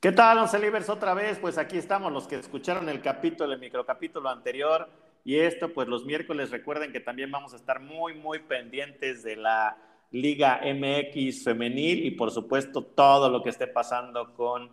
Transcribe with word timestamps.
¿Qué 0.00 0.12
tal, 0.12 0.38
Once 0.38 0.58
Libres? 0.58 0.88
Otra 0.88 1.12
vez, 1.12 1.38
pues 1.38 1.58
aquí 1.58 1.76
estamos 1.76 2.10
los 2.10 2.26
que 2.26 2.36
escucharon 2.36 2.88
el 2.88 3.02
capítulo, 3.02 3.52
el 3.52 3.60
microcapítulo 3.60 4.30
anterior. 4.30 4.88
Y 5.26 5.36
esto, 5.36 5.74
pues 5.74 5.88
los 5.88 6.06
miércoles 6.06 6.50
recuerden 6.50 6.90
que 6.90 7.00
también 7.00 7.30
vamos 7.30 7.52
a 7.52 7.56
estar 7.56 7.80
muy, 7.80 8.14
muy 8.14 8.38
pendientes 8.38 9.22
de 9.22 9.36
la 9.36 9.76
Liga 10.10 10.62
MX 10.64 11.44
femenil 11.44 12.06
y 12.06 12.12
por 12.12 12.30
supuesto 12.30 12.82
todo 12.82 13.28
lo 13.28 13.42
que 13.42 13.50
esté 13.50 13.66
pasando 13.66 14.32
con 14.32 14.70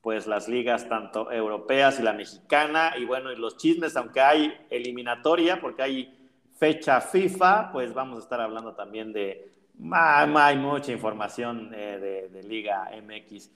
pues 0.00 0.26
las 0.26 0.48
ligas 0.48 0.88
tanto 0.88 1.30
europeas 1.30 2.00
y 2.00 2.02
la 2.02 2.14
mexicana 2.14 2.94
y 2.96 3.04
bueno, 3.04 3.30
y 3.30 3.36
los 3.36 3.58
chismes, 3.58 3.94
aunque 3.94 4.22
hay 4.22 4.54
eliminatoria, 4.70 5.60
porque 5.60 5.82
hay 5.82 6.30
fecha 6.58 7.02
FIFA, 7.02 7.72
pues 7.72 7.92
vamos 7.92 8.20
a 8.20 8.22
estar 8.22 8.40
hablando 8.40 8.74
también 8.74 9.12
de, 9.12 9.52
hay 9.92 10.56
mucha 10.56 10.92
información 10.92 11.72
eh, 11.74 11.98
de, 12.00 12.28
de 12.30 12.42
Liga 12.48 12.90
MX 13.06 13.50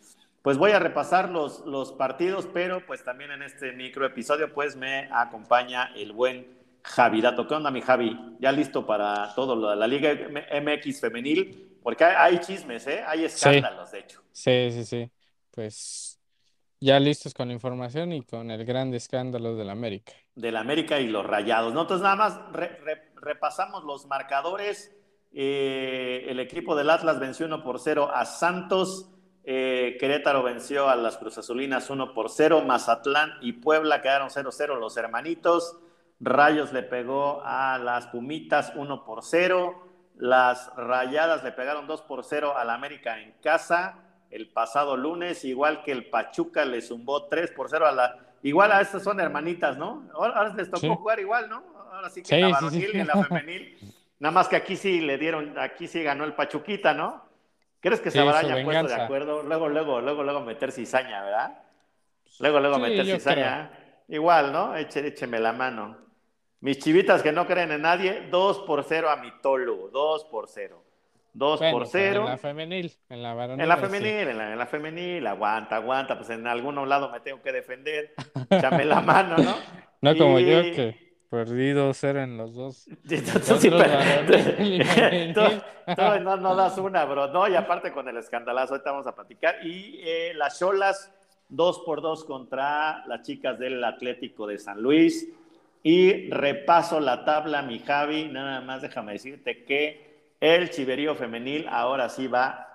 pues 0.47 0.59
voy 0.59 0.71
a 0.71 0.79
repasar 0.79 1.29
los, 1.31 1.67
los 1.67 1.93
partidos, 1.93 2.47
pero 2.55 2.87
pues 2.87 3.03
también 3.03 3.33
en 3.33 3.43
este 3.43 3.73
micro 3.73 4.07
episodio 4.07 4.55
pues 4.55 4.77
me 4.77 5.09
acompaña 5.11 5.91
el 5.97 6.13
buen 6.13 6.47
Javi 6.85 7.21
Dato. 7.21 7.49
¿Qué 7.49 7.55
onda, 7.55 7.73
mi 7.73 7.81
Javi? 7.81 8.17
Ya 8.39 8.53
listo 8.53 8.87
para 8.87 9.35
todo 9.35 9.57
lo 9.57 9.71
de 9.71 9.75
la 9.75 9.89
Liga 9.89 10.13
MX 10.13 11.01
femenil, 11.01 11.81
porque 11.83 12.05
hay, 12.05 12.39
chismes, 12.39 12.87
¿eh? 12.87 13.03
Hay 13.05 13.25
escándalos, 13.25 13.91
de 13.91 13.99
hecho. 13.99 14.23
Sí, 14.31 14.71
sí, 14.71 14.85
sí. 14.85 15.11
Pues 15.51 16.21
ya 16.79 17.01
listos 17.01 17.35
con 17.35 17.49
la 17.49 17.55
información 17.55 18.13
y 18.13 18.23
con 18.23 18.49
el 18.53 18.65
gran 18.65 18.95
escándalo 18.95 19.57
del 19.57 19.69
América. 19.69 20.13
Del 20.37 20.57
América 20.59 21.01
y 21.01 21.09
los 21.09 21.27
rayados, 21.27 21.75
¿no? 21.75 21.81
Entonces 21.81 22.05
nada 22.05 22.15
más 22.15 22.41
repasamos 23.17 23.83
los 23.83 24.07
marcadores. 24.07 24.97
Eh, 25.33 26.25
el 26.29 26.39
equipo 26.39 26.77
del 26.77 26.91
Atlas 26.91 27.19
venció 27.19 27.47
1 27.47 27.65
por 27.65 27.81
0 27.81 28.13
a 28.15 28.25
Santos. 28.25 29.11
Eh, 29.49 29.97
Querétaro 30.01 30.43
venció 30.43 30.89
a 30.89 30.97
las 30.97 31.17
Cruz 31.17 31.39
Azulinas 31.39 31.89
1 31.89 32.13
por 32.13 32.29
0. 32.31 32.63
Mazatlán 32.67 33.35
y 33.41 33.53
Puebla 33.53 34.03
quedaron 34.03 34.29
0-0 34.29 34.79
los 34.79 34.97
hermanitos. 34.97 35.79
Rayos 36.19 36.73
le 36.73 36.83
pegó 36.83 37.43
a 37.45 37.79
las 37.79 38.09
Pumitas 38.09 38.73
1 38.75 39.05
por 39.05 39.23
0. 39.23 39.87
Las 40.17 40.75
Rayadas 40.77 41.45
le 41.45 41.53
pegaron 41.53 41.87
2 41.87 42.03
por 42.03 42.25
0 42.25 42.57
al 42.57 42.71
América 42.71 43.21
en 43.21 43.33
casa 43.41 44.03
el 44.31 44.49
pasado 44.49 44.97
lunes, 44.97 45.45
igual 45.45 45.83
que 45.83 45.93
el 45.93 46.07
Pachuca 46.07 46.65
le 46.65 46.83
zumbó 46.83 47.27
3 47.27 47.53
por 47.53 47.71
0 47.71 47.87
a 47.87 47.93
la... 47.93 48.19
Igual 48.43 48.73
a 48.73 48.81
estas 48.81 49.03
son 49.03 49.19
hermanitas, 49.21 49.77
¿no? 49.77 50.09
Ahora, 50.13 50.53
les 50.55 50.71
tocó 50.71 50.97
jugar 50.97 51.21
igual, 51.21 51.49
¿no? 51.49 51.63
Ahora 51.93 52.11
sí 52.11 52.23
que 52.23 52.35
en 52.35 52.43
la 52.43 52.49
varonil 52.49 52.97
y 52.97 53.05
la 53.05 53.25
femenil. 53.25 53.79
Nada 54.19 54.33
más 54.33 54.49
que 54.49 54.57
aquí 54.57 54.77
sí 54.77 55.01
le 55.01 55.19
dieron, 55.19 55.59
aquí 55.59 55.89
sí 55.89 56.03
ganó 56.03 56.25
el 56.25 56.35
Pachuquita, 56.35 56.95
¿no? 56.95 57.26
¿Crees 57.87 58.01
que 58.01 58.11
se 58.11 58.19
habrá 58.19 58.41
puesto 58.65 58.89
de 58.89 58.95
acuerdo? 58.95 59.45
Luego, 59.45 59.69
luego, 59.69 60.01
luego, 60.01 60.25
luego 60.25 60.41
meter 60.41 60.73
cizaña, 60.73 61.23
¿verdad? 61.23 61.57
Luego, 62.41 62.59
luego 62.59 62.81
meter 62.81 63.07
cizaña. 63.07 63.71
Igual, 64.09 64.53
¿no? 64.53 64.75
Eche, 64.75 65.07
écheme 65.07 65.39
la 65.39 65.53
mano. 65.53 65.97
Mis 66.59 66.81
chivitas 66.81 67.23
que 67.23 67.31
no 67.31 67.47
creen 67.47 67.71
en 67.71 67.83
nadie, 67.83 68.27
2 68.29 68.59
por 68.67 68.83
0 68.83 69.09
a 69.09 69.19
mi 69.19 69.31
Tolu, 69.41 69.89
2 69.93 70.25
por 70.25 70.49
0. 70.49 70.83
2 71.33 71.61
por 71.71 71.87
0. 71.87 72.23
En 72.23 72.27
la 72.27 72.39
femenil, 72.39 72.93
en 73.09 73.23
la 73.23 73.35
varonil. 73.35 73.63
En 73.63 73.69
la 73.69 73.77
femenil, 73.77 74.29
en, 74.29 74.39
la, 74.39 74.53
en 74.53 74.59
la, 74.59 74.67
femenil, 74.67 75.25
aguanta, 75.25 75.77
aguanta, 75.77 76.17
pues 76.17 76.31
en 76.31 76.45
algún 76.49 76.89
lado 76.89 77.13
me 77.13 77.21
tengo 77.21 77.41
que 77.41 77.53
defender. 77.53 78.15
Échame 78.51 78.85
la 78.85 79.01
mano, 79.01 79.37
¿no? 79.37 79.55
No 80.01 80.17
como 80.17 80.41
yo 80.41 80.61
que 80.61 81.06
Perdido 81.37 81.93
ser 81.93 82.17
en 82.17 82.39
los 82.39 82.55
dos. 82.55 82.87
no, 86.23 86.37
no, 86.39 86.57
das 86.57 86.79
una, 86.79 87.05
bro. 87.05 87.29
No, 87.29 87.47
y 87.47 87.55
aparte 87.55 87.93
con 87.93 88.09
el 88.09 88.17
escandalazo, 88.17 88.73
ahorita 88.73 88.91
vamos 88.91 89.07
a 89.07 89.15
platicar. 89.15 89.57
Y 89.63 90.01
eh, 90.03 90.33
las 90.35 90.59
Cholas, 90.59 91.13
dos 91.51 91.81
por 91.81 92.01
dos 92.01 92.25
contra 92.25 93.05
las 93.07 93.21
chicas 93.21 93.59
del 93.59 93.85
Atlético 93.85 94.47
de 94.47 94.59
San 94.59 94.81
Luis. 94.81 95.29
Y 95.83 96.31
repaso 96.31 97.01
la 97.01 97.27
tabla, 97.27 97.61
mi 97.61 97.81
Javi. 97.81 98.29
Nada 98.29 98.63
más 98.63 98.81
déjame 98.81 99.13
decirte 99.13 99.63
que 99.65 100.33
el 100.41 100.71
Chiverío 100.71 101.15
Femenil 101.15 101.67
ahora 101.69 102.09
sí 102.09 102.29
va 102.29 102.67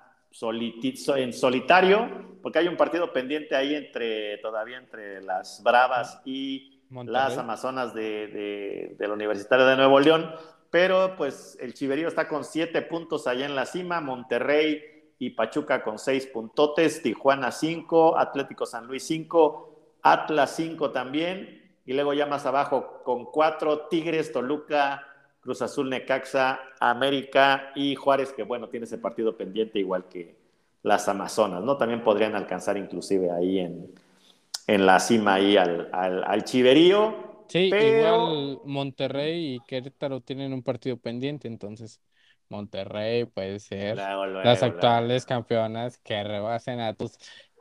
en 1.16 1.32
solitario, 1.32 2.38
porque 2.42 2.60
hay 2.60 2.68
un 2.68 2.76
partido 2.76 3.12
pendiente 3.12 3.56
ahí 3.56 3.74
entre 3.74 4.38
todavía 4.38 4.78
entre 4.78 5.20
las 5.20 5.62
Bravas 5.62 6.20
y 6.24 6.71
las 7.04 7.38
Amazonas 7.38 7.94
de, 7.94 8.96
de, 8.98 9.08
la 9.08 9.14
Universitaria 9.14 9.64
de 9.64 9.76
Nuevo 9.76 10.00
León, 10.00 10.30
pero 10.70 11.16
pues 11.16 11.56
el 11.60 11.74
Chiverío 11.74 12.08
está 12.08 12.28
con 12.28 12.44
siete 12.44 12.82
puntos 12.82 13.26
allá 13.26 13.46
en 13.46 13.54
la 13.54 13.66
cima, 13.66 14.00
Monterrey 14.00 14.82
y 15.18 15.30
Pachuca 15.30 15.82
con 15.82 15.98
seis 15.98 16.26
puntotes, 16.26 17.02
Tijuana 17.02 17.50
cinco, 17.50 18.18
Atlético 18.18 18.66
San 18.66 18.86
Luis 18.86 19.04
cinco, 19.06 19.96
Atlas 20.02 20.54
cinco 20.56 20.90
también, 20.90 21.72
y 21.86 21.92
luego 21.92 22.12
ya 22.14 22.26
más 22.26 22.46
abajo 22.46 23.00
con 23.04 23.24
cuatro, 23.26 23.86
Tigres, 23.88 24.32
Toluca, 24.32 25.06
Cruz 25.40 25.62
Azul, 25.62 25.90
Necaxa, 25.90 26.60
América 26.78 27.72
y 27.74 27.94
Juárez, 27.94 28.32
que 28.32 28.42
bueno, 28.42 28.68
tiene 28.68 28.84
ese 28.84 28.98
partido 28.98 29.36
pendiente 29.36 29.78
igual 29.78 30.04
que 30.08 30.36
las 30.82 31.08
Amazonas, 31.08 31.62
¿no? 31.62 31.76
También 31.76 32.02
podrían 32.02 32.34
alcanzar 32.34 32.76
inclusive 32.76 33.30
ahí 33.30 33.58
en, 33.60 33.92
en 34.74 34.86
la 34.86 34.98
cima 35.00 35.34
ahí 35.34 35.56
al, 35.56 35.90
al, 35.92 36.44
chiverío. 36.44 37.44
Sí, 37.48 37.70
igual 37.74 38.60
Monterrey 38.64 39.56
y 39.56 39.60
Querétaro 39.66 40.20
tienen 40.20 40.54
un 40.54 40.62
partido 40.62 40.96
pendiente, 40.96 41.48
entonces 41.48 42.00
Monterrey 42.48 43.26
puede 43.26 43.58
ser 43.58 43.96
las 43.96 44.62
actuales 44.62 45.26
campeonas 45.26 45.98
que 45.98 46.22
rebasen 46.24 46.80
a 46.80 46.94
tus 46.94 47.18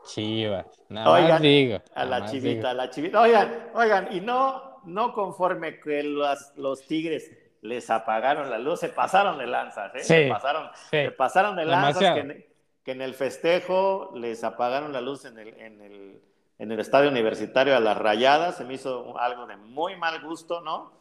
chivas. 0.08 0.66
Nada 0.88 1.30
más 1.30 1.42
digo. 1.42 1.82
A 1.94 2.06
la 2.06 2.26
chivita, 2.26 2.70
a 2.70 2.74
la 2.74 2.90
chivita. 2.90 3.22
Oigan, 3.22 3.70
oigan, 3.74 4.08
y 4.12 4.22
no, 4.22 4.82
no 4.86 5.14
conforme 5.14 5.80
que 5.82 6.04
los, 6.04 6.54
los 6.56 6.88
Tigres 6.88 7.30
les 7.62 7.90
apagaron 7.90 8.50
la 8.50 8.58
luz, 8.58 8.80
se 8.80 8.90
pasaron 8.90 9.38
de 9.38 9.48
lanzas, 9.48 9.94
¿eh? 9.96 10.04
se 10.04 10.28
pasaron, 10.30 10.70
se 10.90 11.12
pasaron 11.12 11.56
de 11.56 11.66
lanzas 11.66 12.16
que 12.16 12.52
que 12.84 12.94
en, 12.94 13.02
el 13.02 13.14
festejo 13.14 14.12
les 14.16 14.44
apagaron 14.44 14.92
la 14.92 15.02
luz 15.02 15.26
en 15.26 15.38
el, 15.38 15.50
en 15.50 15.82
el 15.82 16.31
en 16.62 16.72
el 16.72 16.80
estadio 16.80 17.10
universitario 17.10 17.76
a 17.76 17.80
las 17.80 17.98
rayadas, 17.98 18.58
se 18.58 18.66
me 18.66 18.76
hizo 18.76 19.18
algo 19.18 19.48
de 19.48 19.58
muy 19.58 19.96
mal 19.96 20.22
gusto, 20.22 20.62
¿no? 20.62 20.94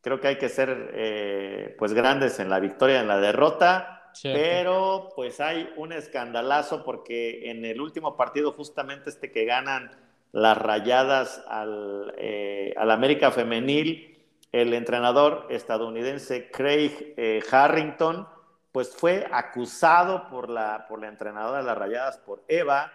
Creo 0.00 0.18
que 0.18 0.26
hay 0.26 0.38
que 0.38 0.48
ser 0.48 0.90
eh, 0.92 1.76
pues 1.78 1.94
grandes 1.94 2.40
en 2.40 2.50
la 2.50 2.58
victoria, 2.58 3.00
en 3.00 3.06
la 3.06 3.18
derrota, 3.18 4.10
pero 4.24 5.10
pues 5.14 5.38
hay 5.38 5.72
un 5.76 5.92
escandalazo 5.92 6.82
porque 6.82 7.48
en 7.48 7.64
el 7.64 7.80
último 7.80 8.16
partido 8.16 8.50
justamente 8.54 9.08
este 9.08 9.30
que 9.30 9.44
ganan 9.44 9.92
las 10.32 10.58
rayadas 10.58 11.44
al, 11.46 12.12
eh, 12.18 12.74
al 12.76 12.90
América 12.90 13.30
Femenil, 13.30 14.18
el 14.50 14.74
entrenador 14.74 15.46
estadounidense 15.48 16.50
Craig 16.50 17.14
eh, 17.16 17.40
Harrington, 17.52 18.26
pues 18.72 18.96
fue 18.96 19.28
acusado 19.30 20.28
por 20.28 20.50
la, 20.50 20.88
por 20.88 21.00
la 21.00 21.06
entrenadora 21.06 21.58
de 21.58 21.64
las 21.64 21.78
rayadas, 21.78 22.18
por 22.18 22.42
Eva, 22.48 22.92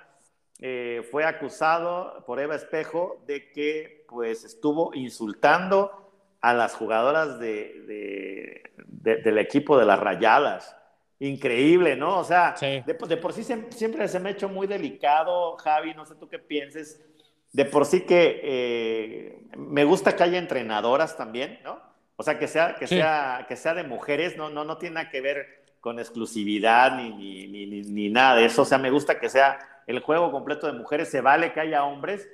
eh, 0.61 1.07
fue 1.09 1.23
acusado 1.23 2.23
por 2.25 2.39
Eva 2.39 2.55
Espejo 2.55 3.23
de 3.25 3.49
que 3.51 4.05
pues 4.09 4.43
estuvo 4.43 4.93
insultando 4.93 6.11
a 6.41 6.53
las 6.53 6.75
jugadoras 6.75 7.39
de, 7.39 8.63
del 8.87 9.37
equipo 9.37 9.77
de 9.77 9.85
las 9.85 9.99
rayadas. 9.99 10.75
Increíble, 11.19 11.95
¿no? 11.95 12.19
O 12.19 12.23
sea, 12.23 12.55
de, 12.59 13.17
por 13.17 13.33
sí 13.33 13.43
siempre 13.43 14.07
se 14.07 14.19
me 14.19 14.29
ha 14.29 14.31
hecho 14.31 14.47
muy 14.47 14.67
delicado, 14.67 15.57
Javi, 15.57 15.93
no 15.93 16.05
sé 16.05 16.15
tú 16.15 16.27
qué 16.27 16.39
pienses. 16.39 17.05
De 17.51 17.65
por 17.65 17.85
sí 17.85 18.01
que 18.01 18.39
eh, 18.43 19.47
me 19.57 19.83
gusta 19.83 20.15
que 20.15 20.23
haya 20.23 20.37
entrenadoras 20.37 21.17
también, 21.17 21.59
¿no? 21.63 21.81
O 22.15 22.23
sea, 22.23 22.37
que 22.37 22.47
sea, 22.47 22.75
que 22.75 22.85
sea, 22.85 23.45
que 23.47 23.55
sea 23.55 23.73
de 23.73 23.83
mujeres, 23.83 24.35
no, 24.37 24.49
no, 24.49 24.65
no 24.65 24.77
tiene 24.77 24.95
nada 24.95 25.09
que 25.09 25.21
ver 25.21 25.58
con 25.79 25.99
exclusividad 25.99 26.95
ni, 26.97 27.11
ni, 27.11 27.47
ni, 27.47 27.81
ni, 27.81 28.09
nada 28.09 28.35
de 28.35 28.45
eso. 28.45 28.63
O 28.63 28.65
sea, 28.65 28.77
me 28.77 28.91
gusta 28.91 29.19
que 29.19 29.29
sea 29.29 29.59
el 29.87 29.99
juego 29.99 30.31
completo 30.31 30.67
de 30.67 30.73
mujeres, 30.73 31.09
se 31.09 31.21
vale 31.21 31.53
que 31.53 31.61
haya 31.61 31.83
hombres, 31.83 32.27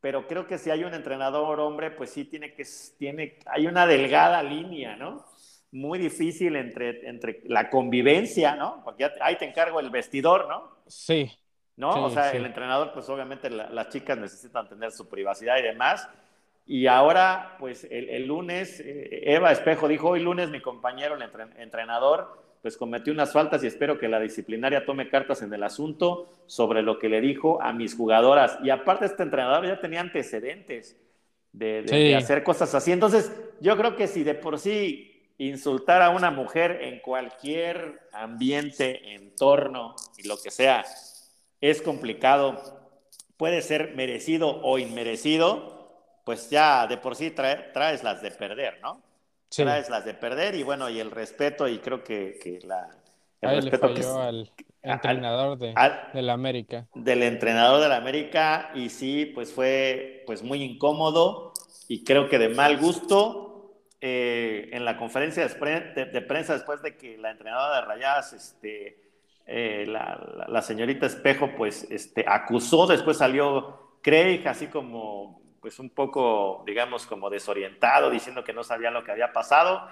pero 0.00 0.26
creo 0.26 0.46
que 0.46 0.58
si 0.58 0.70
hay 0.70 0.84
un 0.84 0.94
entrenador 0.94 1.60
hombre, 1.60 1.90
pues 1.90 2.10
sí 2.10 2.24
tiene 2.24 2.54
que, 2.54 2.64
tiene, 2.98 3.38
hay 3.46 3.66
una 3.66 3.86
delgada 3.86 4.42
línea, 4.42 4.96
¿no? 4.96 5.24
Muy 5.72 5.98
difícil 5.98 6.56
entre, 6.56 7.08
entre 7.08 7.42
la 7.44 7.70
convivencia, 7.70 8.54
¿no? 8.54 8.82
Porque 8.84 9.10
ahí 9.20 9.36
te 9.36 9.44
encargo 9.44 9.80
el 9.80 9.90
vestidor, 9.90 10.48
¿no? 10.48 10.76
Sí, 10.86 11.30
¿no? 11.76 12.04
o 12.04 12.10
sea, 12.10 12.32
el 12.32 12.46
entrenador, 12.46 12.92
pues 12.92 13.08
obviamente 13.08 13.50
las 13.50 13.88
chicas 13.90 14.16
necesitan 14.16 14.68
tener 14.68 14.92
su 14.92 15.08
privacidad 15.08 15.58
y 15.58 15.62
demás. 15.62 16.08
Y 16.64 16.86
ahora, 16.88 17.56
pues 17.60 17.86
el, 17.88 18.26
lunes, 18.26 18.80
eh, 18.80 19.34
Eva 19.34 19.52
Espejo 19.52 19.86
dijo, 19.86 20.08
hoy 20.08 20.20
lunes 20.20 20.50
mi 20.50 20.60
compañero, 20.60 21.14
el 21.14 21.22
entrenador, 21.58 22.45
pues 22.62 22.76
cometió 22.76 23.12
unas 23.12 23.32
faltas 23.32 23.62
y 23.62 23.66
espero 23.66 23.98
que 23.98 24.08
la 24.08 24.20
disciplinaria 24.20 24.84
tome 24.84 25.08
cartas 25.08 25.42
en 25.42 25.52
el 25.52 25.62
asunto 25.62 26.28
sobre 26.46 26.82
lo 26.82 26.98
que 26.98 27.08
le 27.08 27.20
dijo 27.20 27.62
a 27.62 27.72
mis 27.72 27.94
jugadoras. 27.94 28.58
Y 28.62 28.70
aparte 28.70 29.06
este 29.06 29.22
entrenador 29.22 29.66
ya 29.66 29.80
tenía 29.80 30.00
antecedentes 30.00 30.96
de, 31.52 32.14
hacer 32.16 32.42
cosas 32.42 32.74
así. 32.74 32.92
Entonces, 32.92 33.32
yo 33.60 33.76
creo 33.76 33.96
que 33.96 34.06
si 34.06 34.24
de 34.24 34.34
por 34.34 34.58
sí 34.58 35.32
insultar 35.38 36.02
a 36.02 36.10
una 36.10 36.30
mujer 36.30 36.78
en 36.82 37.00
cualquier 37.00 38.00
ambiente, 38.12 39.14
entorno 39.14 39.94
y 40.16 40.26
lo 40.26 40.36
que 40.42 40.50
sea, 40.50 40.84
es 41.60 41.82
complicado, 41.82 42.60
puede 43.36 43.62
ser 43.62 43.94
merecido 43.94 44.60
o 44.62 44.78
inmerecido, 44.78 45.76
pues 46.24 46.50
ya 46.50 46.86
de 46.86 46.96
por 46.96 47.16
sí 47.16 47.30
traes 47.30 48.02
las 48.02 48.22
de 48.22 48.30
perder, 48.30 48.80
¿no? 48.82 49.05
Traes 49.48 49.88
las 49.88 50.04
de 50.04 50.14
perder 50.14 50.54
y 50.54 50.62
bueno, 50.62 50.88
y 50.88 51.00
el 51.00 51.10
respeto 51.10 51.68
y 51.68 51.78
creo 51.78 52.02
que, 52.02 52.38
que 52.42 52.60
la... 52.66 52.88
El 53.40 53.62
respeto 53.62 53.94
que 53.94 54.02
al 54.02 54.50
entrenador 54.82 55.58
de, 55.58 55.74
la 56.22 56.32
América. 56.32 56.86
Del 56.94 57.22
entrenador 57.22 57.80
de 57.80 57.88
la 57.88 57.96
América 57.96 58.70
y 58.74 58.88
sí, 58.88 59.26
pues 59.26 59.52
fue 59.52 60.24
pues 60.26 60.42
muy 60.42 60.62
incómodo 60.62 61.52
y 61.88 62.02
creo 62.02 62.28
que 62.28 62.38
de 62.38 62.48
mal 62.48 62.78
gusto 62.78 63.82
eh, 64.00 64.70
en 64.72 64.84
la 64.84 64.96
conferencia 64.96 65.46
de, 65.46 66.22
prensa 66.22 66.54
después 66.54 66.82
de 66.82 66.96
que 66.96 67.18
la 67.18 67.30
entrenadora 67.30 67.80
de 67.80 67.86
Rayadas, 67.86 68.32
este, 68.32 69.00
eh, 69.46 69.84
la, 69.86 70.46
la, 70.48 70.62
señorita 70.62 71.06
Espejo, 71.06 71.50
pues 71.56 71.86
este, 71.90 72.24
acusó, 72.26 72.86
después 72.86 73.18
salió 73.18 73.98
Craig 74.02 74.46
así 74.46 74.66
como 74.66 75.40
pues 75.66 75.80
un 75.80 75.90
poco, 75.90 76.62
digamos, 76.64 77.06
como 77.06 77.28
desorientado, 77.28 78.08
diciendo 78.08 78.44
que 78.44 78.52
no 78.52 78.62
sabía 78.62 78.92
lo 78.92 79.02
que 79.02 79.10
había 79.10 79.32
pasado, 79.32 79.88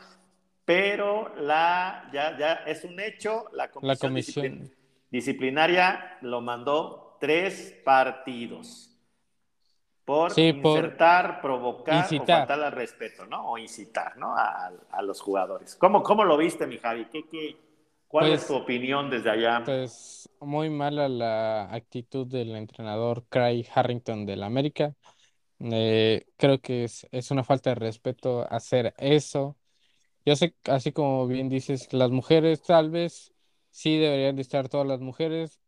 pero 0.64 1.34
la, 1.34 2.08
ya, 2.12 2.38
ya 2.38 2.52
es 2.64 2.84
un 2.84 3.00
hecho, 3.00 3.46
la 3.50 3.96
comisión, 3.96 4.70
disciplinaria 5.10 6.16
lo 6.20 6.40
mandó 6.40 7.16
tres 7.18 7.76
partidos 7.84 8.96
por 10.04 10.38
insertar, 10.38 11.40
provocar 11.40 12.04
o 12.04 12.24
faltar 12.24 12.62
al 12.62 12.70
respeto, 12.70 13.26
¿no? 13.26 13.50
O 13.50 13.58
incitar, 13.58 14.16
¿no? 14.16 14.32
A, 14.36 15.02
los 15.02 15.20
jugadores. 15.20 15.74
¿Cómo, 15.74 16.04
¿Cómo, 16.04 16.22
lo 16.22 16.36
viste, 16.36 16.68
mi 16.68 16.78
Javi? 16.78 17.06
¿Qué, 17.06 17.26
qué, 17.26 17.56
cuál 18.06 18.26
es 18.26 18.44
pues, 18.44 18.46
tu 18.46 18.54
opinión 18.54 19.10
desde 19.10 19.28
allá? 19.28 19.62
Pues 19.64 20.30
muy 20.38 20.70
mala 20.70 21.08
la 21.08 21.64
actitud 21.74 22.28
del 22.28 22.54
entrenador 22.54 23.24
Craig 23.28 23.66
Harrington 23.74 24.24
del 24.24 24.44
América. 24.44 24.94
Eh, 25.72 26.26
creo 26.36 26.60
que 26.60 26.84
es, 26.84 27.06
es, 27.10 27.30
una 27.30 27.42
falta 27.42 27.70
de 27.70 27.76
respeto 27.76 28.46
hacer 28.52 28.94
eso. 28.98 29.56
Yo 30.26 30.36
sé, 30.36 30.54
así 30.64 30.92
como 30.92 31.26
bien 31.26 31.48
dices, 31.48 31.92
las 31.92 32.10
mujeres 32.10 32.62
tal 32.62 32.90
vez 32.90 33.32
sí 33.70 33.96
deberían 33.98 34.36
de 34.36 34.42
estar 34.42 34.68
todas 34.68 34.86
las 34.86 35.00
mujeres, 35.00 35.60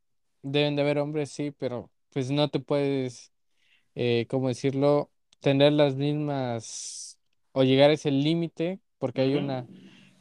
deben 0.42 0.76
de 0.76 0.82
haber 0.82 0.98
hombres, 0.98 1.30
sí, 1.30 1.50
pero 1.50 1.90
pues 2.10 2.30
no 2.30 2.48
te 2.48 2.60
puedes, 2.60 3.32
eh, 3.94 4.26
¿cómo 4.28 4.48
decirlo?, 4.48 5.10
tener 5.40 5.72
las 5.72 5.96
mismas 5.96 7.18
o 7.52 7.62
llegar 7.62 7.90
a 7.90 7.94
ese 7.94 8.10
límite, 8.10 8.80
porque 8.98 9.22
hay 9.22 9.34
una, 9.34 9.66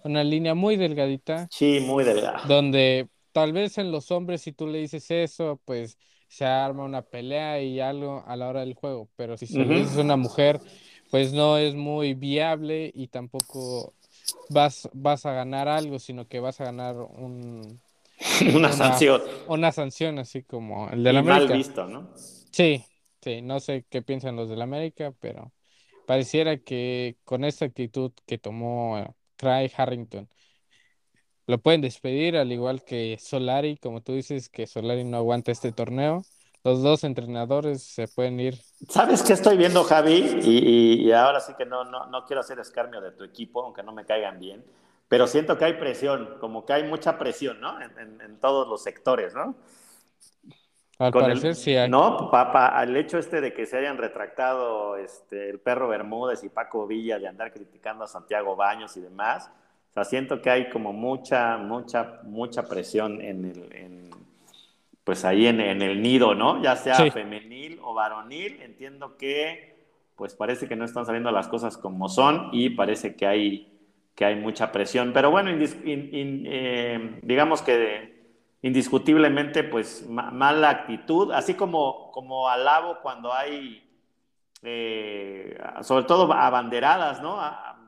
una 0.03 0.23
línea 0.23 0.53
muy 0.55 0.77
delgadita. 0.77 1.47
Sí, 1.51 1.79
muy 1.81 2.03
delgada. 2.03 2.41
Donde 2.47 3.09
tal 3.31 3.53
vez 3.53 3.77
en 3.77 3.91
los 3.91 4.11
hombres, 4.11 4.41
si 4.41 4.51
tú 4.51 4.67
le 4.67 4.79
dices 4.79 5.09
eso, 5.11 5.61
pues 5.65 5.97
se 6.35 6.43
arma 6.43 6.83
una 6.83 7.01
pelea 7.01 7.61
y 7.61 7.79
algo 7.79 8.21
a 8.27 8.35
la 8.35 8.49
hora 8.49 8.59
del 8.59 8.73
juego, 8.73 9.07
pero 9.15 9.37
si 9.37 9.47
se 9.47 9.61
uh 9.61 10.01
una 10.01 10.17
mujer, 10.17 10.59
pues 11.09 11.31
no 11.31 11.57
es 11.57 11.75
muy 11.75 12.13
viable 12.13 12.91
y 12.93 13.07
tampoco 13.07 13.93
vas, 14.49 14.89
vas 14.91 15.25
a 15.25 15.31
ganar 15.31 15.69
algo, 15.69 15.97
sino 15.97 16.27
que 16.27 16.41
vas 16.41 16.59
a 16.59 16.65
ganar 16.65 16.97
un, 16.97 17.79
una, 18.53 18.73
sanción. 18.73 19.21
Una 19.47 19.71
sanción 19.71 20.19
así 20.19 20.43
como 20.43 20.89
el 20.89 21.05
de 21.05 21.13
la 21.13 21.19
América. 21.19 21.47
Mal 21.47 21.57
visto, 21.57 21.87
¿no? 21.87 22.09
Sí, 22.51 22.83
sí, 23.21 23.41
no 23.41 23.61
sé 23.61 23.85
qué 23.89 24.01
piensan 24.01 24.35
los 24.35 24.49
de 24.49 24.57
la 24.57 24.65
América, 24.65 25.13
pero 25.21 25.53
pareciera 26.05 26.57
que 26.57 27.15
con 27.23 27.45
esta 27.45 27.63
actitud 27.63 28.11
que 28.25 28.37
tomó 28.37 29.15
Craig 29.37 29.71
Harrington 29.77 30.27
lo 31.47 31.57
pueden 31.59 31.81
despedir, 31.81 32.37
al 32.37 32.51
igual 32.51 32.83
que 32.83 33.17
Solari, 33.19 33.77
como 33.77 34.01
tú 34.01 34.13
dices, 34.13 34.49
que 34.49 34.67
Solari 34.67 35.03
no 35.03 35.17
aguanta 35.17 35.51
este 35.51 35.71
torneo. 35.71 36.23
Los 36.63 36.81
dos 36.81 37.03
entrenadores 37.03 37.83
se 37.83 38.07
pueden 38.07 38.39
ir. 38.39 38.55
¿Sabes 38.89 39.21
qué 39.21 39.33
estoy 39.33 39.55
viendo, 39.55 39.83
Javi? 39.83 40.39
Y, 40.43 41.11
ahora 41.11 41.39
sí 41.39 41.53
que 41.55 41.65
no, 41.65 41.83
no, 41.83 42.07
no 42.07 42.25
quiero 42.25 42.39
hacer 42.39 42.59
escarmio 42.59 43.01
de 43.01 43.11
tu 43.11 43.23
equipo, 43.23 43.63
aunque 43.63 43.83
no 43.83 43.91
me 43.91 44.05
caigan 44.05 44.39
bien, 44.39 44.65
pero 45.07 45.27
siento 45.27 45.57
que 45.57 45.65
hay 45.65 45.73
presión, 45.73 46.37
como 46.39 46.65
que 46.65 46.73
hay 46.73 46.83
mucha 46.83 47.19
presión, 47.19 47.61
¿no? 47.61 47.79
En, 47.81 48.39
todos 48.39 48.67
los 48.67 48.81
sectores, 48.81 49.35
¿no? 49.35 49.55
Al 50.97 51.11
parecer 51.11 51.55
sí 51.55 51.75
hay. 51.75 51.89
No, 51.89 52.31
papá, 52.31 52.67
al 52.69 52.95
hecho 52.97 53.19
este 53.19 53.41
de 53.41 53.53
que 53.53 53.67
se 53.67 53.77
hayan 53.77 53.97
retractado 53.97 54.97
este, 54.97 55.49
el 55.49 55.59
perro 55.59 55.87
Bermúdez 55.87 56.43
y 56.43 56.49
Paco 56.49 56.87
Villa 56.87 57.19
de 57.19 57.27
andar 57.27 57.51
criticando 57.51 58.03
a 58.03 58.07
Santiago 58.07 58.55
Baños 58.55 58.97
y 58.97 59.01
demás, 59.01 59.51
sea, 59.95 60.03
siento 60.03 60.41
que 60.41 60.49
hay 60.49 60.69
como 60.69 60.93
mucha, 60.93 61.57
mucha, 61.57 62.19
mucha 62.23 62.67
presión 62.67 63.21
en 63.21 63.45
el, 63.45 64.09
pues 65.05 65.23
ahí 65.23 65.47
en, 65.47 65.61
el 65.61 66.01
nido, 66.01 66.35
¿no? 66.35 66.61
Ya 66.61 66.75
sea 66.75 67.11
femenil 67.11 67.79
o 67.83 67.93
varonil, 67.93 68.61
entiendo 68.61 69.17
que 69.17 69.75
pues 70.15 70.33
parece 70.33 70.67
que 70.67 70.75
no 70.75 70.85
están 70.85 71.05
saliendo 71.05 71.31
las 71.31 71.47
cosas 71.47 71.77
como 71.77 72.09
son 72.09 72.49
y 72.51 72.71
parece 72.71 73.15
que 73.15 73.27
hay, 73.27 73.79
que 74.15 74.25
hay 74.25 74.35
mucha 74.35 74.71
presión. 74.71 75.11
Pero 75.13 75.29
bueno, 75.29 75.51
eh, 75.53 77.19
digamos 77.21 77.61
que 77.61 78.15
indiscutiblemente 78.63 79.63
pues 79.63 80.07
mala 80.09 80.71
actitud, 80.71 81.31
así 81.31 81.53
como, 81.53 82.11
como 82.11 82.49
alabo 82.49 82.97
cuando 83.03 83.31
hay, 83.31 83.84
eh, 84.65 85.57
sobre 85.81 86.05
todo 86.05 86.31
abanderadas, 86.33 87.21
¿no? 87.21 87.39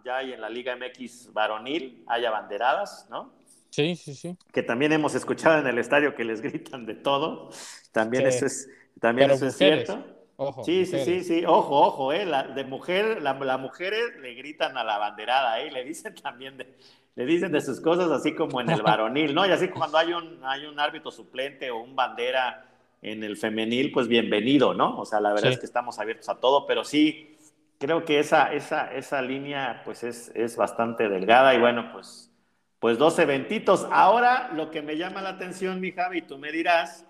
ya 0.05 0.17
hay 0.17 0.31
en 0.31 0.41
la 0.41 0.49
Liga 0.49 0.75
MX 0.75 1.33
varonil, 1.33 2.03
hay 2.07 2.23
abanderadas, 2.23 3.07
¿no? 3.09 3.33
Sí, 3.69 3.95
sí, 3.95 4.15
sí. 4.15 4.37
Que 4.53 4.63
también 4.63 4.93
hemos 4.93 5.13
escuchado 5.15 5.59
en 5.59 5.67
el 5.67 5.77
estadio 5.77 6.15
que 6.15 6.23
les 6.23 6.41
gritan 6.41 6.85
de 6.85 6.95
todo. 6.95 7.49
También 7.91 8.25
eso 8.25 8.45
es, 8.45 8.69
también 9.01 9.31
eso 9.31 9.47
es 9.47 9.57
cierto. 9.57 10.03
Ojo, 10.37 10.63
sí, 10.63 10.85
sí, 10.85 11.03
sí, 11.03 11.23
sí, 11.23 11.45
ojo, 11.45 11.81
ojo, 11.81 12.13
eh, 12.13 12.23
la, 12.23 12.43
de 12.43 12.63
mujer, 12.63 13.23
la, 13.23 13.33
las 13.33 13.59
mujeres 13.59 14.15
le 14.21 14.35
gritan 14.35 14.77
a 14.77 14.83
la 14.83 14.99
banderada, 14.99 15.59
eh, 15.61 15.71
le 15.71 15.83
dicen 15.83 16.13
también 16.13 16.57
de, 16.57 16.77
le 17.15 17.25
dicen 17.25 17.51
de 17.51 17.59
sus 17.59 17.81
cosas 17.81 18.11
así 18.11 18.35
como 18.35 18.61
en 18.61 18.69
el 18.69 18.81
varonil, 18.83 19.33
¿no? 19.33 19.47
Y 19.47 19.51
así 19.51 19.67
cuando 19.69 19.97
hay 19.97 20.13
un, 20.13 20.39
hay 20.43 20.67
un 20.67 20.79
árbitro 20.79 21.09
suplente 21.09 21.71
o 21.71 21.79
un 21.79 21.95
bandera 21.95 22.66
en 23.01 23.23
el 23.23 23.37
femenil, 23.37 23.91
pues 23.91 24.07
bienvenido, 24.07 24.73
¿no? 24.73 24.97
O 24.99 25.05
sea, 25.05 25.19
la 25.19 25.33
verdad 25.33 25.51
es 25.51 25.59
que 25.59 25.65
estamos 25.65 25.99
abiertos 25.99 26.29
a 26.29 26.39
todo, 26.39 26.65
pero 26.65 26.83
sí, 26.83 27.37
creo 27.77 28.05
que 28.05 28.19
esa, 28.19 28.53
esa, 28.53 28.93
esa 28.93 29.21
línea 29.21 29.81
pues 29.85 30.03
es, 30.03 30.31
es, 30.35 30.55
bastante 30.55 31.09
delgada 31.09 31.53
y 31.53 31.59
bueno, 31.59 31.91
pues, 31.91 32.31
pues 32.79 32.97
dos 32.97 33.17
eventitos. 33.19 33.87
Ahora 33.91 34.51
lo 34.53 34.71
que 34.71 34.81
me 34.81 34.97
llama 34.97 35.21
la 35.21 35.29
atención, 35.29 35.79
mi 35.79 35.91
Javi, 35.91 36.23
tú 36.23 36.37
me 36.37 36.51
dirás, 36.51 37.05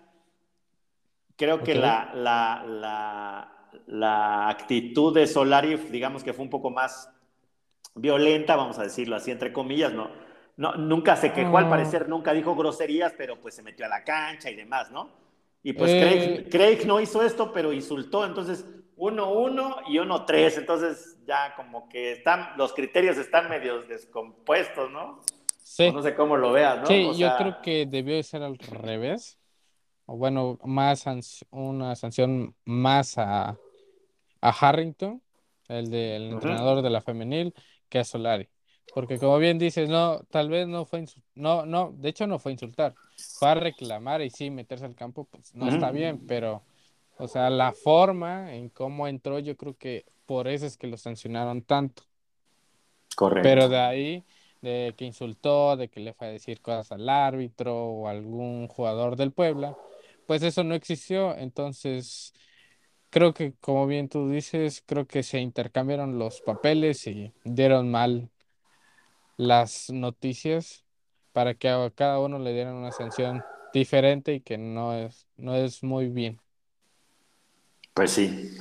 creo 1.37 1.63
que 1.63 1.75
la, 1.75 2.11
la, 2.13 2.65
la, 2.67 3.71
la, 3.87 4.49
actitud 4.49 5.13
de 5.13 5.25
Solari, 5.25 5.75
digamos 5.75 6.23
que 6.23 6.33
fue 6.33 6.43
un 6.43 6.51
poco 6.51 6.69
más 6.69 7.09
violenta, 7.95 8.55
vamos 8.55 8.77
a 8.77 8.83
decirlo 8.83 9.15
así, 9.15 9.31
entre 9.31 9.53
comillas, 9.53 9.93
¿no? 9.93 10.09
no 10.57 10.73
nunca 10.73 11.15
se 11.15 11.31
quejó, 11.31 11.57
al 11.57 11.69
parecer 11.69 12.09
nunca 12.09 12.33
dijo 12.33 12.55
groserías, 12.55 13.13
pero 13.17 13.39
pues 13.39 13.55
se 13.55 13.63
metió 13.63 13.85
a 13.85 13.89
la 13.89 14.03
cancha 14.03 14.49
y 14.49 14.55
demás, 14.55 14.91
¿no? 14.91 15.26
Y 15.67 15.73
pues 15.73 15.91
Craig, 15.91 16.21
eh. 16.21 16.47
Craig 16.49 16.85
no 16.87 17.01
hizo 17.01 17.21
esto, 17.21 17.51
pero 17.51 17.73
insultó, 17.73 18.25
entonces 18.25 18.65
1-1 18.95 19.81
y 19.89 19.97
1-3, 19.97 20.59
entonces 20.59 21.17
ya 21.27 21.55
como 21.57 21.89
que 21.89 22.13
están, 22.13 22.51
los 22.55 22.71
criterios 22.71 23.17
están 23.17 23.49
medio 23.49 23.81
descompuestos, 23.81 24.89
¿no? 24.91 25.19
Sí. 25.61 25.91
No 25.91 26.01
sé 26.01 26.15
cómo 26.15 26.37
lo 26.37 26.53
veas, 26.53 26.79
¿no? 26.79 26.85
Sí, 26.85 27.11
yo 27.17 27.35
creo 27.37 27.61
que 27.61 27.85
debió 27.85 28.15
de 28.15 28.23
ser 28.23 28.43
al 28.43 28.57
revés. 28.57 29.37
O 30.05 30.15
bueno, 30.15 30.57
más 30.63 31.03
una 31.51 31.97
sanción 31.97 32.55
más 32.63 33.17
a, 33.17 33.57
a 34.39 34.49
Harrington, 34.49 35.21
el 35.67 35.91
del 35.91 36.31
entrenador 36.31 36.81
de 36.81 36.89
la 36.91 37.01
femenil, 37.01 37.53
que 37.89 37.99
a 37.99 38.05
Solari. 38.05 38.47
Porque 38.93 39.19
como 39.19 39.37
bien 39.37 39.59
dices, 39.59 39.89
no, 39.89 40.21
tal 40.29 40.49
vez 40.49 40.65
no 40.65 40.85
fue 40.85 41.03
no, 41.35 41.65
no, 41.65 41.91
de 41.97 42.07
hecho 42.07 42.25
no 42.25 42.39
fue 42.39 42.53
insultar, 42.53 42.95
fue 43.17 43.49
a 43.49 43.55
reclamar 43.55 44.21
y 44.21 44.29
sí 44.29 44.49
meterse 44.49 44.85
al 44.85 44.95
campo, 44.95 45.25
pues 45.25 45.53
no 45.55 45.69
está 45.69 45.91
bien, 45.91 46.25
pero 46.27 46.63
o 47.17 47.27
sea, 47.27 47.49
la 47.49 47.73
forma 47.73 48.53
en 48.53 48.69
cómo 48.69 49.07
entró, 49.07 49.39
yo 49.39 49.57
creo 49.57 49.75
que 49.75 50.05
por 50.25 50.47
eso 50.47 50.65
es 50.65 50.77
que 50.77 50.87
lo 50.87 50.97
sancionaron 50.97 51.61
tanto. 51.61 52.03
Correcto. 53.15 53.47
Pero 53.47 53.69
de 53.69 53.79
ahí, 53.79 54.23
de 54.61 54.93
que 54.95 55.05
insultó, 55.05 55.75
de 55.75 55.87
que 55.87 55.99
le 55.99 56.13
fue 56.13 56.27
a 56.27 56.31
decir 56.31 56.61
cosas 56.61 56.91
al 56.91 57.09
árbitro 57.09 57.75
o 57.75 58.07
algún 58.07 58.67
jugador 58.67 59.15
del 59.15 59.31
Puebla, 59.31 59.75
pues 60.27 60.43
eso 60.43 60.63
no 60.63 60.75
existió, 60.75 61.35
entonces 61.35 62.33
creo 63.09 63.33
que 63.33 63.53
como 63.61 63.87
bien 63.87 64.09
tú 64.09 64.29
dices, 64.29 64.83
creo 64.85 65.07
que 65.07 65.23
se 65.23 65.39
intercambiaron 65.39 66.19
los 66.19 66.41
papeles 66.41 67.07
y 67.07 67.33
dieron 67.43 67.89
mal 67.89 68.29
las 69.37 69.89
noticias 69.89 70.83
para 71.37 71.53
que 71.53 71.69
a 71.69 71.91
cada 71.91 72.19
uno 72.19 72.39
le 72.39 72.51
dieran 72.51 72.73
una 72.73 72.91
sanción 72.91 73.43
diferente 73.71 74.33
y 74.33 74.39
que 74.39 74.57
no 74.57 74.95
es, 74.95 75.27
no 75.37 75.53
es 75.53 75.83
muy 75.83 76.09
bien. 76.09 76.39
Pues 77.93 78.09
sí. 78.09 78.57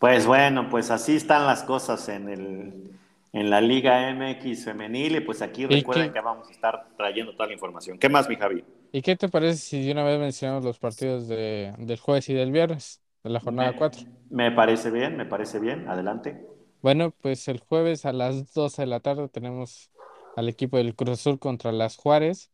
Pues 0.00 0.26
bueno, 0.26 0.68
pues 0.68 0.90
así 0.90 1.14
están 1.14 1.46
las 1.46 1.62
cosas 1.62 2.08
en 2.08 2.28
el 2.28 2.90
en 3.32 3.50
la 3.50 3.60
Liga 3.60 4.12
MX 4.12 4.64
femenil 4.64 5.14
y 5.14 5.20
pues 5.20 5.42
aquí 5.42 5.64
recuerden 5.64 6.12
que 6.12 6.20
vamos 6.20 6.48
a 6.48 6.50
estar 6.50 6.88
trayendo 6.96 7.34
toda 7.34 7.46
la 7.46 7.52
información. 7.52 8.00
¿Qué 8.00 8.08
más, 8.08 8.28
mi 8.28 8.34
Javi? 8.34 8.64
¿Y 8.90 9.00
qué 9.00 9.14
te 9.14 9.28
parece 9.28 9.58
si 9.58 9.86
de 9.86 9.92
una 9.92 10.02
vez 10.02 10.18
mencionamos 10.18 10.64
los 10.64 10.80
partidos 10.80 11.28
de, 11.28 11.72
del 11.78 12.00
jueves 12.00 12.28
y 12.30 12.34
del 12.34 12.50
viernes 12.50 13.00
de 13.22 13.30
la 13.30 13.38
jornada 13.38 13.76
4? 13.78 14.02
Me, 14.28 14.50
parece 14.50 14.90
bien, 14.90 15.16
me 15.16 15.24
parece 15.24 15.60
bien. 15.60 15.88
Adelante. 15.88 16.44
Bueno, 16.82 17.12
pues 17.12 17.46
el 17.46 17.60
jueves 17.60 18.04
a 18.06 18.12
las 18.12 18.52
12 18.54 18.82
de 18.82 18.86
la 18.86 18.98
tarde 18.98 19.28
tenemos 19.28 19.92
al 20.38 20.48
equipo 20.48 20.76
del 20.76 20.94
Cruz 20.94 21.20
Azul 21.20 21.38
contra 21.38 21.72
las 21.72 21.96
Juárez, 21.96 22.50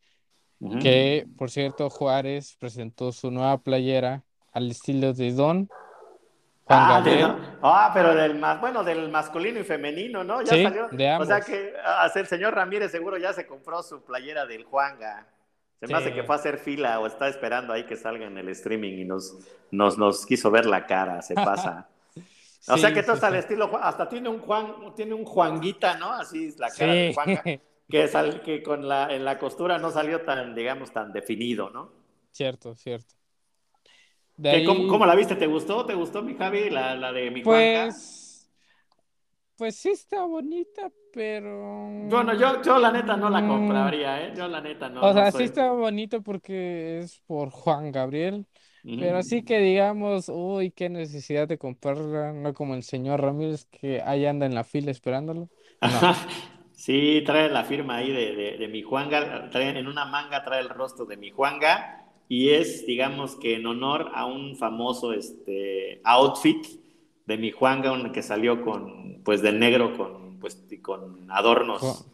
que 0.81 1.27
por 1.37 1.51
cierto 1.51 1.89
Juárez 1.89 2.55
presentó 2.59 3.11
su 3.11 3.29
nueva 3.29 3.59
playera 3.59 4.23
al 4.51 4.71
estilo 4.71 5.13
de 5.13 5.31
Don 5.33 5.69
ah, 6.67 7.03
ah, 7.61 7.91
pero 7.93 8.15
del 8.15 8.39
más, 8.39 8.59
bueno, 8.59 8.83
del 8.83 9.09
masculino 9.09 9.59
y 9.59 9.63
femenino, 9.63 10.23
¿no? 10.23 10.41
Ya 10.41 10.63
salió. 10.63 10.89
O 11.19 11.25
sea 11.25 11.41
que 11.41 11.73
el 12.15 12.27
señor 12.27 12.55
Ramírez 12.55 12.91
seguro 12.91 13.17
ya 13.17 13.33
se 13.33 13.45
compró 13.45 13.83
su 13.83 14.03
playera 14.03 14.45
del 14.45 14.63
Juanga. 14.63 15.27
Se 15.79 15.87
me 15.87 15.93
hace 15.93 16.13
que 16.13 16.23
fue 16.23 16.35
a 16.35 16.39
hacer 16.39 16.57
fila 16.57 16.99
o 16.99 17.05
está 17.05 17.27
esperando 17.27 17.73
ahí 17.73 17.85
que 17.85 17.95
salga 17.95 18.25
en 18.25 18.37
el 18.37 18.49
streaming 18.49 18.93
y 18.93 19.05
nos, 19.05 19.35
nos, 19.69 19.97
nos 19.97 20.25
quiso 20.25 20.49
ver 20.49 20.65
la 20.65 20.87
cara, 20.87 21.21
se 21.21 21.35
pasa. 21.35 21.87
o 22.67 22.77
sea 22.77 22.93
que 22.93 23.03
todo 23.03 23.23
al 23.23 23.35
estilo, 23.35 23.77
hasta 23.79 24.09
tiene 24.09 24.29
un 24.29 24.39
Juan, 24.39 24.95
tiene 24.95 25.13
un 25.13 25.25
Juanguita, 25.25 25.97
¿no? 25.97 26.11
Así 26.13 26.47
es 26.47 26.57
la 26.57 26.69
cara 26.71 26.93
de 26.93 27.13
Juanga, 27.13 27.43
que, 27.89 28.07
sal, 28.07 28.41
que 28.41 28.63
con 28.63 28.87
la, 28.87 29.13
en 29.13 29.25
la 29.25 29.37
costura 29.37 29.77
no 29.77 29.91
salió 29.91 30.21
tan, 30.21 30.55
digamos, 30.55 30.91
tan 30.91 31.11
definido, 31.11 31.69
¿no? 31.69 31.91
Cierto, 32.31 32.75
cierto. 32.75 33.15
¿Cómo, 34.65 35.05
la 35.05 35.15
viste? 35.15 35.35
¿Te 35.35 35.47
gustó? 35.47 35.85
¿Te 35.85 35.93
gustó 35.93 36.21
mi 36.21 36.35
Javi, 36.35 36.69
la, 36.69 36.95
la 36.95 37.13
de 37.13 37.31
mi 37.31 37.41
Pues, 37.41 38.51
pues 39.55 39.77
sí 39.77 39.89
está 39.89 40.25
bonita, 40.25 40.91
pero... 41.13 41.89
Bueno, 42.09 42.33
yo, 42.33 42.61
yo 42.61 42.77
la 42.77 42.91
neta 42.91 43.15
no 43.15 43.29
la 43.29 43.41
mm. 43.41 43.47
compraría, 43.47 44.27
¿eh? 44.27 44.33
Yo 44.35 44.47
la 44.49 44.59
neta 44.59 44.89
no. 44.89 45.01
O 45.01 45.13
sea, 45.13 45.31
sí 45.31 45.43
está 45.43 45.71
bonito 45.71 46.21
porque 46.21 46.99
es 46.99 47.21
por 47.25 47.49
Juan 47.49 47.91
Gabriel, 47.93 48.45
pero 48.83 49.17
así 49.17 49.43
que 49.43 49.59
digamos, 49.59 50.29
uy, 50.29 50.71
qué 50.71 50.89
necesidad 50.89 51.47
de 51.47 51.57
comprarla, 51.57 52.33
no 52.33 52.53
como 52.53 52.75
el 52.75 52.83
señor 52.83 53.21
Ramírez 53.21 53.65
que 53.65 54.01
ahí 54.01 54.25
anda 54.25 54.45
en 54.45 54.53
la 54.53 54.63
fila 54.63 54.91
esperándolo. 54.91 55.49
sí, 56.75 57.23
trae 57.25 57.49
la 57.49 57.63
firma 57.63 57.97
ahí 57.97 58.11
de, 58.11 58.35
de, 58.35 58.57
de 58.57 58.67
mi 58.67 58.81
Juanga, 58.81 59.49
trae, 59.49 59.77
en 59.77 59.87
una 59.87 60.05
manga 60.05 60.43
trae 60.43 60.61
el 60.61 60.69
rostro 60.69 61.05
de 61.05 61.17
mi 61.17 61.31
Juanga 61.31 62.05
y 62.27 62.49
es, 62.49 62.85
digamos 62.85 63.35
que 63.35 63.55
en 63.55 63.65
honor 63.65 64.11
a 64.15 64.25
un 64.25 64.55
famoso 64.55 65.13
este, 65.13 66.01
outfit 66.03 66.65
de 67.25 67.37
mi 67.37 67.51
Juanga, 67.51 68.11
que 68.11 68.21
salió 68.21 68.61
con, 68.61 69.21
pues, 69.23 69.41
de 69.41 69.51
negro 69.51 69.95
con, 69.97 70.39
pues, 70.39 70.63
con 70.81 71.29
adornos, 71.31 72.05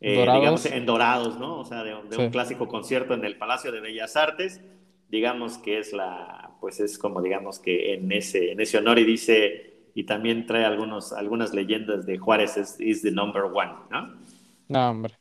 eh, 0.00 0.20
digamos, 0.20 0.66
en 0.66 0.86
dorados, 0.86 1.38
¿no? 1.38 1.60
O 1.60 1.64
sea, 1.64 1.82
de, 1.82 1.94
un 1.94 2.30
clásico 2.30 2.68
concierto 2.68 3.14
en 3.14 3.24
el 3.24 3.36
Palacio 3.36 3.72
de 3.72 3.80
Bellas 3.80 4.16
Artes, 4.16 4.62
digamos 5.08 5.58
que 5.58 5.78
es 5.78 5.92
la, 5.92 6.52
pues 6.60 6.80
es 6.80 6.98
como, 6.98 7.22
digamos 7.22 7.58
que 7.58 7.94
en 7.94 8.12
ese, 8.12 8.52
en 8.52 8.60
ese 8.60 8.78
honor 8.78 8.98
y 8.98 9.04
dice, 9.04 9.67
y 9.98 10.04
también 10.04 10.46
trae 10.46 10.64
algunos, 10.64 11.12
algunas 11.12 11.52
leyendas 11.52 12.06
de 12.06 12.18
Juárez, 12.18 12.56
es 12.56 12.80
is 12.80 13.02
the 13.02 13.10
number 13.10 13.42
one, 13.42 13.72
¿no? 13.90 14.14
No, 14.68 14.90
hombre. 14.90 15.18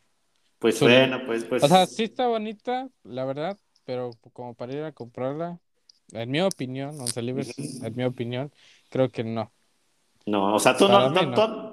Pues 0.60 0.80
bueno, 0.80 1.22
pues, 1.26 1.46
pues. 1.46 1.64
O 1.64 1.68
sea, 1.68 1.88
sí 1.88 2.04
está 2.04 2.28
bonita, 2.28 2.88
la 3.04 3.26
verdad, 3.26 3.58
pero 3.86 4.12
como 4.34 4.54
para 4.54 4.74
ir 4.74 4.84
a 4.84 4.92
comprarla, 4.92 5.58
en 6.12 6.30
mi 6.30 6.42
opinión, 6.42 6.90
Once 7.00 7.20
Libres, 7.24 7.56
en 7.58 7.96
mi 7.96 8.04
opinión, 8.04 8.52
creo 8.90 9.10
que 9.10 9.24
no. 9.24 9.52
No, 10.28 10.54
o 10.54 10.60
sea, 10.60 10.78
tú 10.78 10.88
no, 10.88 11.12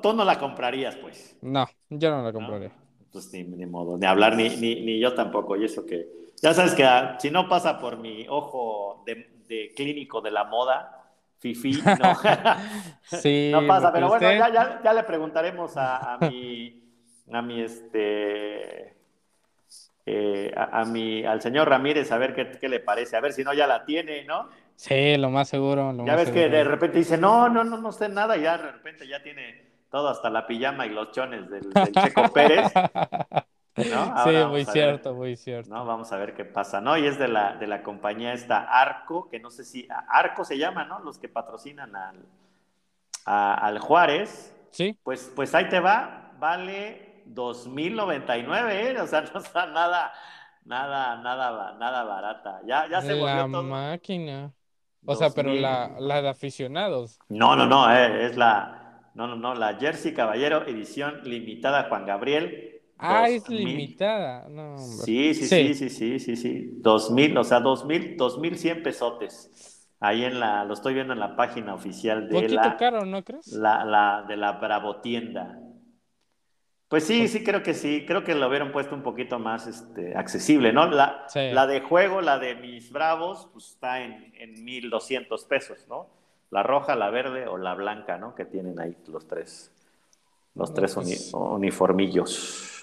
Tú, 0.01 0.15
no, 0.15 0.25
la 0.25 0.39
comprarías, 0.39 0.97
pues. 0.97 1.37
No, 1.43 1.67
yo 1.91 2.11
no 2.11 2.23
la 2.23 2.33
compraría. 2.33 2.73
Pues 3.13 3.31
ni, 3.35 3.45
ni, 3.45 3.67
modo, 3.67 3.99
ni 3.99 4.07
hablar, 4.07 4.35
ni, 4.35 4.49
ni, 4.49 4.81
ni, 4.81 4.99
yo 4.99 5.13
tampoco. 5.13 5.57
Y 5.59 5.67
eso 5.67 5.85
que, 5.85 6.09
ya 6.41 6.55
sabes 6.55 6.73
que 6.73 6.85
ah, 6.85 7.19
si 7.21 7.31
no 7.31 7.51
pasa 7.51 7.79
por 7.79 7.99
mi 7.99 8.27
ojo 8.31 9.03
de, 9.05 9.43
de 9.47 9.75
clínico 9.77 10.23
de 10.23 10.31
la 10.31 10.45
moda, 10.45 11.04
fifi, 11.39 11.73
no, 12.01 12.17
sí, 13.05 13.51
no 13.53 13.67
pasa. 13.67 13.93
Pero 13.93 14.09
bueno, 14.09 14.31
ya, 14.31 14.53
ya, 14.53 14.81
ya, 14.83 14.93
le 14.93 15.03
preguntaremos 15.03 15.77
a, 15.77 16.15
a 16.15 16.19
mi, 16.19 16.83
a 17.33 17.43
mi, 17.43 17.61
este, 17.61 18.97
eh, 20.07 20.53
a, 20.55 20.85
mi, 20.85 21.25
al 21.25 21.41
señor 21.41 21.69
Ramírez 21.69 22.13
a 22.13 22.19
ver 22.19 22.35
qué, 22.35 22.69
le 22.69 22.81
parece, 22.81 23.17
a 23.17 23.21
ver 23.21 23.33
si 23.33 23.43
no 23.43 23.55
ya 23.55 23.67
la 23.67 23.85
tiene, 23.85 24.25
¿no? 24.25 24.51
Sí, 24.77 25.17
lo 25.17 25.31
más 25.31 25.49
seguro. 25.49 25.95
ya 26.05 26.17
ves 26.17 26.31
que 26.31 26.49
de 26.49 26.65
repente 26.65 26.99
dice, 26.99 27.17
no, 27.17 27.49
no, 27.49 27.65
no, 27.65 27.79
no 27.79 27.93
sé 27.93 28.09
nada, 28.09 28.37
y 28.37 28.43
ya 28.43 28.59
de 28.59 28.73
repente 28.73 29.09
ya 29.09 29.23
tiene 29.23 29.73
todo, 29.91 30.09
hasta 30.09 30.29
la 30.29 30.47
pijama 30.47 30.87
y 30.87 30.91
los 30.91 31.11
chones 31.13 31.49
del, 31.49 31.73
Checo 31.93 32.31
Pérez. 32.33 32.73
sí, 34.25 34.31
muy 34.49 34.65
cierto, 34.65 35.15
muy 35.15 35.37
cierto. 35.37 35.71
¿no? 35.75 35.85
Vamos 35.85 36.13
a 36.13 36.17
ver 36.17 36.35
qué 36.35 36.45
pasa, 36.45 36.81
¿no? 36.81 36.97
Y 36.97 37.07
es 37.07 37.19
de 37.19 37.29
la, 37.29 37.57
de 37.57 37.67
la 37.67 37.83
compañía 37.83 38.33
esta 38.33 38.63
Arco, 38.63 39.29
que 39.29 39.41
no 39.41 39.51
sé 39.51 39.65
si, 39.65 39.89
Arco 40.09 40.45
se 40.45 40.59
llama, 40.59 40.85
¿no? 40.85 41.01
Los 41.01 41.19
que 41.19 41.29
patrocinan 41.29 41.95
al, 41.97 42.25
al 43.25 43.79
Juárez. 43.81 44.55
Sí. 44.71 44.99
Pues, 45.03 45.33
pues 45.35 45.55
ahí 45.55 45.69
te 45.69 45.81
va, 45.81 46.33
vale 46.39 47.23
2.099, 47.27 48.71
¿eh? 48.71 49.01
O 49.01 49.07
sea, 49.07 49.23
no 49.35 49.41
está 49.41 49.67
nada, 49.67 50.13
nada, 50.65 51.17
nada, 51.17 51.75
nada 51.79 52.05
barata. 52.05 52.61
Ya, 52.67 52.89
ya 52.89 53.01
se 53.01 53.15
volvió 53.15 53.49
La 53.49 53.63
máquina. 53.63 54.53
O 55.07 55.15
sea, 55.17 55.31
pero 55.31 55.53
la, 55.53 55.97
la 55.99 56.23
de 56.23 56.29
aficionados. 56.29 57.19
No, 57.29 57.57
no, 57.57 57.67
no, 57.67 57.93
eh, 57.93 58.25
es 58.25 58.37
la, 58.37 59.11
no, 59.15 59.27
no, 59.27 59.37
no, 59.37 59.55
la 59.55 59.75
Jersey 59.75 60.15
Caballero 60.15 60.67
edición 60.67 61.21
limitada 61.25 61.89
Juan 61.89 62.07
Gabriel. 62.07 62.74
Ah, 62.99 63.29
es 63.29 63.49
limitada. 63.49 64.49
No, 64.49 64.79
sí, 64.79 65.35
sí, 65.35 65.47
sí, 65.47 65.75
sí, 65.75 65.91
sí, 65.91 66.19
sí, 66.19 66.37
sí. 66.37 66.71
2000, 66.77 67.37
o 67.39 67.45
sea, 67.45 67.61
2000, 67.61 68.17
2100 68.17 68.83
pesotes. 68.83 69.51
Ahí 70.01 70.25
en 70.25 70.39
la, 70.39 70.65
lo 70.65 70.75
estoy 70.75 70.95
viendo 70.95 71.13
en 71.13 71.21
la 71.21 71.35
página 71.35 71.75
oficial 71.75 72.29
de 72.29 72.35
Poquito 72.35 72.55
la. 72.55 72.77
caro, 72.77 73.05
¿no 73.05 73.25
crees? 73.25 73.49
La, 73.49 73.85
la, 73.85 74.25
de 74.29 74.37
la 74.37 74.53
Bravo 74.53 75.01
Tienda. 75.01 75.59
Pues 76.89 77.05
sí, 77.05 77.27
sí, 77.27 77.43
creo 77.43 77.63
que 77.63 77.75
sí. 77.75 78.05
Creo 78.07 78.23
que 78.23 78.35
lo 78.35 78.47
hubieran 78.49 78.71
puesto 78.71 78.95
un 78.95 79.03
poquito 79.03 79.39
más 79.39 79.67
este, 79.67 80.17
accesible, 80.17 80.73
¿no? 80.73 80.87
La, 80.87 81.27
la 81.35 81.67
de 81.67 81.81
juego, 81.81 82.21
la 82.21 82.39
de 82.39 82.55
mis 82.55 82.93
bravos, 82.93 83.49
pues 83.53 83.71
está 83.71 84.03
en, 84.03 84.33
en 84.37 84.65
1.200 84.65 85.49
pesos, 85.49 85.87
¿no? 85.89 86.07
La 86.51 86.63
roja, 86.63 86.95
la 86.95 87.11
verde 87.11 87.47
o 87.49 87.57
la 87.57 87.75
blanca, 87.75 88.17
¿no? 88.19 88.35
Que 88.35 88.45
tienen 88.45 88.79
ahí 88.79 88.97
los 89.09 89.27
tres, 89.27 89.73
los 90.55 90.73
tres 90.73 90.95
pues 90.95 91.33
uniformillos. 91.33 92.74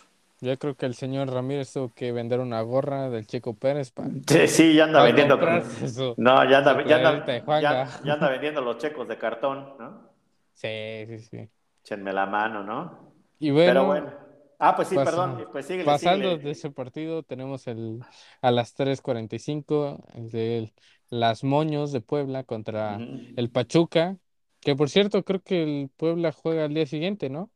Yo 0.42 0.58
creo 0.58 0.76
que 0.76 0.88
el 0.88 0.96
señor 0.96 1.32
Ramírez 1.32 1.72
tuvo 1.72 1.94
que 1.94 2.12
vender 2.12 2.40
una 2.40 2.62
gorra 2.62 3.10
del 3.10 3.28
Checo 3.28 3.56
Pérez 3.56 3.92
para. 3.92 4.10
Sí, 4.28 4.48
sí, 4.48 4.74
ya 4.74 4.86
anda 4.86 5.04
vendiendo. 5.04 5.38
no, 6.18 6.50
ya 6.50 6.58
anda, 6.58 6.84
ya, 6.84 6.96
anda, 6.98 7.26
ya 8.04 8.14
anda 8.14 8.30
vendiendo 8.30 8.62
los 8.62 8.78
checos 8.78 9.08
de 9.08 9.18
cartón, 9.18 9.76
¿no? 9.78 10.10
Sí, 10.56 10.68
sí, 11.08 11.20
sí. 11.20 11.50
Échenme 11.84 12.12
la 12.12 12.26
mano, 12.26 12.64
¿no? 12.64 13.14
Y 13.40 13.52
bueno, 13.52 13.72
Pero 13.72 13.86
bueno. 13.86 14.12
Ah, 14.60 14.76
pues 14.76 14.88
sí, 14.90 14.96
perdón. 14.96 15.48
Pues 15.52 15.68
pasando 15.86 16.38
de 16.38 16.52
ese 16.52 16.70
partido, 16.70 17.24
tenemos 17.24 17.68
el 17.68 18.00
a 18.42 18.52
las 18.52 18.74
3:45 18.76 20.04
el 20.14 20.30
de 20.30 20.74
las 21.10 21.44
Moños 21.44 21.92
de 21.92 22.02
Puebla 22.02 22.44
contra 22.44 22.98
el 22.98 23.50
Pachuca, 23.50 24.18
que 24.60 24.76
por 24.76 24.90
cierto 24.90 25.24
creo 25.24 25.42
que 25.42 25.64
el 25.64 25.90
Puebla 25.98 26.32
juega 26.32 26.66
al 26.66 26.74
día 26.76 26.86
siguiente, 26.86 27.30
¿no? 27.30 27.52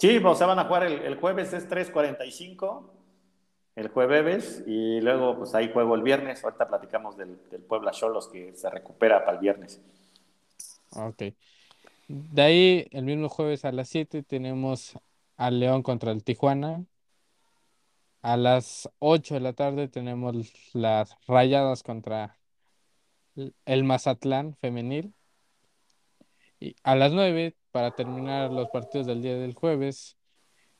Sí, 0.00 0.16
o 0.16 0.34
sea, 0.34 0.46
van 0.46 0.58
a 0.58 0.64
jugar 0.64 0.84
el, 0.84 1.14
jueves 1.16 1.52
es 1.52 1.68
3:45, 1.68 2.90
el 3.76 3.88
jueves, 3.88 4.64
y 4.66 4.98
luego 5.02 5.36
pues 5.36 5.54
ahí 5.54 5.70
juego 5.70 5.94
el 5.94 6.02
viernes. 6.02 6.42
Ahorita 6.42 6.66
platicamos 6.68 7.18
del, 7.18 7.38
del 7.50 7.60
Puebla 7.60 7.90
Cholos 7.90 8.26
que 8.28 8.54
se 8.54 8.70
recupera 8.70 9.22
para 9.26 9.32
el 9.32 9.42
viernes. 9.42 9.78
Ok. 10.92 11.34
De 12.08 12.42
ahí, 12.42 12.88
el 12.92 13.04
mismo 13.04 13.28
jueves 13.28 13.66
a 13.66 13.72
las 13.72 13.90
7 13.90 14.22
tenemos 14.22 14.98
al 15.36 15.60
León 15.60 15.82
contra 15.82 16.12
el 16.12 16.24
Tijuana. 16.24 16.82
A 18.22 18.38
las 18.38 18.88
8 19.00 19.34
de 19.34 19.40
la 19.40 19.52
tarde 19.52 19.86
tenemos 19.88 20.34
las 20.72 21.14
Rayadas 21.26 21.82
contra 21.82 22.38
el 23.66 23.84
Mazatlán 23.84 24.56
femenil. 24.56 25.12
Y 26.58 26.74
a 26.84 26.96
las 26.96 27.12
9, 27.12 27.54
para 27.70 27.90
terminar 27.92 28.50
los 28.50 28.68
partidos 28.70 29.06
del 29.06 29.22
día 29.22 29.36
del 29.36 29.54
jueves, 29.54 30.16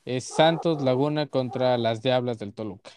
es 0.04 0.25
Santos 0.25 0.82
Laguna 0.82 1.26
contra 1.26 1.76
las 1.78 2.02
Diablas 2.02 2.38
del 2.38 2.52
Toluca. 2.52 2.90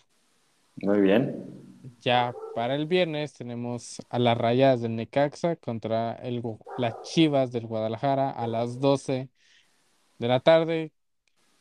Muy 0.77 1.01
bien. 1.01 1.71
ya 2.01 2.33
para 2.55 2.75
el 2.75 2.87
viernes 2.87 3.33
tenemos 3.33 4.01
a 4.09 4.17
las 4.17 4.37
Rayadas 4.37 4.81
del 4.81 4.95
Necaxa 4.95 5.55
contra 5.55 6.13
el, 6.13 6.41
las 6.77 7.01
Chivas 7.03 7.51
del 7.51 7.67
Guadalajara 7.67 8.31
a 8.31 8.47
las 8.47 8.79
12 8.79 9.29
de 10.19 10.27
la 10.27 10.39
tarde. 10.39 10.91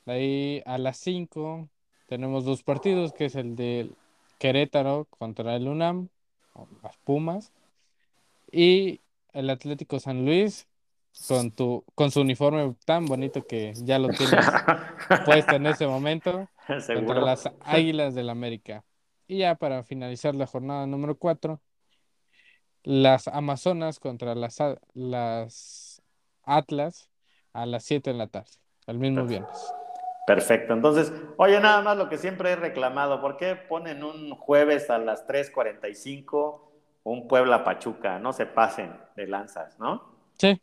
De 0.07 0.13
ahí 0.13 0.63
a 0.65 0.79
las 0.79 0.99
5 0.99 1.69
tenemos 2.07 2.45
dos 2.45 2.63
partidos, 2.63 3.13
que 3.13 3.27
es 3.27 3.37
el 3.37 3.57
de 3.57 3.91
Querétaro 4.39 5.07
contra 5.11 5.57
el 5.57 5.69
UNAM, 5.69 6.09
las 6.83 6.97
Pumas, 6.99 7.53
y 8.51 9.01
el 9.33 9.49
Atlético 9.51 9.99
San 9.99 10.25
Luis 10.25 10.67
con, 11.29 11.51
tu, 11.51 11.85
con 11.95 12.11
su 12.11 12.21
uniforme 12.21 12.75
tan 12.85 13.07
bonito 13.07 13.47
que 13.47 13.73
ya 13.77 13.99
lo 13.99 14.09
tienes 14.09 14.45
puesto 15.25 15.57
en 15.57 15.67
ese 15.67 15.87
momento, 15.87 16.49
contra 16.95 17.21
las 17.21 17.51
Águilas 17.61 18.15
del 18.15 18.31
América. 18.31 18.85
Y 19.27 19.39
ya 19.39 19.55
para 19.55 19.83
finalizar 19.85 20.35
la 20.35 20.47
jornada 20.47 20.87
número 20.87 21.17
4, 21.17 21.61
las 22.85 23.29
Amazonas 23.29 24.01
contra 24.01 24.35
las, 24.35 24.59
las 24.95 26.03
Atlas 26.43 27.11
a 27.53 27.67
las 27.67 27.85
7 27.85 28.11
de 28.11 28.17
la 28.17 28.27
tarde, 28.27 28.51
el 28.87 28.99
mismo 28.99 29.25
viernes. 29.25 29.73
Perfecto. 30.27 30.73
Entonces, 30.73 31.13
oye, 31.37 31.61
nada 31.61 31.83
más 31.83 31.97
lo 31.97 32.09
que 32.09 32.17
siempre 32.17 32.53
he 32.53 32.57
reclamado, 32.57 33.21
¿por 33.21 33.37
qué 33.37 33.57
ponen 33.57 34.05
un 34.05 34.31
jueves 34.31 34.89
a 34.91 34.99
las 34.99 35.27
3.45 35.27 36.61
un 37.05 37.27
Puebla 37.27 37.65
Pachuca? 37.65 38.19
No 38.19 38.33
se 38.33 38.47
pasen 38.47 38.97
de 39.17 39.27
lanzas, 39.27 39.79
¿no? 39.79 40.13
Sí. 40.39 40.61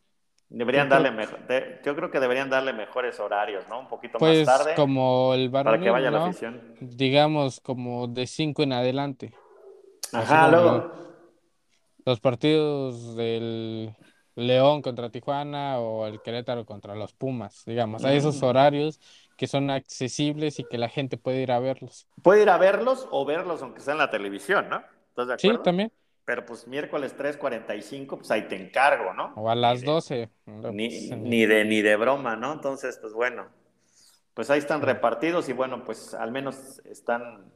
Deberían 0.50 0.90
darle 0.90 1.12
mejor, 1.12 1.40
yo 1.86 1.96
creo 1.96 2.10
que 2.10 2.20
deberían 2.20 2.50
darle 2.50 2.74
mejores 2.74 3.20
horarios, 3.20 3.68
¿no? 3.70 3.82
Un 3.82 3.88
poquito 3.88 4.18
más 4.20 4.30
pues, 4.32 4.46
tarde. 4.46 4.74
como 4.76 5.36
el 5.36 5.52
Para 5.52 5.80
que 5.80 5.92
vaya 5.92 6.10
la 6.10 6.26
afición. 6.26 6.74
Digamos, 6.80 7.60
como 7.60 8.08
de 8.08 8.26
5 8.26 8.64
en 8.64 8.74
adelante. 8.74 9.32
Ajá, 10.12 10.50
luego. 10.50 10.92
Los 12.04 12.20
partidos 12.20 13.16
del 13.16 13.96
León 14.36 14.82
contra 14.82 15.12
Tijuana 15.12 15.80
o 15.80 16.08
el 16.08 16.20
Querétaro 16.22 16.66
contra 16.66 16.96
los 16.96 17.14
Pumas, 17.14 17.64
digamos. 17.66 18.04
Hay 18.04 18.18
esos 18.18 18.42
horarios 18.42 19.00
que 19.38 19.46
son 19.46 19.70
accesibles 19.70 20.60
y 20.60 20.64
que 20.64 20.80
la 20.80 20.90
gente 20.90 21.18
puede 21.18 21.44
ir 21.44 21.52
a 21.52 21.60
verlos. 21.60 22.08
Puede 22.24 22.42
ir 22.42 22.50
a 22.50 22.58
verlos 22.58 23.08
o 23.12 23.24
verlos 23.24 23.62
aunque 23.62 23.82
sea 23.82 23.94
en 23.94 24.00
la 24.00 24.10
televisión, 24.10 24.68
¿no? 24.68 24.82
¿Estás 25.10 25.28
de 25.28 25.34
acuerdo? 25.36 25.58
Sí, 25.58 25.64
también. 25.64 25.92
Pero 26.30 26.46
pues 26.46 26.68
miércoles 26.68 27.18
3.45, 27.18 28.18
pues 28.18 28.30
ahí 28.30 28.44
te 28.44 28.56
encargo, 28.56 29.16
¿no? 29.16 29.34
O 29.36 29.50
a 29.50 29.56
las 29.56 29.82
12. 29.82 30.30
Ni, 30.46 31.10
ni, 31.10 31.48
de, 31.48 31.66
ni 31.66 31.82
de 31.82 31.96
broma, 31.96 32.36
¿no? 32.36 32.54
Entonces, 32.54 33.00
pues 33.02 33.14
bueno, 33.14 33.48
pues 34.36 34.52
ahí 34.52 34.60
están 34.60 34.84
repartidos 34.84 35.50
y 35.50 35.54
bueno, 35.54 35.84
pues 35.84 36.14
al 36.14 36.32
menos 36.32 36.84
están, 36.86 37.52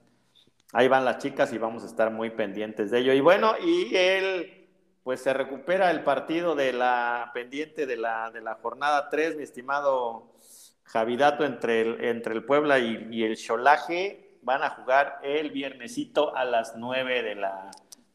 ahí 0.71 0.87
van 0.87 1.05
las 1.05 1.19
chicas 1.19 1.53
y 1.53 1.59
vamos 1.59 1.83
a 1.83 1.85
estar 1.85 2.09
muy 2.09 2.31
pendientes 2.31 2.89
de 2.89 3.01
ello. 3.01 3.13
Y 3.13 3.19
bueno, 3.19 3.53
y 3.63 3.95
él, 3.95 4.67
pues 5.03 5.21
se 5.21 5.35
recupera 5.35 5.91
el 5.91 6.03
partido 6.03 6.55
de 6.55 6.73
la 6.73 7.29
pendiente 7.31 7.85
de 7.85 7.97
la, 7.97 8.31
de 8.31 8.41
la 8.41 8.55
jornada 8.55 9.07
3, 9.07 9.37
mi 9.37 9.43
estimado 9.43 10.33
Javidato 10.81 11.45
entre 11.45 11.81
el, 11.81 12.03
entre 12.05 12.33
el 12.33 12.43
Puebla 12.43 12.79
y, 12.79 13.23
el 13.23 13.37
Cholaje 13.37 14.39
van 14.41 14.63
a 14.63 14.71
jugar 14.71 15.19
el 15.21 15.51
viernesito 15.51 16.35
a 16.35 16.43
las 16.43 16.75
9 16.75 17.21
de 17.21 17.35
la, 17.35 17.69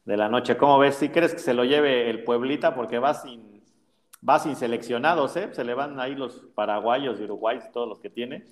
de 0.05 0.17
la 0.17 0.29
noche. 0.29 0.57
¿Cómo 0.57 0.79
ves? 0.79 0.95
¿Si 0.95 1.09
crees 1.09 1.33
que 1.33 1.39
se 1.39 1.53
lo 1.53 1.63
lleve 1.63 2.09
el 2.09 2.23
Pueblita? 2.23 2.75
Porque 2.75 2.99
va 2.99 3.13
sin, 3.13 3.63
va 4.27 4.39
sin 4.39 4.55
seleccionados, 4.55 5.35
¿eh? 5.37 5.49
Se 5.51 5.63
le 5.63 5.73
van 5.73 5.99
ahí 5.99 6.15
los 6.15 6.45
paraguayos 6.55 7.19
y 7.19 7.23
uruguayos, 7.23 7.71
todos 7.71 7.87
los 7.87 7.99
que 7.99 8.09
tiene. 8.09 8.45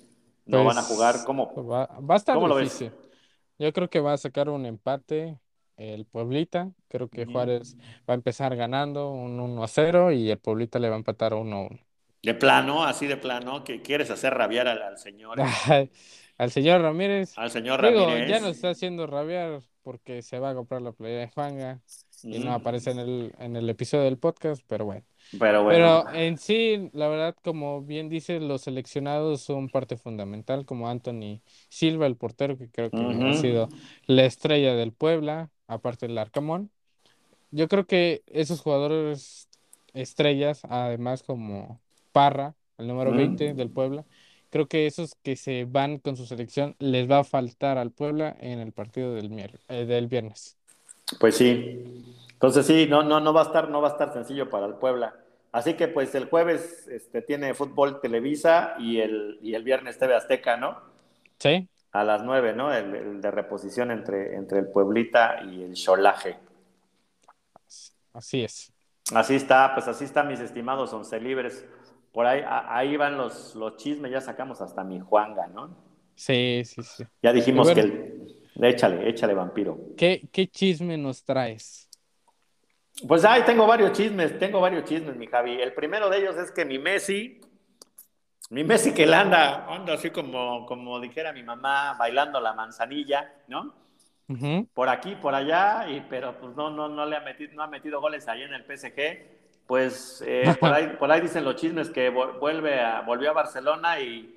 No 0.46 0.64
van 0.64 0.78
a 0.78 0.80
pues, 0.80 0.94
jugar. 0.94 1.16
¿Cómo? 1.26 1.52
Va, 1.66 1.86
va 2.00 2.14
a 2.14 2.16
estar 2.16 2.34
¿cómo 2.34 2.56
difícil. 2.56 2.92
Yo 3.58 3.72
creo 3.72 3.90
que 3.90 4.00
va 4.00 4.12
a 4.12 4.18
sacar 4.18 4.48
un 4.48 4.66
empate 4.66 5.38
el 5.78 6.04
Pueblita. 6.04 6.70
Creo 6.88 7.08
que 7.08 7.24
Juárez 7.24 7.76
va 8.08 8.14
a 8.14 8.14
empezar 8.14 8.54
ganando 8.56 9.10
un 9.10 9.40
1 9.40 9.62
a 9.62 9.68
0 9.68 10.12
y 10.12 10.30
el 10.30 10.38
Pueblita 10.38 10.78
le 10.78 10.88
va 10.88 10.96
a 10.96 10.98
empatar 10.98 11.34
1 11.34 11.56
a 11.56 11.60
1. 11.60 11.80
De 12.22 12.34
plano, 12.34 12.84
así 12.84 13.06
de 13.06 13.16
plano, 13.16 13.62
que 13.62 13.80
quieres 13.80 14.10
hacer 14.10 14.34
rabiar 14.34 14.66
al, 14.66 14.98
señor. 14.98 15.38
al 16.38 16.50
señor 16.50 16.82
Ramírez. 16.82 17.38
Al 17.38 17.50
señor 17.50 17.80
Ramírez. 17.80 18.28
ya 18.28 18.40
nos 18.40 18.56
está 18.56 18.70
haciendo 18.70 19.06
rabiar 19.06 19.60
porque 19.88 20.20
se 20.20 20.38
va 20.38 20.50
a 20.50 20.54
comprar 20.54 20.82
la 20.82 20.92
playa 20.92 21.20
de 21.20 21.28
Juanga 21.28 21.80
y 22.22 22.40
no 22.40 22.52
aparece 22.52 22.90
en 22.90 22.98
el, 22.98 23.32
en 23.38 23.56
el 23.56 23.70
episodio 23.70 24.04
del 24.04 24.18
podcast, 24.18 24.62
pero 24.66 24.84
bueno. 24.84 25.02
Pero 25.38 25.64
bueno. 25.64 26.04
Pero 26.04 26.14
en 26.14 26.36
sí, 26.36 26.90
la 26.92 27.08
verdad, 27.08 27.34
como 27.42 27.80
bien 27.80 28.10
dice, 28.10 28.38
los 28.38 28.60
seleccionados 28.60 29.40
son 29.40 29.70
parte 29.70 29.96
fundamental, 29.96 30.66
como 30.66 30.90
Anthony 30.90 31.40
Silva, 31.70 32.06
el 32.06 32.16
portero, 32.16 32.58
que 32.58 32.68
creo 32.68 32.90
que 32.90 32.98
ha 32.98 33.32
sido 33.32 33.70
la 34.04 34.26
estrella 34.26 34.74
del 34.74 34.92
Puebla, 34.92 35.48
aparte 35.66 36.06
del 36.06 36.18
Arcamón. 36.18 36.70
Yo 37.50 37.66
creo 37.66 37.86
que 37.86 38.22
esos 38.26 38.60
jugadores 38.60 39.48
estrellas, 39.94 40.66
además 40.68 41.22
como 41.22 41.80
Parra, 42.12 42.56
el 42.76 42.88
número 42.88 43.12
20 43.12 43.54
del 43.54 43.70
Puebla. 43.70 44.04
Creo 44.50 44.66
que 44.66 44.86
esos 44.86 45.14
que 45.22 45.36
se 45.36 45.66
van 45.66 45.98
con 45.98 46.16
su 46.16 46.26
selección 46.26 46.74
les 46.78 47.10
va 47.10 47.18
a 47.18 47.24
faltar 47.24 47.78
al 47.78 47.90
Puebla 47.90 48.36
en 48.40 48.60
el 48.60 48.72
partido 48.72 49.14
del, 49.14 49.30
eh, 49.68 49.84
del 49.84 50.06
viernes. 50.06 50.56
Pues 51.20 51.36
sí. 51.36 52.14
Entonces 52.32 52.66
sí, 52.66 52.86
no, 52.88 53.02
no, 53.02 53.20
no 53.20 53.32
va 53.32 53.42
a 53.42 53.44
estar, 53.44 53.68
no 53.68 53.80
va 53.80 53.88
a 53.88 53.92
estar 53.92 54.12
sencillo 54.12 54.48
para 54.48 54.66
el 54.66 54.74
Puebla. 54.74 55.14
Así 55.52 55.74
que 55.74 55.88
pues 55.88 56.14
el 56.14 56.26
jueves 56.26 56.86
este, 56.88 57.22
tiene 57.22 57.54
fútbol 57.54 58.00
Televisa 58.00 58.74
y 58.78 59.00
el, 59.00 59.38
y 59.42 59.54
el 59.54 59.62
viernes 59.64 59.98
TV 59.98 60.14
Azteca, 60.14 60.56
¿no? 60.56 60.78
Sí. 61.38 61.68
A 61.92 62.04
las 62.04 62.22
nueve, 62.22 62.52
¿no? 62.52 62.72
El, 62.72 63.20
de 63.20 63.30
reposición 63.30 63.90
entre, 63.90 64.36
entre 64.36 64.60
el 64.60 64.68
Pueblita 64.68 65.42
y 65.42 65.62
el 65.62 65.74
Cholaje. 65.74 66.36
Así 68.12 68.44
es. 68.44 68.72
Así 69.14 69.36
está, 69.36 69.72
pues 69.74 69.88
así 69.88 70.04
está, 70.04 70.22
mis 70.22 70.40
estimados 70.40 70.92
once 70.92 71.18
libres. 71.18 71.64
Por 72.18 72.26
ahí, 72.26 72.42
ahí 72.44 72.96
van 72.96 73.16
los, 73.16 73.54
los 73.54 73.76
chismes, 73.76 74.10
ya 74.10 74.20
sacamos 74.20 74.60
hasta 74.60 74.82
mi 74.82 74.98
Juanga, 74.98 75.46
¿no? 75.46 75.76
Sí, 76.16 76.62
sí, 76.64 76.82
sí. 76.82 77.04
Ya 77.22 77.32
dijimos 77.32 77.70
que 77.70 77.78
el... 77.78 78.40
Échale, 78.60 79.08
échale, 79.08 79.34
vampiro. 79.34 79.78
¿Qué, 79.96 80.28
¿Qué 80.32 80.48
chisme 80.48 80.98
nos 80.98 81.22
traes? 81.22 81.88
Pues 83.06 83.24
ahí 83.24 83.42
tengo 83.42 83.68
varios 83.68 83.92
chismes, 83.92 84.36
tengo 84.36 84.60
varios 84.60 84.82
chismes, 84.82 85.14
mi 85.14 85.28
Javi. 85.28 85.60
El 85.60 85.72
primero 85.74 86.10
de 86.10 86.18
ellos 86.18 86.36
es 86.38 86.50
que 86.50 86.64
mi 86.64 86.80
Messi, 86.80 87.40
mi 88.50 88.64
Messi 88.64 88.92
que 88.92 89.06
le 89.06 89.14
anda, 89.14 89.72
anda 89.72 89.94
así 89.94 90.10
como, 90.10 90.66
como 90.66 90.98
dijera 90.98 91.32
mi 91.32 91.44
mamá, 91.44 91.94
bailando 91.96 92.40
la 92.40 92.52
manzanilla, 92.52 93.32
¿no? 93.46 93.76
Por 94.74 94.88
aquí, 94.88 95.14
por 95.14 95.36
allá, 95.36 95.88
y, 95.88 96.00
pero 96.10 96.36
pues 96.40 96.56
no, 96.56 96.68
no, 96.68 96.88
no 96.88 97.06
le 97.06 97.14
ha 97.14 97.20
metido, 97.20 97.52
no 97.54 97.62
ha 97.62 97.68
metido 97.68 98.00
goles 98.00 98.26
ahí 98.26 98.42
en 98.42 98.54
el 98.54 98.64
PSG 98.64 99.37
pues 99.68 100.24
eh, 100.26 100.56
por, 100.58 100.72
ahí, 100.72 100.96
por 100.98 101.12
ahí 101.12 101.20
dicen 101.20 101.44
los 101.44 101.56
chismes 101.56 101.90
que 101.90 102.08
vuelve 102.08 102.80
a, 102.80 103.02
volvió 103.02 103.28
a 103.28 103.34
Barcelona 103.34 104.00
y 104.00 104.34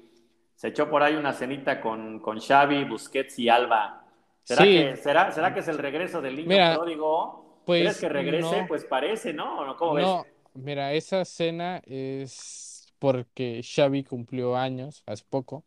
se 0.56 0.68
echó 0.68 0.90
por 0.90 1.02
ahí 1.02 1.16
una 1.16 1.32
cenita 1.32 1.80
con, 1.80 2.20
con 2.20 2.42
Xavi, 2.42 2.84
Busquets 2.84 3.40
y 3.40 3.48
Alba. 3.48 4.04
¿Será, 4.44 4.64
que, 4.66 4.98
¿será, 4.98 5.32
¿Será 5.32 5.54
que 5.54 5.62
es 5.62 5.70
el 5.70 5.78
regreso 5.78 6.22
del 6.22 6.36
niño 6.36 6.76
pródigo? 6.76 7.62
Pues, 7.66 7.82
¿Crees 7.82 8.00
que 8.02 8.10
regrese? 8.10 8.66
Pues 8.68 8.84
parece, 8.84 9.32
¿no? 9.32 9.74
¿Cómo 9.78 9.98
no, 9.98 10.26
mira, 10.54 10.92
esa 10.92 11.24
cena 11.24 11.82
es 11.86 12.94
porque 13.00 13.62
Xavi 13.64 14.04
cumplió 14.04 14.58
años 14.58 15.02
hace 15.06 15.24
poco. 15.30 15.64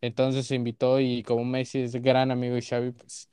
Entonces 0.00 0.46
se 0.46 0.54
invitó 0.54 1.00
y 1.00 1.22
como 1.22 1.44
Messi 1.44 1.82
es 1.82 1.94
gran 1.96 2.30
amigo 2.30 2.54
de 2.54 2.62
Xavi, 2.62 2.92
pues 2.92 3.28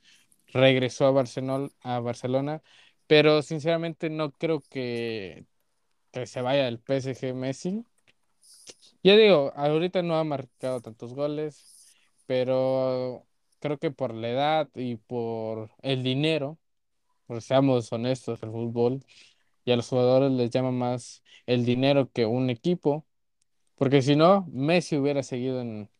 regresó 0.48 1.06
a 1.06 1.10
Barcelona, 1.10 1.70
a 1.80 2.00
Barcelona. 2.00 2.60
Pero 3.06 3.40
sinceramente 3.40 4.10
no 4.10 4.30
creo 4.32 4.60
que 4.60 5.46
que 6.12 6.26
se 6.26 6.42
vaya 6.42 6.64
del 6.64 6.78
PSG 6.78 7.34
Messi. 7.34 7.84
Ya 9.02 9.16
digo, 9.16 9.52
ahorita 9.56 10.02
no 10.02 10.16
ha 10.16 10.24
marcado 10.24 10.80
tantos 10.80 11.14
goles, 11.14 11.94
pero 12.26 13.26
creo 13.60 13.78
que 13.78 13.90
por 13.90 14.14
la 14.14 14.28
edad 14.28 14.68
y 14.74 14.96
por 14.96 15.70
el 15.82 16.02
dinero, 16.02 16.58
pues 17.26 17.44
seamos 17.44 17.92
honestos, 17.92 18.42
el 18.42 18.50
fútbol 18.50 19.04
y 19.64 19.72
a 19.72 19.76
los 19.76 19.88
jugadores 19.88 20.32
les 20.32 20.50
llama 20.50 20.70
más 20.70 21.22
el 21.46 21.64
dinero 21.64 22.10
que 22.12 22.26
un 22.26 22.50
equipo, 22.50 23.06
porque 23.76 24.02
si 24.02 24.16
no, 24.16 24.46
Messi 24.52 24.96
hubiera 24.96 25.22
seguido 25.22 25.60
en, 25.60 25.90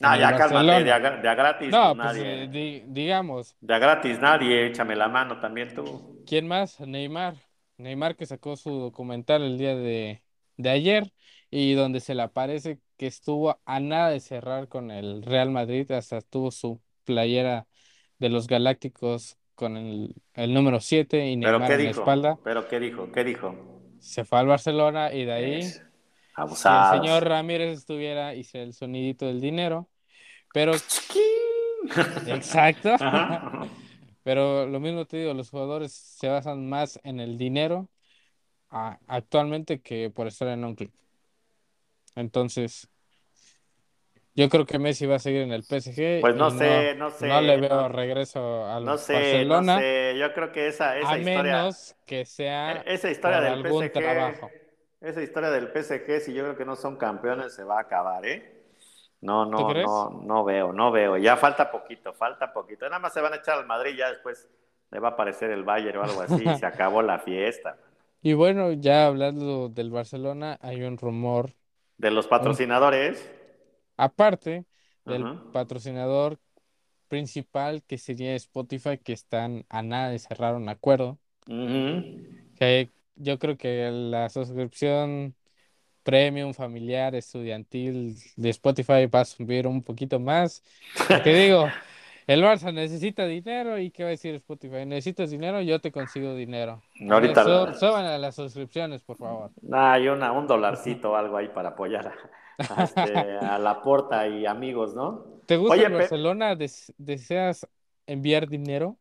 no, 0.00 0.16
ya 0.16 0.34
cálmate, 0.34 0.84
de 0.84 0.92
a, 0.92 1.34
gratis. 1.34 1.70
No, 1.70 1.94
pues, 1.94 2.16
eh, 2.16 2.84
digamos. 2.88 3.54
De 3.60 3.74
a 3.74 3.78
gratis 3.78 4.18
nadie, 4.18 4.66
échame 4.66 4.96
la 4.96 5.08
mano 5.08 5.38
también 5.40 5.74
tú. 5.74 6.24
¿Quién 6.26 6.48
más? 6.48 6.80
Neymar. 6.80 7.34
Neymar 7.82 8.16
que 8.16 8.26
sacó 8.26 8.56
su 8.56 8.70
documental 8.70 9.42
el 9.42 9.58
día 9.58 9.74
de, 9.76 10.22
ayer 10.64 11.12
y 11.50 11.72
donde 11.74 12.00
se 12.00 12.14
le 12.14 12.22
aparece 12.22 12.78
que 12.96 13.06
estuvo 13.06 13.60
a 13.64 13.80
nada 13.80 14.10
de 14.10 14.20
cerrar 14.20 14.68
con 14.68 14.90
el 14.90 15.22
Real 15.22 15.50
Madrid, 15.50 15.90
hasta 15.90 16.20
tuvo 16.20 16.50
su 16.50 16.80
playera 17.04 17.66
de 18.18 18.28
los 18.28 18.46
Galácticos 18.46 19.38
con 19.54 19.76
el, 19.76 20.14
número 20.34 20.80
7 20.80 21.28
y 21.30 21.36
Neymar 21.36 21.72
en 21.72 21.84
la 21.84 21.90
espalda. 21.90 22.38
¿Pero 22.44 22.68
qué 22.68 22.78
dijo? 22.78 23.10
¿Qué 23.10 23.24
dijo? 23.24 23.54
Se 23.98 24.24
fue 24.24 24.38
al 24.38 24.46
Barcelona 24.46 25.12
y 25.12 25.24
de 25.24 25.32
ahí 25.32 25.62
si 25.62 26.68
el 26.68 27.00
señor 27.00 27.24
Ramírez 27.26 27.78
estuviera 27.78 28.34
hice 28.34 28.62
el 28.62 28.72
sonidito 28.72 29.26
del 29.26 29.40
dinero, 29.40 29.88
pero 30.52 30.72
exacto. 32.26 32.96
Pero 34.22 34.66
lo 34.66 34.80
mismo 34.80 35.06
te 35.06 35.18
digo, 35.18 35.34
los 35.34 35.50
jugadores 35.50 35.92
se 35.92 36.28
basan 36.28 36.68
más 36.68 37.00
en 37.04 37.20
el 37.20 37.38
dinero 37.38 37.88
actualmente 38.70 39.80
que 39.80 40.10
por 40.10 40.26
estar 40.26 40.48
en 40.48 40.64
un 40.64 40.74
club. 40.74 40.92
Entonces, 42.14 42.88
yo 44.34 44.48
creo 44.48 44.64
que 44.64 44.78
Messi 44.78 45.06
va 45.06 45.16
a 45.16 45.18
seguir 45.18 45.42
en 45.42 45.52
el 45.52 45.62
PSG. 45.64 46.20
Pues 46.20 46.34
no 46.36 46.50
sé, 46.50 46.94
no, 46.96 47.10
sé. 47.10 47.26
No 47.26 47.40
le 47.40 47.60
veo 47.60 47.88
regreso 47.88 48.66
al 48.66 48.84
no 48.84 48.96
sé, 48.96 49.12
Barcelona. 49.14 49.74
No 49.74 49.80
sé, 49.80 50.14
yo 50.18 50.32
creo 50.32 50.52
que 50.52 50.68
esa, 50.68 50.96
esa 50.98 51.12
a 51.12 51.16
menos 51.16 51.96
que 52.06 52.24
sea 52.24 52.82
e, 52.86 52.94
esa 52.94 53.10
historia 53.10 53.40
del 53.40 53.52
algún 53.54 53.82
PSG, 53.82 53.92
trabajo. 53.92 54.50
Esa 55.00 55.22
historia 55.22 55.50
del 55.50 55.72
PSG, 55.72 56.20
si 56.20 56.34
yo 56.34 56.44
creo 56.44 56.56
que 56.56 56.64
no 56.64 56.76
son 56.76 56.96
campeones, 56.96 57.54
se 57.54 57.64
va 57.64 57.78
a 57.78 57.80
acabar, 57.82 58.24
¿eh? 58.26 58.59
No, 59.22 59.44
no, 59.44 59.74
no, 59.74 60.10
no 60.22 60.44
veo, 60.44 60.72
no 60.72 60.90
veo. 60.90 61.16
Ya 61.18 61.36
falta 61.36 61.70
poquito, 61.70 62.12
falta 62.14 62.52
poquito. 62.52 62.86
Nada 62.86 62.98
más 63.00 63.12
se 63.12 63.20
van 63.20 63.34
a 63.34 63.36
echar 63.36 63.58
al 63.58 63.66
Madrid, 63.66 63.96
ya 63.96 64.10
después 64.10 64.48
le 64.90 64.98
va 65.00 65.08
a 65.08 65.10
aparecer 65.12 65.50
el 65.50 65.64
Bayern 65.64 65.98
o 65.98 66.02
algo 66.04 66.22
así, 66.22 66.48
y 66.48 66.54
se 66.54 66.66
acabó 66.66 67.02
la 67.02 67.18
fiesta. 67.18 67.78
Y 68.22 68.34
bueno, 68.34 68.72
ya 68.72 69.06
hablando 69.06 69.68
del 69.68 69.90
Barcelona, 69.90 70.58
hay 70.62 70.82
un 70.82 70.98
rumor. 70.98 71.54
De 71.98 72.10
los 72.10 72.26
patrocinadores. 72.28 73.30
aparte 73.96 74.64
del 75.04 75.30
patrocinador 75.52 76.38
principal 77.08 77.82
que 77.84 77.98
sería 77.98 78.34
Spotify, 78.36 78.98
que 78.98 79.12
están 79.12 79.66
a 79.68 79.82
nada 79.82 80.10
de 80.10 80.18
cerrar 80.18 80.54
un 80.54 80.68
acuerdo. 80.68 81.18
Que 82.56 82.92
yo 83.16 83.38
creo 83.38 83.56
que 83.56 83.90
la 83.90 84.28
suscripción 84.30 85.34
premium, 86.02 86.54
familiar, 86.54 87.14
estudiantil 87.14 88.16
de 88.36 88.50
Spotify 88.50 89.06
va 89.06 89.20
a 89.20 89.24
subir 89.24 89.66
un 89.66 89.82
poquito 89.82 90.18
más. 90.18 90.62
Porque 91.08 91.34
digo, 91.34 91.66
el 92.26 92.42
Barça 92.42 92.72
necesita 92.72 93.26
dinero 93.26 93.78
y 93.78 93.90
¿qué 93.90 94.02
va 94.02 94.08
a 94.08 94.10
decir 94.10 94.34
Spotify? 94.36 94.86
¿Necesitas 94.86 95.30
dinero? 95.30 95.60
Yo 95.60 95.80
te 95.80 95.92
consigo 95.92 96.34
dinero. 96.34 96.82
Ahorita. 97.08 97.74
suban 97.74 98.06
a 98.06 98.18
las 98.18 98.34
suscripciones, 98.34 99.02
por 99.02 99.16
favor. 99.16 99.50
hay 99.72 100.08
una, 100.08 100.32
un 100.32 100.46
dolarcito 100.46 101.12
o 101.12 101.16
algo 101.16 101.36
ahí 101.36 101.48
para 101.48 101.70
apoyar 101.70 102.12
a, 102.58 102.84
este, 102.84 103.12
la 103.58 103.80
porta 103.82 104.26
y 104.28 104.46
amigos, 104.46 104.94
¿no? 104.94 105.40
¿Te 105.46 105.56
gusta 105.56 105.88
Barcelona? 105.88 106.56
¿Deseas 106.56 107.66
enviar 108.06 108.48
dinero? 108.48 108.96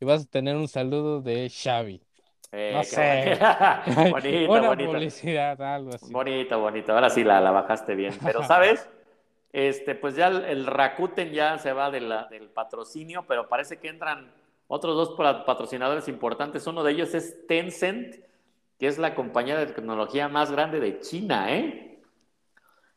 Y 0.00 0.04
vas 0.04 0.22
a 0.22 0.26
tener 0.26 0.56
un 0.56 0.68
saludo 0.68 1.20
de 1.20 1.50
Xavi. 1.50 2.07
Eh, 2.52 2.72
no 2.74 2.82
sé. 2.82 3.38
bonito, 4.10 4.52
Una 4.52 4.68
bonito. 4.68 4.92
publicidad, 4.92 5.60
algo 5.60 5.90
así. 5.94 6.12
Bonito, 6.12 6.60
bonito. 6.60 6.92
Ahora 6.92 7.10
sí 7.10 7.24
la, 7.24 7.40
la 7.40 7.50
bajaste 7.50 7.94
bien. 7.94 8.14
Pero, 8.24 8.42
¿sabes? 8.44 8.88
Este, 9.50 9.94
pues 9.94 10.14
ya 10.14 10.28
el, 10.28 10.66
Rakuten 10.66 11.32
ya 11.32 11.56
se 11.58 11.72
va 11.72 11.90
del 11.90 12.50
patrocinio, 12.52 13.24
pero 13.26 13.48
parece 13.48 13.78
que 13.78 13.88
entran 13.88 14.30
otros 14.66 14.94
dos 14.94 15.16
patrocinadores 15.46 16.06
importantes. 16.08 16.66
Uno 16.66 16.84
de 16.84 16.92
ellos 16.92 17.14
es 17.14 17.46
Tencent, 17.46 18.16
que 18.78 18.86
es 18.86 18.98
la 18.98 19.14
compañía 19.14 19.58
de 19.58 19.66
tecnología 19.66 20.28
más 20.28 20.52
grande 20.52 20.80
de 20.80 21.00
China, 21.00 21.52
¿eh? 21.52 22.00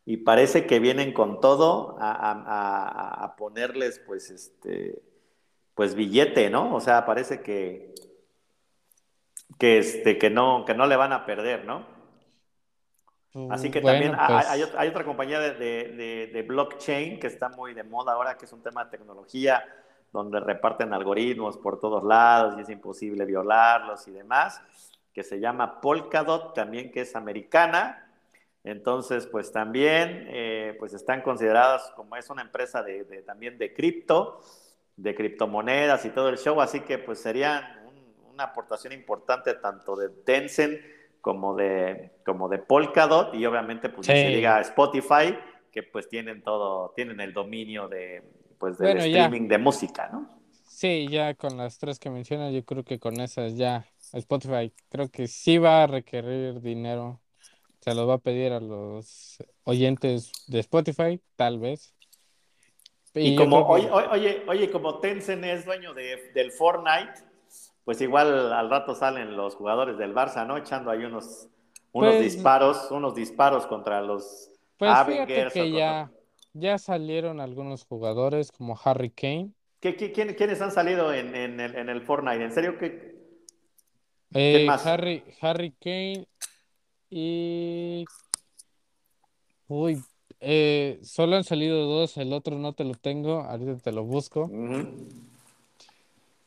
Y 0.05 0.17
parece 0.17 0.65
que 0.65 0.79
vienen 0.79 1.13
con 1.13 1.39
todo 1.39 1.95
a, 1.99 3.35
ponerles, 3.37 3.99
pues, 4.05 4.29
este, 4.29 5.01
pues 5.73 5.95
billete, 5.95 6.49
¿no? 6.49 6.75
O 6.75 6.81
sea, 6.81 7.05
parece 7.05 7.41
que, 7.41 7.93
que, 9.57 9.77
este, 9.79 10.17
que, 10.17 10.29
no, 10.29 10.65
que 10.65 10.73
no 10.73 10.85
le 10.87 10.95
van 10.95 11.13
a 11.13 11.25
perder, 11.25 11.65
¿no? 11.65 11.85
Así 13.49 13.71
que 13.71 13.79
también 13.79 14.13
pues 14.27 14.49
hay, 14.49 14.89
otra 14.89 15.05
compañía 15.05 15.39
de, 15.39 16.45
blockchain 16.47 17.17
que 17.19 17.27
está 17.27 17.47
muy 17.47 17.73
de 17.73 17.83
moda 17.83 18.13
ahora, 18.13 18.37
que 18.37 18.45
es 18.45 18.51
un 18.51 18.61
tema 18.61 18.83
de 18.83 18.91
tecnología, 18.91 19.63
donde 20.11 20.41
reparten 20.41 20.93
algoritmos 20.93 21.57
por 21.57 21.79
todos 21.79 22.03
lados 22.03 22.55
y 22.57 22.61
es 22.61 22.69
imposible 22.69 23.23
violarlos 23.25 24.05
y 24.09 24.11
demás, 24.11 24.61
que 25.13 25.23
se 25.23 25.39
llama 25.39 25.79
Polkadot, 25.79 26.53
también 26.53 26.91
que 26.91 27.01
es 27.01 27.15
americana. 27.15 28.05
Entonces, 28.65 29.25
pues 29.27 29.51
también 29.53 30.25
eh, 30.27 30.75
pues 30.77 30.93
están 30.93 31.21
consideradas 31.21 31.91
como 31.95 32.17
es 32.17 32.29
una 32.29 32.41
empresa 32.41 32.83
de, 32.83 33.23
también 33.25 33.57
de 33.57 33.73
cripto, 33.73 34.41
de 34.97 35.15
criptomonedas 35.15 36.03
y 36.05 36.09
todo 36.09 36.27
el 36.27 36.37
show, 36.37 36.59
así 36.59 36.81
que 36.81 36.97
pues 36.97 37.21
serían 37.21 37.80
una 38.31 38.45
aportación 38.45 38.93
importante 38.93 39.53
tanto 39.55 39.95
de 39.95 40.09
Tencent, 40.09 40.79
como 41.21 41.55
de, 41.55 42.11
como 42.25 42.49
de 42.49 42.57
Polkadot 42.57 43.33
y 43.35 43.45
obviamente 43.45 43.89
pues 43.89 44.07
se 44.07 44.27
diga 44.27 44.59
Spotify, 44.61 45.37
que 45.71 45.83
pues 45.83 46.09
tienen 46.09 46.41
todo, 46.41 46.91
tienen 46.95 47.21
el 47.21 47.31
dominio 47.31 47.87
de, 47.87 48.23
pues, 48.57 48.77
del 48.77 48.97
streaming 48.97 49.47
de 49.47 49.57
música, 49.57 50.09
¿no? 50.11 50.41
Sí, 50.67 51.07
ya 51.09 51.35
con 51.35 51.57
las 51.57 51.77
tres 51.77 51.99
que 51.99 52.09
mencionas, 52.09 52.53
yo 52.53 52.65
creo 52.65 52.83
que 52.83 52.99
con 52.99 53.19
esas 53.19 53.55
ya 53.55 53.85
Spotify 54.13 54.73
creo 54.89 55.09
que 55.09 55.27
sí 55.27 55.57
va 55.57 55.83
a 55.83 55.87
requerir 55.87 56.61
dinero. 56.61 57.21
Se 57.81 57.93
los 57.93 58.07
va 58.07 58.15
a 58.15 58.19
pedir 58.19 58.51
a 58.51 58.59
los 58.59 59.37
oyentes 59.63 60.31
de 60.47 60.59
Spotify, 60.59 61.19
tal 61.35 61.59
vez. 61.59 61.93
Y, 63.13 63.35
como, 63.35 63.67
oye, 63.67 63.89
oye, 63.91 64.43
oye, 64.47 64.71
como 64.71 64.99
Tencent 64.99 65.43
es 65.43 65.65
dueño 65.65 65.93
de, 65.93 66.31
del 66.33 66.51
Fortnite, 66.51 67.30
pues 67.91 67.99
igual 67.99 68.53
al 68.53 68.69
rato 68.69 68.95
salen 68.95 69.35
los 69.35 69.55
jugadores 69.55 69.97
del 69.97 70.15
Barça, 70.15 70.47
¿no? 70.47 70.55
Echando 70.55 70.91
ahí 70.91 71.03
unos, 71.03 71.49
unos 71.91 72.15
pues, 72.15 72.21
disparos, 72.21 72.89
unos 72.89 73.13
disparos 73.15 73.67
contra 73.67 73.99
los 74.01 74.49
pues 74.77 74.97
fíjate 75.05 75.49
que 75.51 75.71
ya, 75.73 76.09
ya 76.53 76.77
salieron 76.77 77.41
algunos 77.41 77.83
jugadores 77.83 78.53
como 78.53 78.79
Harry 78.81 79.09
Kane. 79.09 79.49
¿Qué, 79.81 79.97
quiénes 80.13 80.61
han 80.61 80.71
salido 80.71 81.13
en, 81.13 81.35
en, 81.35 81.59
el, 81.59 81.75
en, 81.75 81.89
el, 81.89 82.01
Fortnite? 82.01 82.41
¿En 82.41 82.53
serio 82.53 82.77
qué? 82.77 83.13
Eh, 84.35 84.63
más? 84.67 84.85
Harry, 84.85 85.25
Harry 85.41 85.73
Kane 85.77 86.29
y... 87.09 88.05
Uy, 89.67 90.01
eh, 90.39 90.97
solo 91.03 91.35
han 91.35 91.43
salido 91.43 91.85
dos, 91.87 92.15
el 92.15 92.31
otro 92.31 92.57
no 92.57 92.71
te 92.71 92.85
lo 92.85 92.93
tengo, 92.93 93.41
ahorita 93.41 93.75
te 93.79 93.91
lo 93.91 94.05
busco. 94.05 94.49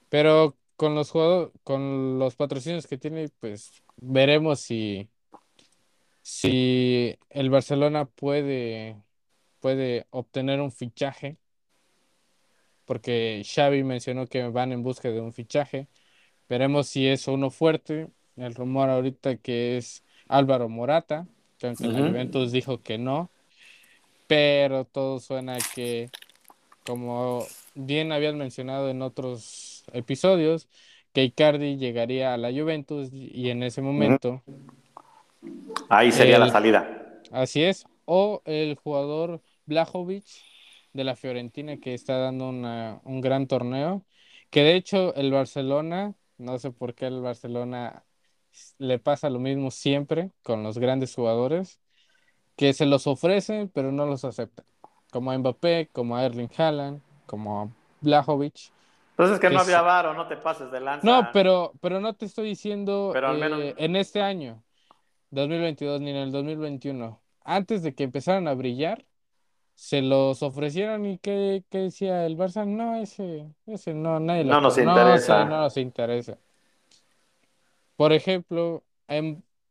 Pero 0.09 0.55
con 0.77 0.95
los 0.95 1.11
jugadores, 1.11 1.53
con 1.63 2.19
los 2.19 2.37
patrocinios 2.37 2.87
que 2.87 2.99
tiene, 2.99 3.29
pues 3.41 3.83
veremos 3.97 4.61
si, 4.61 5.09
si 6.23 7.17
el 7.31 7.51
Barcelona 7.51 8.07
puede, 8.07 8.97
puede 9.61 10.07
obtener 10.11 10.61
un 10.61 10.73
fichaje, 10.73 11.37
porque 12.85 13.43
Xavi 13.45 13.83
mencionó 13.83 14.27
que 14.27 14.47
van 14.49 14.73
en 14.73 14.83
busca 14.83 15.11
de 15.11 15.21
un 15.21 15.33
fichaje. 15.33 15.89
Veremos 16.49 16.87
si 16.89 17.07
es 17.07 17.29
uno 17.29 17.51
fuerte. 17.51 18.09
El 18.37 18.55
rumor 18.55 18.91
ahorita 18.91 19.37
que 19.37 19.79
es 19.79 20.03
Álvaro 20.29 20.69
Morata, 20.69 21.27
que 21.59 21.69
aunque 21.69 21.85
el 21.85 21.97
Juventus 21.97 22.53
dijo 22.53 22.83
que 22.83 22.99
no, 22.99 23.31
pero 24.27 24.85
todo 24.85 25.21
suena 25.21 25.57
que, 25.75 26.11
como 26.85 27.47
bien 27.75 28.13
habían 28.13 28.37
mencionado 28.37 28.91
en 28.91 29.03
otros 29.03 29.74
episodios 29.93 30.69
que 31.13 31.25
Icardi 31.25 31.77
llegaría 31.77 32.35
a 32.35 32.37
la 32.37 32.51
Juventus 32.51 33.11
y 33.13 33.51
en 33.51 33.63
ese 33.63 33.83
momento... 33.83 34.43
Ahí 35.89 36.11
sería 36.11 36.39
la 36.39 36.49
salida. 36.49 37.21
Así 37.31 37.63
es. 37.63 37.85
O 38.05 38.43
el 38.45 38.75
jugador 38.77 39.41
Blajovic 39.67 40.25
de 40.93 41.05
la 41.05 41.17
Fiorentina 41.17 41.77
que 41.77 41.95
está 41.95 42.19
dando 42.19 42.49
un 42.49 43.21
gran 43.21 43.47
torneo. 43.47 44.05
Que 44.51 44.63
de 44.63 44.77
hecho 44.77 45.15
el 45.15 45.33
Barcelona, 45.33 46.15
no 46.39 46.59
sé 46.59 46.71
por 46.71 46.95
qué 46.95 47.07
el 47.07 47.21
Barcelona 47.21 48.05
le 48.79 48.99
pasa 48.99 49.31
lo 49.31 49.41
mismo 49.41 49.71
siempre 49.71 50.31
con 50.43 50.63
los 50.63 50.79
grandes 50.79 51.15
jugadores, 51.15 51.81
que 52.57 52.73
se 52.73 52.87
los 52.87 53.07
ofrecen 53.07 53.69
pero 53.69 53.93
no 53.93 54.07
los 54.07 54.25
aceptan. 54.25 54.65
Como 55.11 55.31
a 55.31 55.39
Mbappé, 55.39 55.91
como 55.93 56.17
a 56.17 56.25
Erling 56.25 56.51
Haaland, 56.57 57.03
como 57.27 57.61
a 57.61 57.69
Blajovic. 58.01 58.73
Entonces 59.17 59.39
que 59.39 59.49
no 59.49 59.61
había 59.61 59.81
varo, 59.81 60.13
no 60.13 60.27
te 60.27 60.37
pases 60.37 60.73
de 60.73 60.81
lanza. 60.81 61.07
No, 61.07 61.31
pero, 61.33 61.73
pero 61.81 62.01
no 62.01 62.15
te 62.15 62.27
estoy 62.27 62.49
diciendo 62.49 63.15
eh, 63.15 63.75
en 63.79 63.95
este 63.95 64.21
año, 64.21 64.65
2022, 65.31 66.01
ni 66.01 66.11
en 66.11 66.17
el 66.17 66.33
2021. 66.33 67.21
Antes 67.45 67.85
de 67.85 67.95
que 67.95 68.03
empezaran 68.03 68.49
a 68.49 68.55
brillar, 68.55 69.05
se 69.77 70.03
los 70.03 70.43
ofrecieron 70.43 71.07
y 71.07 71.19
¿qué, 71.19 71.63
decía 71.71 72.27
el 72.27 72.37
Barça? 72.37 72.67
No, 72.67 72.97
ese, 72.97 73.47
ese 73.67 73.95
no, 73.95 74.19
nadie 74.19 74.45
lo 74.45 74.55
No 74.55 74.61
nos 74.63 74.79
interesa. 74.79 75.45
No, 75.45 75.61
nos 75.61 75.77
interesa. 75.77 76.39
Por 77.95 78.13
ejemplo, 78.13 78.83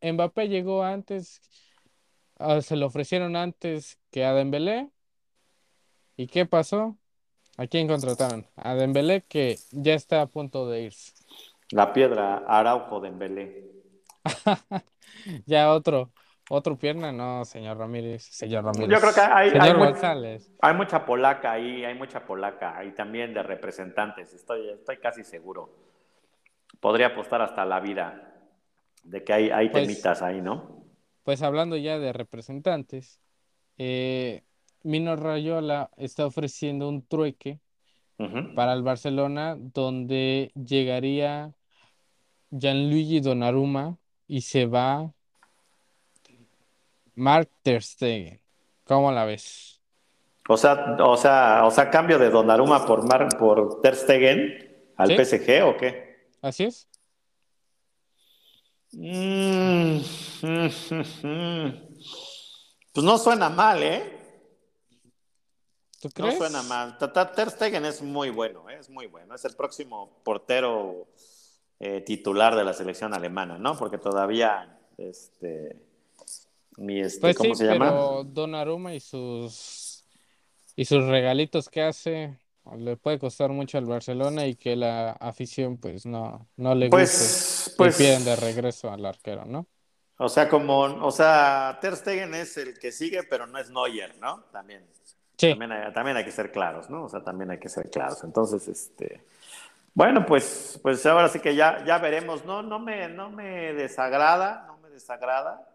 Mbappé 0.02 0.48
llegó 0.48 0.84
antes, 0.84 1.42
ah, 2.38 2.62
se 2.62 2.78
lo 2.78 2.86
ofrecieron 2.86 3.36
antes 3.36 4.00
que 4.10 4.24
a 4.24 4.34
Dembélé. 4.34 4.90
¿Y 6.16 6.28
qué 6.28 6.46
pasó? 6.46 6.98
¿A 7.58 7.68
quién 7.68 7.88
contrataron? 7.88 8.46
A 8.56 8.74
Dembélé, 8.74 9.22
que 9.22 9.58
ya 9.72 9.94
está 9.94 10.22
a 10.22 10.26
punto 10.28 10.70
de 10.70 10.84
irse. 10.84 11.14
La 11.70 11.94
piedra 11.94 12.44
Araujo 12.48 13.00
Dembélé. 13.00 13.72
ya 15.46 15.72
otro, 15.72 16.12
Otro 16.50 16.78
pierna, 16.78 17.12
no, 17.12 17.46
señor 17.46 17.78
Ramírez, 17.78 18.24
señor 18.24 18.66
Ramírez. 18.66 18.90
Yo 18.90 19.00
creo 19.00 19.14
que 19.14 19.22
hay, 19.22 19.50
hay, 20.60 20.74
mucha 20.76 21.06
polaca 21.06 21.52
ahí, 21.54 21.86
hay 21.86 21.96
mucha 21.96 22.26
polaca 22.26 22.78
ahí 22.78 22.92
también 22.92 23.34
de 23.34 23.44
representantes, 23.44 24.34
estoy, 24.34 24.70
estoy 24.70 24.98
casi 24.98 25.24
seguro. 25.24 25.74
Podría 26.82 27.08
apostar 27.08 27.42
hasta 27.42 27.64
la 27.66 27.80
vida 27.80 28.34
de 29.04 29.24
que 29.24 29.32
hay, 29.32 29.52
hay 29.52 29.70
pues 29.70 29.88
temitas 29.88 30.22
ahí, 30.22 30.42
¿no? 30.42 30.84
Pues 31.24 31.42
hablando 31.42 31.78
ya 31.78 31.98
de 31.98 32.12
representantes, 32.12 33.22
eh, 33.78 34.44
Mino 34.84 35.16
Rayola 35.16 35.90
está 35.98 36.26
ofreciendo 36.26 36.88
un 36.90 37.06
trueque 37.06 37.60
para 38.56 38.74
el 38.74 38.84
Barcelona 38.84 39.58
donde 39.58 40.52
llegaría 40.56 41.54
Gianluigi 42.52 43.20
Donnarumma 43.20 43.98
y 44.28 44.42
se 44.42 44.66
va 44.66 45.12
Mark 47.16 47.50
Ter 47.64 47.84
Stegen. 47.84 48.40
¿Cómo 48.86 49.12
la 49.12 49.26
ves? 49.26 49.82
O 50.48 50.58
sea, 50.58 50.98
o 51.00 51.18
sea, 51.18 51.66
o 51.66 51.72
sea, 51.72 51.90
cambio 51.90 52.20
de 52.20 52.30
Donnarumma 52.30 52.86
por 52.86 53.08
por 53.38 53.82
Ter 53.82 53.96
Stegen 53.96 54.92
al 54.98 55.16
PSG 55.16 55.64
o 55.64 55.78
qué? 55.78 56.28
Así 56.42 56.66
es. 56.66 56.88
Mm, 58.92 60.00
pues 62.94 63.04
no 63.04 63.18
suena 63.18 63.50
mal, 63.50 63.82
¿eh? 63.82 64.23
¿Tú 66.04 66.10
crees? 66.10 66.34
No 66.34 66.40
suena 66.40 66.64
mal. 66.64 66.98
Ter 66.98 67.50
Stegen 67.50 67.86
es 67.86 68.02
muy 68.02 68.30
bueno, 68.30 68.70
¿eh? 68.70 68.76
es 68.78 68.90
muy 68.90 69.08
bueno. 69.08 69.36
Es 69.36 69.46
el 69.46 69.56
próximo 69.56 70.20
portero 70.26 71.08
eh, 71.80 72.02
titular 72.02 72.58
de 72.58 72.66
la 72.66 72.74
selección 72.74 73.14
alemana, 73.14 73.58
¿no? 73.58 73.78
Porque 73.78 73.98
todavía, 73.98 74.82
este, 74.98 75.82
mi, 76.76 77.00
este, 77.00 77.22
pues 77.22 77.38
¿cómo 77.38 77.56
se 77.56 77.68
llama? 77.68 77.90
Pero 77.90 78.24
Donnarumma 78.26 78.94
y 78.94 79.00
sus 79.00 80.04
y 80.76 80.84
sus 80.84 81.06
regalitos 81.06 81.70
que 81.70 81.84
hace 81.84 82.38
le 82.76 82.98
puede 82.98 83.18
costar 83.18 83.52
mucho 83.52 83.78
al 83.78 83.86
Barcelona 83.86 84.46
y 84.46 84.56
que 84.56 84.76
la 84.76 85.12
afición 85.12 85.78
pues 85.78 86.06
no, 86.06 86.50
no 86.58 86.76
le 86.76 86.90
pues, 86.90 87.12
guste 87.12 87.78
pues, 87.78 87.96
piden 87.96 88.26
de 88.26 88.36
regreso 88.36 88.92
al 88.92 89.06
arquero, 89.06 89.46
¿no? 89.46 89.70
O 90.18 90.28
sea, 90.28 90.50
como, 90.50 90.82
o 90.82 91.12
sea, 91.12 91.78
Ter 91.82 91.96
Stegen 91.96 92.36
es 92.36 92.58
el 92.58 92.78
que 92.78 92.92
sigue, 92.92 93.24
pero 93.24 93.48
no 93.48 93.58
es 93.58 93.70
Neuer, 93.70 94.18
¿no? 94.20 94.44
También. 94.52 94.86
Sí. 95.44 95.50
También 95.50 95.72
hay, 95.74 95.92
también 95.92 96.16
hay 96.16 96.24
que 96.24 96.32
ser 96.32 96.52
claros, 96.52 96.90
¿no? 96.90 97.04
O 97.04 97.10
sea, 97.10 97.22
también 97.22 97.52
hay 97.52 97.58
que 97.58 97.68
ser 97.68 97.90
claros. 97.90 98.24
Entonces, 98.24 98.66
este, 98.70 99.22
bueno, 99.94 100.26
pues, 100.26 100.80
pues 100.82 101.06
ahora 101.06 101.28
sí 101.28 101.40
que 101.40 101.54
ya, 101.54 101.84
ya 101.84 101.98
veremos. 101.98 102.46
No, 102.46 102.64
no 102.64 102.80
me, 102.80 103.10
no 103.10 103.30
me 103.30 103.74
desagrada, 103.74 104.64
no 104.68 104.78
me 104.78 104.90
desagrada, 104.90 105.70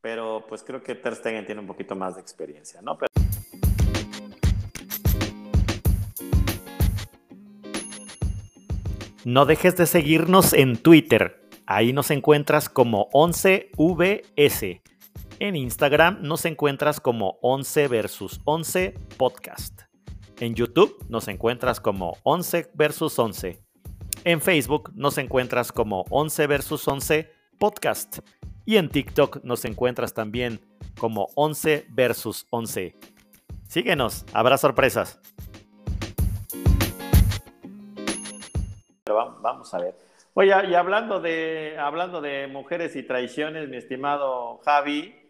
pero 0.00 0.46
pues 0.48 0.64
creo 0.64 0.82
que 0.82 0.94
Ter 0.94 1.16
Stegen 1.16 1.44
tiene 1.44 1.60
un 1.60 1.66
poquito 1.66 1.94
más 1.94 2.14
de 2.14 2.22
experiencia, 2.22 2.80
¿no? 2.80 2.96
Pero... 2.96 3.08
No 9.26 9.44
dejes 9.44 9.76
de 9.76 9.84
seguirnos 9.84 10.54
en 10.54 10.78
Twitter. 10.78 11.42
Ahí 11.66 11.92
nos 11.92 12.10
encuentras 12.10 12.70
como 12.70 13.10
11VS. 13.10 14.80
En 15.40 15.56
Instagram 15.56 16.18
nos 16.22 16.44
encuentras 16.44 17.00
como 17.00 17.38
11 17.42 17.88
versus 17.88 18.40
11 18.44 18.94
podcast. 19.18 19.82
En 20.38 20.54
YouTube 20.54 20.96
nos 21.08 21.26
encuentras 21.26 21.80
como 21.80 22.16
11 22.22 22.70
versus 22.74 23.18
11. 23.18 23.60
En 24.24 24.40
Facebook 24.40 24.92
nos 24.94 25.18
encuentras 25.18 25.72
como 25.72 26.04
11 26.10 26.46
versus 26.46 26.86
11 26.86 27.30
podcast. 27.58 28.20
Y 28.64 28.76
en 28.76 28.88
TikTok 28.88 29.42
nos 29.42 29.64
encuentras 29.64 30.14
también 30.14 30.60
como 30.98 31.28
11 31.34 31.86
versus 31.90 32.46
11. 32.50 32.96
Síguenos, 33.66 34.24
habrá 34.32 34.56
sorpresas. 34.56 35.20
vamos 39.06 39.74
a 39.74 39.78
ver. 39.78 39.94
Oye, 40.32 40.52
y 40.68 40.74
hablando 40.74 41.20
de, 41.20 41.76
hablando 41.78 42.20
de 42.20 42.46
mujeres 42.48 42.96
y 42.96 43.02
traiciones, 43.02 43.68
mi 43.68 43.76
estimado 43.76 44.58
Javi, 44.64 45.23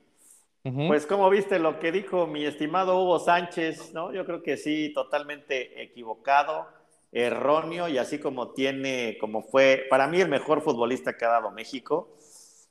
pues 0.72 1.04
como 1.04 1.28
viste 1.28 1.58
lo 1.58 1.78
que 1.78 1.92
dijo 1.92 2.26
mi 2.26 2.46
estimado 2.46 3.02
Hugo 3.02 3.18
Sánchez, 3.18 3.92
¿no? 3.92 4.12
Yo 4.12 4.24
creo 4.24 4.42
que 4.42 4.56
sí, 4.56 4.92
totalmente 4.94 5.82
equivocado, 5.82 6.66
erróneo, 7.12 7.88
y 7.88 7.98
así 7.98 8.18
como 8.18 8.52
tiene, 8.52 9.18
como 9.20 9.42
fue, 9.42 9.86
para 9.90 10.08
mí 10.08 10.20
el 10.20 10.28
mejor 10.28 10.62
futbolista 10.62 11.16
que 11.16 11.26
ha 11.26 11.28
dado 11.28 11.50
México, 11.50 12.16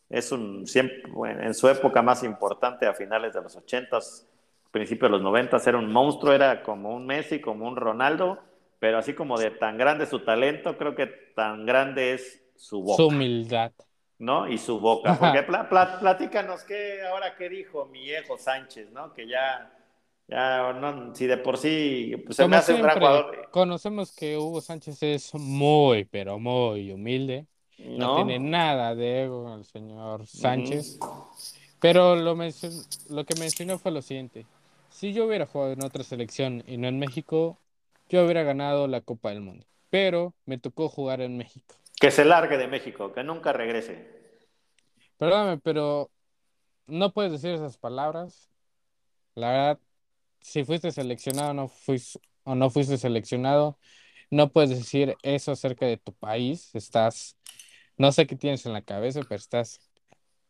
es 0.09 0.31
un, 0.31 0.65
siempre, 0.65 1.03
en 1.41 1.53
su 1.53 1.67
época 1.69 2.01
más 2.01 2.23
importante, 2.23 2.87
a 2.87 2.93
finales 2.93 3.33
de 3.33 3.41
los 3.41 3.55
ochentas, 3.55 4.27
principios 4.71 5.09
de 5.09 5.17
los 5.17 5.21
noventas, 5.21 5.65
era 5.67 5.77
un 5.77 5.91
monstruo, 5.91 6.33
era 6.33 6.63
como 6.63 6.95
un 6.95 7.05
Messi, 7.05 7.39
como 7.39 7.67
un 7.67 7.75
Ronaldo, 7.75 8.39
pero 8.79 8.97
así 8.97 9.13
como 9.13 9.37
de 9.37 9.51
tan 9.51 9.77
grande 9.77 10.07
su 10.07 10.19
talento, 10.19 10.77
creo 10.77 10.95
que 10.95 11.05
tan 11.07 11.65
grande 11.65 12.13
es 12.13 12.43
su 12.55 12.81
boca. 12.81 12.97
Su 12.97 13.07
humildad. 13.07 13.71
¿No? 14.23 14.47
Y 14.47 14.57
su 14.57 14.79
boca. 14.79 15.17
Porque 15.19 15.43
platícanos 15.99 16.63
qué, 16.63 17.01
ahora 17.05 17.35
qué 17.35 17.49
dijo 17.49 17.85
mi 17.85 18.03
viejo 18.03 18.37
Sánchez, 18.37 18.89
¿no? 18.91 19.13
Que 19.13 19.27
ya, 19.27 19.69
ya, 20.27 20.71
no, 20.73 21.13
si 21.13 21.27
de 21.27 21.37
por 21.37 21.57
sí, 21.57 22.15
pues 22.25 22.37
se 22.37 22.47
me 22.47 22.55
hace 22.55 22.73
un 22.73 22.81
gran 22.81 22.97
jugador. 22.97 23.49
Conocemos 23.51 24.15
que 24.15 24.37
Hugo 24.37 24.61
Sánchez 24.61 25.03
es 25.03 25.33
muy, 25.35 26.05
pero 26.05 26.39
muy 26.39 26.91
humilde. 26.91 27.45
No, 27.77 28.15
tiene 28.15 28.39
nada 28.39 28.95
de 28.95 29.23
ego 29.23 29.53
el 29.55 29.65
señor 29.65 30.25
Sánchez. 30.25 30.99
Pero 31.81 32.15
lo, 32.15 32.33
lo 32.35 33.25
que 33.25 33.35
mencionó 33.37 33.77
fue 33.77 33.91
lo 33.91 34.01
siguiente. 34.01 34.45
Si 34.89 35.11
yo 35.11 35.25
hubiera 35.25 35.45
jugado 35.45 35.73
en 35.73 35.83
otra 35.83 36.03
selección 36.03 36.63
y 36.65 36.77
no 36.77 36.87
en 36.87 36.97
México, 36.97 37.57
yo 38.07 38.23
hubiera 38.23 38.43
ganado 38.43 38.87
la 38.87 39.01
Copa 39.01 39.31
del 39.31 39.41
Mundo. 39.41 39.65
Pero 39.89 40.33
me 40.45 40.57
tocó 40.57 40.87
jugar 40.87 41.19
en 41.19 41.35
México. 41.35 41.75
Que 42.03 42.11
se 42.11 42.25
largue 42.25 42.57
de 42.57 42.67
México, 42.67 43.13
que 43.13 43.23
nunca 43.23 43.53
regrese. 43.53 44.09
Perdóname, 45.15 45.57
pero 45.59 46.11
no 46.85 47.13
puedes 47.13 47.31
decir 47.31 47.51
esas 47.51 47.77
palabras. 47.77 48.49
La 49.35 49.49
verdad, 49.51 49.79
si 50.41 50.65
fuiste 50.65 50.91
seleccionado 50.91 51.53
no 51.53 51.69
fuiste, 51.69 52.19
o 52.43 52.55
no 52.55 52.69
fuiste 52.69 52.97
seleccionado, 52.97 53.79
no 54.29 54.51
puedes 54.51 54.71
decir 54.71 55.15
eso 55.23 55.53
acerca 55.53 55.85
de 55.85 55.95
tu 55.95 56.11
país. 56.11 56.75
Estás, 56.75 57.37
no 57.95 58.11
sé 58.11 58.27
qué 58.27 58.35
tienes 58.35 58.65
en 58.65 58.73
la 58.73 58.81
cabeza, 58.81 59.21
pero 59.21 59.35
estás 59.35 59.79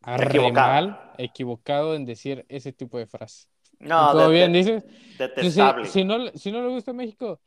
equivocado. 0.08 0.68
mal, 0.68 1.12
equivocado 1.20 1.94
en 1.94 2.08
decir 2.08 2.48
ese 2.50 2.74
tipo 2.74 2.98
de 2.98 3.06
frases. 3.06 3.48
No, 3.78 4.12
¿Todo 4.12 4.30
bien 4.30 4.54
dices? 4.54 4.84
Detestable. 5.20 5.86
Si, 5.86 6.04
no, 6.04 6.30
si 6.30 6.52
no 6.52 6.63
le 6.63 6.70
gusta 6.70 6.94
México, 6.94 7.39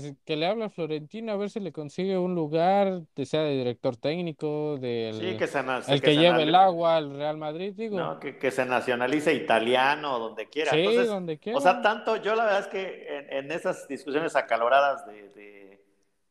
que, 0.00 0.36
le 0.36 0.46
habla 0.46 0.66
a 0.66 0.70
Florentino 0.70 1.32
a 1.32 1.36
ver 1.36 1.50
si 1.50 1.60
le 1.60 1.72
consigue 1.72 2.16
un 2.16 2.34
lugar, 2.34 3.02
sea 3.24 3.42
de 3.42 3.56
director 3.58 3.96
técnico, 3.96 4.78
del 4.78 5.14
sí, 5.14 5.36
que 5.36 5.46
se, 5.46 5.60
el 5.88 6.00
que, 6.00 6.16
lleve 6.16 6.44
el 6.44 6.54
agua 6.54 6.96
al 6.96 7.14
Real 7.14 7.36
Madrid, 7.36 7.74
digo. 7.76 7.98
No, 7.98 8.18
que, 8.18 8.50
se 8.50 8.64
nacionalice 8.64 9.34
italiano, 9.34 10.18
donde 10.18 10.48
quiera. 10.48 10.70
Sí, 10.72 10.84
donde 11.04 11.38
quiera. 11.38 11.58
O 11.58 11.60
sea, 11.60 11.82
tanto, 11.82 12.16
yo 12.16 12.34
la 12.34 12.44
verdad 12.44 12.60
es 12.60 12.66
que 12.68 13.26
en, 13.30 13.52
esas 13.52 13.86
discusiones 13.86 14.34
acaloradas 14.36 15.04
de, 15.06 15.80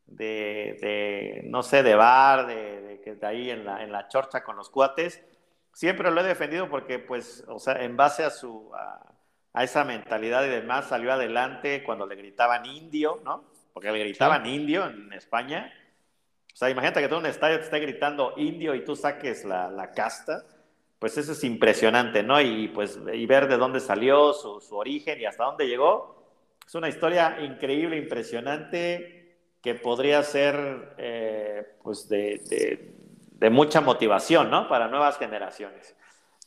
de, 0.06 1.42
no 1.44 1.62
sé, 1.62 1.82
de 1.82 1.94
bar, 1.94 2.46
de, 2.46 3.00
que 3.04 3.14
de 3.14 3.26
ahí 3.26 3.50
en 3.50 3.64
la, 3.64 3.82
en 3.82 3.92
la 3.92 4.08
chorcha 4.08 4.42
con 4.42 4.56
los 4.56 4.70
cuates, 4.70 5.22
siempre 5.72 6.10
lo 6.10 6.20
he 6.20 6.24
defendido 6.24 6.68
porque, 6.68 6.98
pues, 6.98 7.44
o 7.48 7.58
sea, 7.58 7.82
en 7.82 7.96
base 7.96 8.24
a 8.24 8.30
su... 8.30 8.70
A, 8.74 9.08
a 9.52 9.64
esa 9.64 9.84
mentalidad 9.84 10.44
y 10.44 10.48
demás, 10.48 10.88
salió 10.88 11.12
adelante 11.12 11.82
cuando 11.84 12.06
le 12.06 12.16
gritaban 12.16 12.64
indio, 12.66 13.20
¿no? 13.24 13.52
porque 13.72 13.90
le 13.90 13.98
gritaban 14.00 14.46
indio 14.46 14.86
en 14.86 15.12
España. 15.12 15.72
O 16.52 16.56
sea, 16.56 16.70
imagínate 16.70 17.00
que 17.00 17.08
todo 17.08 17.20
un 17.20 17.26
estadio 17.26 17.58
te 17.58 17.64
esté 17.64 17.78
gritando 17.80 18.34
indio 18.36 18.74
y 18.74 18.84
tú 18.84 18.94
saques 18.94 19.44
la, 19.44 19.70
la 19.70 19.90
casta, 19.90 20.44
pues 20.98 21.16
eso 21.16 21.32
es 21.32 21.42
impresionante, 21.44 22.22
¿no? 22.22 22.40
Y 22.40 22.68
pues 22.68 22.98
y 23.12 23.26
ver 23.26 23.48
de 23.48 23.56
dónde 23.56 23.80
salió, 23.80 24.32
su, 24.32 24.60
su 24.60 24.76
origen 24.76 25.20
y 25.20 25.24
hasta 25.24 25.44
dónde 25.44 25.66
llegó, 25.66 26.22
es 26.66 26.74
una 26.74 26.88
historia 26.88 27.38
increíble, 27.40 27.96
impresionante, 27.96 29.38
que 29.62 29.74
podría 29.74 30.22
ser 30.22 30.94
eh, 30.98 31.76
pues 31.82 32.08
de, 32.08 32.42
de, 32.48 32.94
de, 33.32 33.50
mucha 33.50 33.80
motivación, 33.80 34.50
¿no? 34.50 34.68
Para 34.68 34.88
nuevas 34.88 35.18
generaciones. 35.18 35.96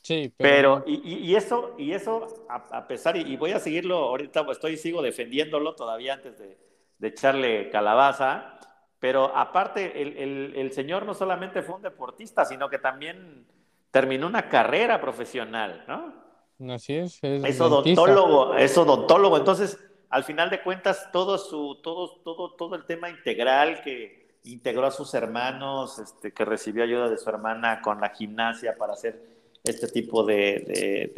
Sí, 0.06 0.32
pero... 0.36 0.84
y, 0.86 1.14
y, 1.18 1.34
eso, 1.34 1.74
y 1.76 1.90
eso 1.90 2.46
a, 2.48 2.78
a 2.78 2.86
pesar, 2.86 3.16
y, 3.16 3.22
y, 3.22 3.36
voy 3.36 3.50
a 3.50 3.58
seguirlo, 3.58 3.96
ahorita 3.96 4.46
estoy, 4.52 4.76
sigo 4.76 5.02
defendiéndolo 5.02 5.74
todavía 5.74 6.14
antes 6.14 6.38
de, 6.38 6.56
de 6.98 7.08
echarle 7.08 7.70
calabaza, 7.70 8.56
pero 9.00 9.36
aparte 9.36 10.00
el, 10.00 10.70
señor 10.70 11.06
no 11.06 11.12
solamente 11.12 11.60
fue 11.60 11.74
un 11.74 11.82
deportista, 11.82 12.44
sino 12.44 12.70
que 12.70 12.78
también 12.78 13.48
terminó 13.90 14.28
una 14.28 14.48
carrera 14.48 15.00
profesional, 15.00 15.84
¿no? 15.88 16.72
Así 16.72 16.94
es. 16.94 17.18
Es, 17.24 17.42
es 17.42 17.60
odontólogo, 17.60 18.54
es 18.54 18.78
odontólogo. 18.78 19.38
Entonces, 19.38 19.76
al 20.08 20.22
final 20.22 20.50
de 20.50 20.62
cuentas, 20.62 21.10
todo 21.10 21.36
su, 21.36 21.80
todo, 21.82 22.20
todo, 22.22 22.54
todo 22.54 22.76
el 22.76 22.84
tema 22.84 23.10
integral 23.10 23.82
que 23.82 24.38
integró 24.44 24.86
a 24.86 24.92
sus 24.92 25.12
hermanos, 25.14 25.98
este, 25.98 26.32
que 26.32 26.44
recibió 26.44 26.84
ayuda 26.84 27.08
de 27.08 27.18
su 27.18 27.28
hermana 27.28 27.82
con 27.82 28.00
la 28.00 28.10
gimnasia 28.10 28.76
para 28.78 28.92
hacer 28.92 29.35
este 29.66 29.88
tipo 29.88 30.24
de, 30.24 31.12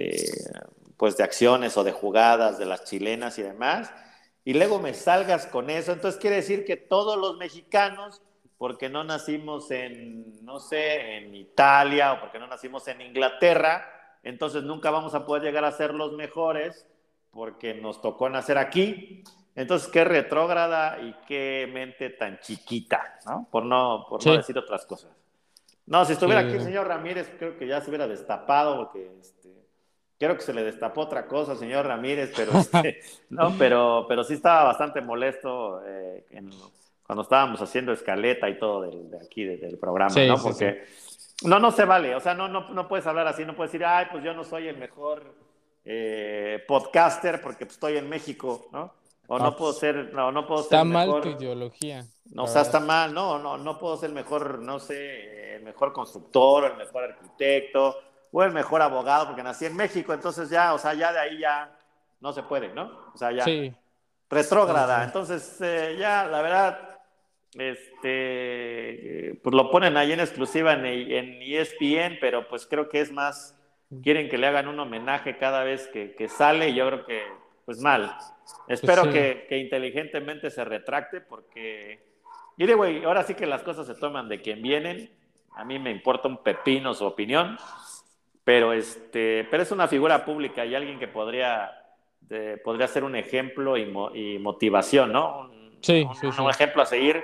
pues 0.97 1.17
de 1.17 1.25
acciones 1.25 1.77
o 1.77 1.85
de 1.85 1.93
jugadas 1.93 2.59
de 2.59 2.67
las 2.67 2.85
chilenas 2.85 3.39
y 3.39 3.43
demás, 3.43 3.93
y 4.45 4.55
luego 4.55 4.79
me 4.79 4.95
salgas 4.95 5.47
con 5.47 5.71
eso, 5.71 5.93
entonces 5.93 6.21
quiere 6.21 6.37
decir 6.37 6.65
que 6.65 6.77
todos 6.77 7.19
los 7.19 7.37
mexicanos, 7.37 8.23
porque 8.57 8.89
no 8.89 9.05
nacimos 9.05 9.71
en, 9.71 10.45
no 10.45 10.59
sé, 10.59 11.19
en 11.19 11.35
Italia 11.35 12.15
o 12.15 12.21
porque 12.21 12.39
no 12.39 12.47
nacimos 12.47 12.89
en 12.89 13.01
Inglaterra, 13.01 14.19
entonces 14.23 14.65
nunca 14.65 14.91
vamos 14.91 15.15
a 15.15 15.25
poder 15.25 15.45
llegar 15.45 15.65
a 15.65 15.73
ser 15.73 15.95
los 15.95 16.13
mejores 16.13 16.87
porque 17.31 17.75
nos 17.75 18.03
tocó 18.03 18.29
nacer 18.29 18.59
aquí. 18.59 19.23
Entonces, 19.55 19.89
qué 19.89 20.05
retrógrada 20.05 21.01
y 21.01 21.15
qué 21.27 21.69
mente 21.73 22.11
tan 22.11 22.39
chiquita, 22.41 23.19
¿no? 23.27 23.49
Por 23.51 23.65
no, 23.65 24.07
por 24.09 24.25
no 24.25 24.37
decir 24.37 24.57
otras 24.57 24.87
cosas. 24.87 25.11
No, 25.88 26.05
si 26.05 26.12
estuviera 26.12 26.40
aquí 26.42 26.55
el 26.55 26.62
señor 26.62 26.87
Ramírez, 26.87 27.31
creo 27.38 27.57
que 27.57 27.66
ya 27.66 27.81
se 27.81 27.88
hubiera 27.88 28.07
destapado, 28.07 28.77
porque 28.77 29.11
este, 29.20 29.48
creo 30.18 30.37
que 30.37 30.42
se 30.42 30.53
le 30.53 30.62
destapó 30.62 31.03
otra 31.03 31.27
cosa, 31.27 31.57
señor 31.57 31.87
Ramírez, 31.87 32.33
pero 32.37 32.53
este, 32.59 33.01
no, 33.31 33.55
pero, 33.59 34.05
pero 34.07 34.22
sí 34.22 34.35
estaba 34.35 34.64
bastante 34.64 35.01
molesto 35.01 35.81
eh, 35.87 36.27
cuando 37.05 37.22
estábamos 37.22 37.61
haciendo 37.62 37.92
escaleta 37.92 38.48
y 38.51 38.59
todo 38.59 38.83
de 38.83 39.18
aquí, 39.24 39.44
del 39.44 39.79
programa, 39.79 40.14
¿no? 40.27 40.37
Porque 40.37 40.85
no, 41.44 41.59
no 41.59 41.70
se 41.70 41.85
vale, 41.85 42.14
o 42.14 42.20
sea, 42.20 42.35
no, 42.35 42.48
no, 42.48 42.68
no 42.68 42.87
puedes 42.87 43.07
hablar 43.07 43.27
así, 43.27 43.44
no 43.44 43.57
puedes 43.57 43.72
decir, 43.72 43.87
ay, 43.87 44.07
pues 44.11 44.22
yo 44.22 44.35
no 44.35 44.44
soy 44.44 44.68
el 44.68 44.77
mejor 44.77 45.22
eh, 45.85 46.62
podcaster 46.68 47.40
porque 47.40 47.64
pues, 47.64 47.77
estoy 47.77 47.96
en 47.96 48.09
México, 48.09 48.68
¿no? 48.72 48.92
O 49.31 49.38
no 49.38 49.55
puedo 49.55 49.75
ser, 49.75 50.12
no, 50.14 50.33
no 50.33 50.47
puedo 50.47 50.62
está 50.62 50.79
ser. 50.81 50.87
Está 50.87 51.07
mal 51.07 51.21
tu 51.21 51.29
ideología. 51.29 52.03
No, 52.33 52.45
o 52.45 52.47
sea, 52.47 52.62
está 52.62 52.81
mal, 52.81 53.12
no, 53.12 53.38
no, 53.38 53.59
no 53.59 53.79
puedo 53.79 53.97
ser 53.99 54.09
el 54.09 54.14
mejor, 54.14 54.59
no 54.61 54.79
sé, 54.79 55.57
el 55.57 55.62
mejor 55.62 55.93
constructor, 55.93 56.64
el 56.64 56.77
mejor 56.79 57.05
arquitecto, 57.05 57.97
o 58.33 58.43
el 58.43 58.53
mejor 58.53 58.81
abogado, 58.81 59.27
porque 59.27 59.43
nací 59.43 59.67
en 59.67 59.77
México, 59.77 60.14
entonces 60.14 60.49
ya, 60.49 60.73
o 60.73 60.79
sea, 60.79 60.95
ya 60.95 61.12
de 61.12 61.19
ahí 61.19 61.38
ya 61.41 61.79
no 62.21 62.33
se 62.33 62.43
puede, 62.43 62.69
¿no? 62.73 63.11
O 63.14 63.19
sea, 63.19 63.31
ya. 63.31 63.45
Sí. 63.45 63.73
Retrógrada. 64.31 65.05
Entonces, 65.05 65.59
eh, 65.61 65.97
ya, 65.99 66.27
la 66.27 66.41
verdad, 66.41 66.99
este, 67.55 69.38
pues 69.43 69.55
lo 69.55 69.71
ponen 69.71 69.99
ahí 69.99 70.12
en 70.12 70.21
exclusiva 70.21 70.73
en, 70.73 70.87
en 70.87 71.43
ESPN, 71.43 72.19
pero 72.19 72.49
pues 72.49 72.67
creo 72.67 72.88
que 72.88 73.01
es 73.01 73.12
más, 73.12 73.59
quieren 74.03 74.31
que 74.31 74.38
le 74.38 74.47
hagan 74.47 74.69
un 74.69 74.81
homenaje 74.81 75.37
cada 75.37 75.64
vez 75.64 75.87
que, 75.88 76.14
que 76.14 76.29
sale, 76.29 76.71
y 76.71 76.75
yo 76.75 76.87
creo 76.87 77.07
que 77.07 77.48
pues 77.69 77.83
mal. 77.83 78.17
Espero 78.67 79.03
pues 79.03 79.15
que, 79.47 79.59
inteligentemente 79.59 80.51
se 80.51 80.65
retracte 80.65 81.21
porque, 81.21 82.03
mire, 82.57 82.73
güey, 82.73 83.05
ahora 83.05 83.25
sí 83.25 83.35
que 83.35 83.45
las 83.45 83.63
cosas 83.63 83.87
se 83.87 83.95
toman 83.95 84.27
de 84.27 84.41
quien 84.41 84.63
vienen. 84.63 85.15
A 85.55 85.67
mí 85.67 85.79
me 85.79 85.91
importa 85.91 86.29
un 86.29 86.43
pepino 86.43 86.95
su 86.95 87.05
opinión, 87.05 87.59
pero, 88.43 88.73
este, 88.73 89.47
pero 89.51 89.63
es 89.63 89.71
una 89.71 89.87
figura 89.87 90.25
pública 90.25 90.65
y 90.65 90.75
alguien 90.75 90.99
que 90.99 91.09
podría, 91.09 91.71
podría 92.65 92.89
ser 92.89 93.05
un 93.05 93.15
ejemplo 93.15 93.77
y, 93.77 94.39
motivación, 94.39 95.13
¿no? 95.13 95.41
Un, 95.41 95.77
sí, 95.83 96.09
un, 96.23 96.49
ejemplo 96.49 96.81
a 96.81 96.87
seguir 96.87 97.23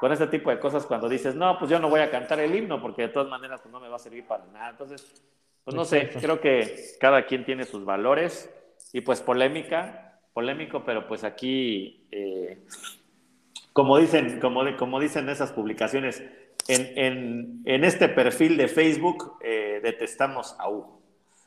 con 0.00 0.10
este 0.10 0.28
tipo 0.28 0.48
de 0.48 0.58
cosas 0.58 0.86
cuando 0.86 1.06
dices, 1.06 1.34
no, 1.34 1.58
pues 1.58 1.70
yo 1.70 1.78
no 1.78 1.90
voy 1.90 2.00
a 2.00 2.10
cantar 2.10 2.40
el 2.40 2.54
himno 2.54 2.80
porque 2.80 3.02
de 3.02 3.08
todas 3.08 3.28
maneras 3.28 3.60
pues, 3.60 3.70
no 3.70 3.78
me 3.78 3.90
va 3.90 3.96
a 3.96 3.98
servir 3.98 4.26
para 4.26 4.46
nada. 4.46 4.70
Entonces, 4.70 5.22
pues 5.64 5.74
no 5.74 5.84
sé, 5.84 6.08
creo 6.18 6.40
que 6.40 6.96
cada 6.98 7.26
quien 7.26 7.44
tiene 7.44 7.64
sus 7.64 7.84
valores 7.84 8.50
y 8.96 9.02
pues 9.02 9.20
polémica, 9.20 10.18
polémico, 10.32 10.82
pero 10.82 11.06
pues 11.06 11.22
aquí, 11.22 12.08
eh, 12.10 12.64
como, 13.74 13.98
dicen, 13.98 14.40
como, 14.40 14.62
como 14.78 15.00
dicen 15.00 15.28
esas 15.28 15.52
publicaciones, 15.52 16.24
en, 16.66 17.62
este 17.66 18.08
perfil 18.08 18.56
de 18.56 18.68
Facebook 18.68 19.36
eh, 19.42 19.80
detestamos 19.82 20.56
a 20.58 20.70
Hugo. 20.70 21.02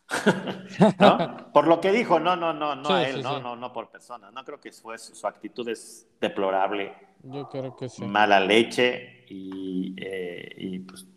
Por 1.52 1.66
lo 1.66 1.82
que 1.82 1.92
dijo, 1.92 2.20
no, 2.20 2.36
no, 2.36 2.54
no, 2.54 2.76
no 2.76 2.90
a 2.90 3.10
él, 3.10 3.24
no, 3.24 3.40
no, 3.40 3.56
no 3.56 3.74
por 3.74 3.90
persona. 3.90 4.30
No 4.30 4.46
creo 4.46 4.60
que 4.60 4.72
fue 4.72 5.00
su, 5.00 5.26
actitud 5.26 5.68
es 5.70 6.08
deplorable. 6.22 6.94
Yo 7.24 7.50
creo 7.50 7.76
que 7.76 7.90
sí. 7.90 8.06
Mala 8.06 8.40
leche 8.40 9.26
y, 9.28 9.96
eh, 9.98 10.84
pues, 10.88 11.08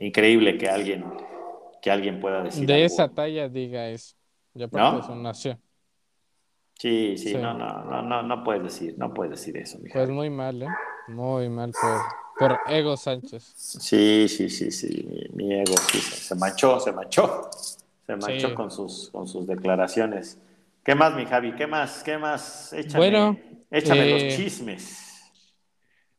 increíble 0.00 0.58
que 0.58 0.68
alguien, 0.68 1.04
que 1.80 1.88
alguien 1.88 2.18
pueda 2.18 2.42
decir. 2.42 2.66
De 2.66 2.84
esa 2.84 3.08
talla 3.08 3.48
diga 3.48 3.88
eso. 3.88 4.16
Ya 4.54 4.68
¿No? 4.70 5.02
su 5.02 5.14
nación. 5.14 5.60
Sí, 6.78 7.16
sí, 7.16 7.34
No, 7.34 7.54
no, 7.54 7.84
no, 7.84 8.02
no, 8.02 8.22
no 8.22 8.44
puedes 8.44 8.64
decir, 8.64 8.94
no 8.98 9.14
puedes 9.14 9.30
decir 9.30 9.56
eso. 9.56 9.78
Pues 9.92 10.10
muy 10.10 10.30
mal, 10.30 10.62
¿eh? 10.62 10.68
Muy 11.08 11.48
mal 11.48 11.72
por, 11.72 12.00
por 12.50 12.58
Ego 12.66 12.96
Sánchez. 12.96 13.44
Sí, 13.56 14.26
sí, 14.28 14.50
sí, 14.50 14.70
sí, 14.70 15.28
mi, 15.32 15.54
ego 15.54 15.76
sí, 15.76 16.00
se, 16.00 16.34
manchó, 16.34 16.80
se 16.80 16.92
manchó, 16.92 17.50
se 18.04 18.16
manchó 18.16 18.54
con, 18.54 18.70
sus, 18.70 19.10
con 19.10 19.28
sus 19.28 19.46
declaraciones. 19.46 20.38
¿Qué 20.84 20.94
más, 20.94 21.14
mi 21.14 21.24
Javi? 21.24 21.54
¿Qué 21.54 21.66
más? 21.66 22.02
¿Qué 22.02 22.18
más? 22.18 22.72
Échame, 22.72 22.98
bueno, 22.98 23.38
échame 23.70 24.10
los 24.10 24.22
eh, 24.24 24.34
chismes. 24.36 25.22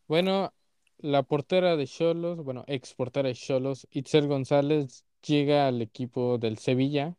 Bueno, 0.08 0.54
la 1.00 1.24
portera 1.24 1.76
de 1.76 1.86
Cholos, 1.88 2.42
bueno, 2.42 2.64
ex 2.68 2.94
portera 2.94 3.28
de 3.28 3.36
Cholos, 3.36 3.86
Itzel 3.92 4.28
González, 4.28 5.04
llega 5.22 5.68
al 5.68 5.82
equipo 5.82 6.38
del 6.38 6.58
Sevilla 6.58 7.18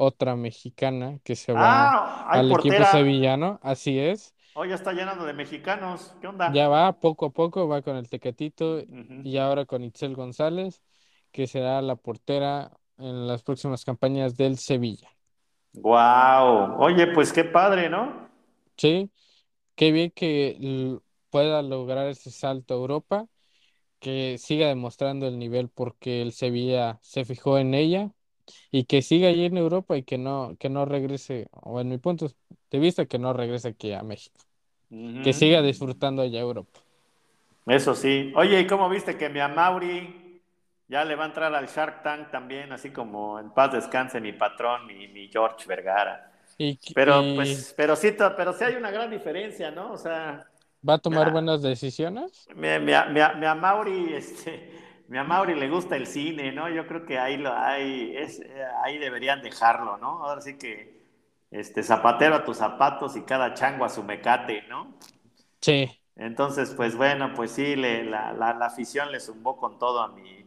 otra 0.00 0.34
mexicana 0.34 1.18
que 1.22 1.36
se 1.36 1.52
va 1.52 1.90
ah, 1.90 2.30
al 2.30 2.50
equipo 2.50 2.82
sevillano, 2.90 3.60
así 3.62 3.98
es. 3.98 4.34
Hoy 4.54 4.70
ya 4.70 4.74
está 4.74 4.92
llenando 4.94 5.26
de 5.26 5.34
mexicanos, 5.34 6.14
¿qué 6.22 6.26
onda? 6.26 6.50
Ya 6.54 6.68
va, 6.68 6.98
poco 6.98 7.26
a 7.26 7.30
poco, 7.30 7.68
va 7.68 7.82
con 7.82 7.96
el 7.96 8.08
Tecatito 8.08 8.80
y 9.22 9.36
ahora 9.36 9.66
con 9.66 9.84
Itzel 9.84 10.16
González, 10.16 10.82
que 11.30 11.46
será 11.46 11.82
la 11.82 11.96
portera 11.96 12.72
en 12.96 13.28
las 13.28 13.42
próximas 13.42 13.84
campañas 13.84 14.38
del 14.38 14.56
Sevilla. 14.56 15.10
Wow, 15.74 16.76
oye, 16.78 17.08
pues 17.08 17.30
qué 17.30 17.44
padre, 17.44 17.90
¿no? 17.90 18.30
Sí, 18.78 19.10
qué 19.74 19.92
bien 19.92 20.12
que 20.12 20.98
pueda 21.28 21.60
lograr 21.60 22.08
ese 22.08 22.30
salto 22.30 22.72
a 22.72 22.78
Europa, 22.78 23.26
que 23.98 24.38
siga 24.38 24.68
demostrando 24.68 25.26
el 25.26 25.38
nivel 25.38 25.68
porque 25.68 26.22
el 26.22 26.32
Sevilla 26.32 26.98
se 27.02 27.26
fijó 27.26 27.58
en 27.58 27.74
ella 27.74 28.12
y 28.70 28.84
que 28.84 29.02
siga 29.02 29.28
allí 29.28 29.44
en 29.44 29.56
Europa 29.56 29.96
y 29.96 30.02
que 30.02 30.18
no, 30.18 30.56
que 30.58 30.68
no 30.68 30.84
regrese, 30.84 31.48
o 31.52 31.80
en 31.80 31.88
mi 31.88 31.98
punto 31.98 32.30
de 32.70 32.78
vista, 32.78 33.06
que 33.06 33.18
no 33.18 33.32
regrese 33.32 33.68
aquí 33.68 33.92
a 33.92 34.02
México. 34.02 34.38
Que 34.88 35.32
siga 35.32 35.62
disfrutando 35.62 36.22
allá 36.22 36.40
Europa. 36.40 36.80
Eso 37.66 37.94
sí. 37.94 38.32
Oye, 38.34 38.60
¿y 38.60 38.66
cómo 38.66 38.88
viste 38.88 39.16
que 39.16 39.28
mi 39.28 39.38
Amauri 39.38 40.42
ya 40.88 41.04
le 41.04 41.14
va 41.14 41.24
a 41.24 41.26
entrar 41.28 41.54
al 41.54 41.66
Shark 41.68 42.02
Tank 42.02 42.30
también, 42.32 42.72
así 42.72 42.90
como 42.90 43.38
en 43.38 43.50
paz 43.50 43.72
descanse 43.72 44.20
mi 44.20 44.32
patrón, 44.32 44.86
mi, 44.86 45.06
mi 45.06 45.28
George 45.28 45.66
Vergara? 45.66 46.32
pero, 46.94 47.22
pues, 47.36 47.72
pero 47.76 47.96
sí, 47.96 48.14
pero 48.36 48.52
sí 48.52 48.64
hay 48.64 48.74
una 48.74 48.90
gran 48.90 49.10
diferencia, 49.10 49.70
¿no? 49.70 49.92
O 49.92 49.96
sea. 49.96 50.44
¿Va 50.86 50.94
a 50.94 50.98
tomar 50.98 51.30
buenas 51.30 51.62
decisiones? 51.62 52.46
Mi, 52.54 52.78
mi, 52.78 52.92
mi, 53.12 53.46
Amauri, 53.46 54.14
este 54.14 54.72
mi 55.10 55.18
a 55.18 55.24
Mauri 55.24 55.56
le 55.56 55.68
gusta 55.68 55.96
el 55.96 56.06
cine, 56.06 56.52
¿no? 56.52 56.68
Yo 56.68 56.86
creo 56.86 57.04
que 57.04 57.18
ahí 57.18 57.36
lo 57.36 57.52
hay, 57.52 58.16
es, 58.16 58.40
ahí 58.84 58.96
deberían 58.96 59.42
dejarlo, 59.42 59.98
¿no? 59.98 60.24
Ahora 60.24 60.40
sí 60.40 60.56
que 60.56 61.00
este 61.50 61.82
zapatero 61.82 62.36
a 62.36 62.44
tus 62.44 62.58
zapatos 62.58 63.16
y 63.16 63.22
cada 63.22 63.52
chango 63.54 63.84
a 63.84 63.88
su 63.88 64.04
mecate, 64.04 64.62
¿no? 64.68 64.94
Sí. 65.60 65.90
Entonces, 66.14 66.72
pues 66.76 66.94
bueno, 66.94 67.32
pues 67.34 67.50
sí, 67.50 67.74
le, 67.74 68.04
la, 68.04 68.32
la, 68.32 68.50
afición 68.64 69.10
le 69.10 69.18
zumbó 69.18 69.56
con 69.56 69.80
todo 69.80 70.00
a 70.00 70.08
mi, 70.10 70.46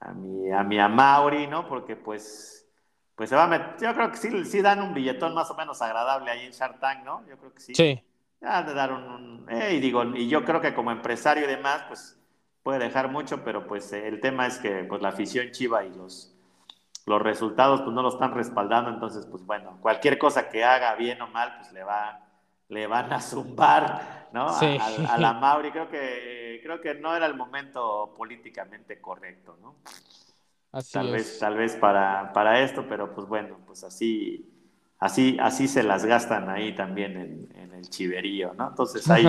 a 0.00 0.12
mi, 0.14 0.50
a 0.50 0.88
mi 0.88 1.46
¿no? 1.46 1.68
Porque 1.68 1.94
pues, 1.94 2.66
pues 3.14 3.28
se 3.28 3.36
va 3.36 3.44
a 3.44 3.48
meter, 3.48 3.76
yo 3.82 3.94
creo 3.94 4.10
que 4.10 4.16
sí, 4.16 4.44
sí 4.46 4.62
dan 4.62 4.80
un 4.80 4.94
billetón 4.94 5.34
más 5.34 5.50
o 5.50 5.54
menos 5.56 5.82
agradable 5.82 6.30
ahí 6.30 6.46
en 6.46 6.52
Shark 6.52 6.80
Tank, 6.80 7.04
¿no? 7.04 7.22
Yo 7.28 7.36
creo 7.36 7.52
que 7.52 7.60
sí. 7.60 7.74
Sí. 7.74 8.02
Ya 8.40 8.62
de 8.62 8.72
dar 8.72 8.94
un, 8.94 9.46
eh, 9.50 9.74
y 9.74 9.80
digo, 9.80 10.04
y 10.04 10.26
yo 10.26 10.42
creo 10.42 10.62
que 10.62 10.72
como 10.72 10.90
empresario 10.90 11.44
y 11.44 11.48
demás, 11.48 11.84
pues 11.86 12.18
puede 12.64 12.78
dejar 12.78 13.12
mucho, 13.12 13.44
pero 13.44 13.68
pues 13.68 13.92
eh, 13.92 14.08
el 14.08 14.20
tema 14.20 14.46
es 14.48 14.58
que 14.58 14.84
pues 14.84 15.00
la 15.00 15.10
afición 15.10 15.52
chiva 15.52 15.84
y 15.84 15.90
los, 15.90 16.34
los 17.06 17.22
resultados 17.22 17.82
pues 17.82 17.94
no 17.94 18.02
lo 18.02 18.08
están 18.08 18.34
respaldando, 18.34 18.90
entonces 18.90 19.26
pues 19.26 19.44
bueno, 19.44 19.78
cualquier 19.80 20.18
cosa 20.18 20.48
que 20.48 20.64
haga 20.64 20.94
bien 20.96 21.20
o 21.22 21.28
mal 21.28 21.54
pues 21.58 21.72
le 21.72 21.84
va 21.84 22.20
le 22.68 22.86
van 22.86 23.12
a 23.12 23.20
zumbar, 23.20 24.30
¿no? 24.32 24.48
A, 24.48 25.18
la 25.18 25.34
Mauri 25.34 25.70
creo 25.70 25.88
que 25.88 26.58
creo 26.62 26.80
que 26.80 26.94
no 26.94 27.14
era 27.14 27.26
el 27.26 27.34
momento 27.34 28.14
políticamente 28.16 29.00
correcto, 29.00 29.58
¿no? 29.60 29.76
tal 30.90 31.12
vez 31.12 31.38
tal 31.38 31.56
vez 31.56 31.76
para, 31.76 32.32
para 32.32 32.60
esto, 32.60 32.86
pero 32.88 33.14
pues 33.14 33.28
bueno, 33.28 33.58
pues 33.66 33.84
así 33.84 34.50
así 34.98 35.36
así 35.38 35.68
se 35.68 35.82
las 35.82 36.06
gastan 36.06 36.48
ahí 36.48 36.74
también 36.74 37.16
en, 37.18 37.60
en 37.60 37.74
el 37.74 37.90
chiverío, 37.90 38.54
¿no? 38.54 38.68
Entonces 38.70 39.08
ahí 39.10 39.26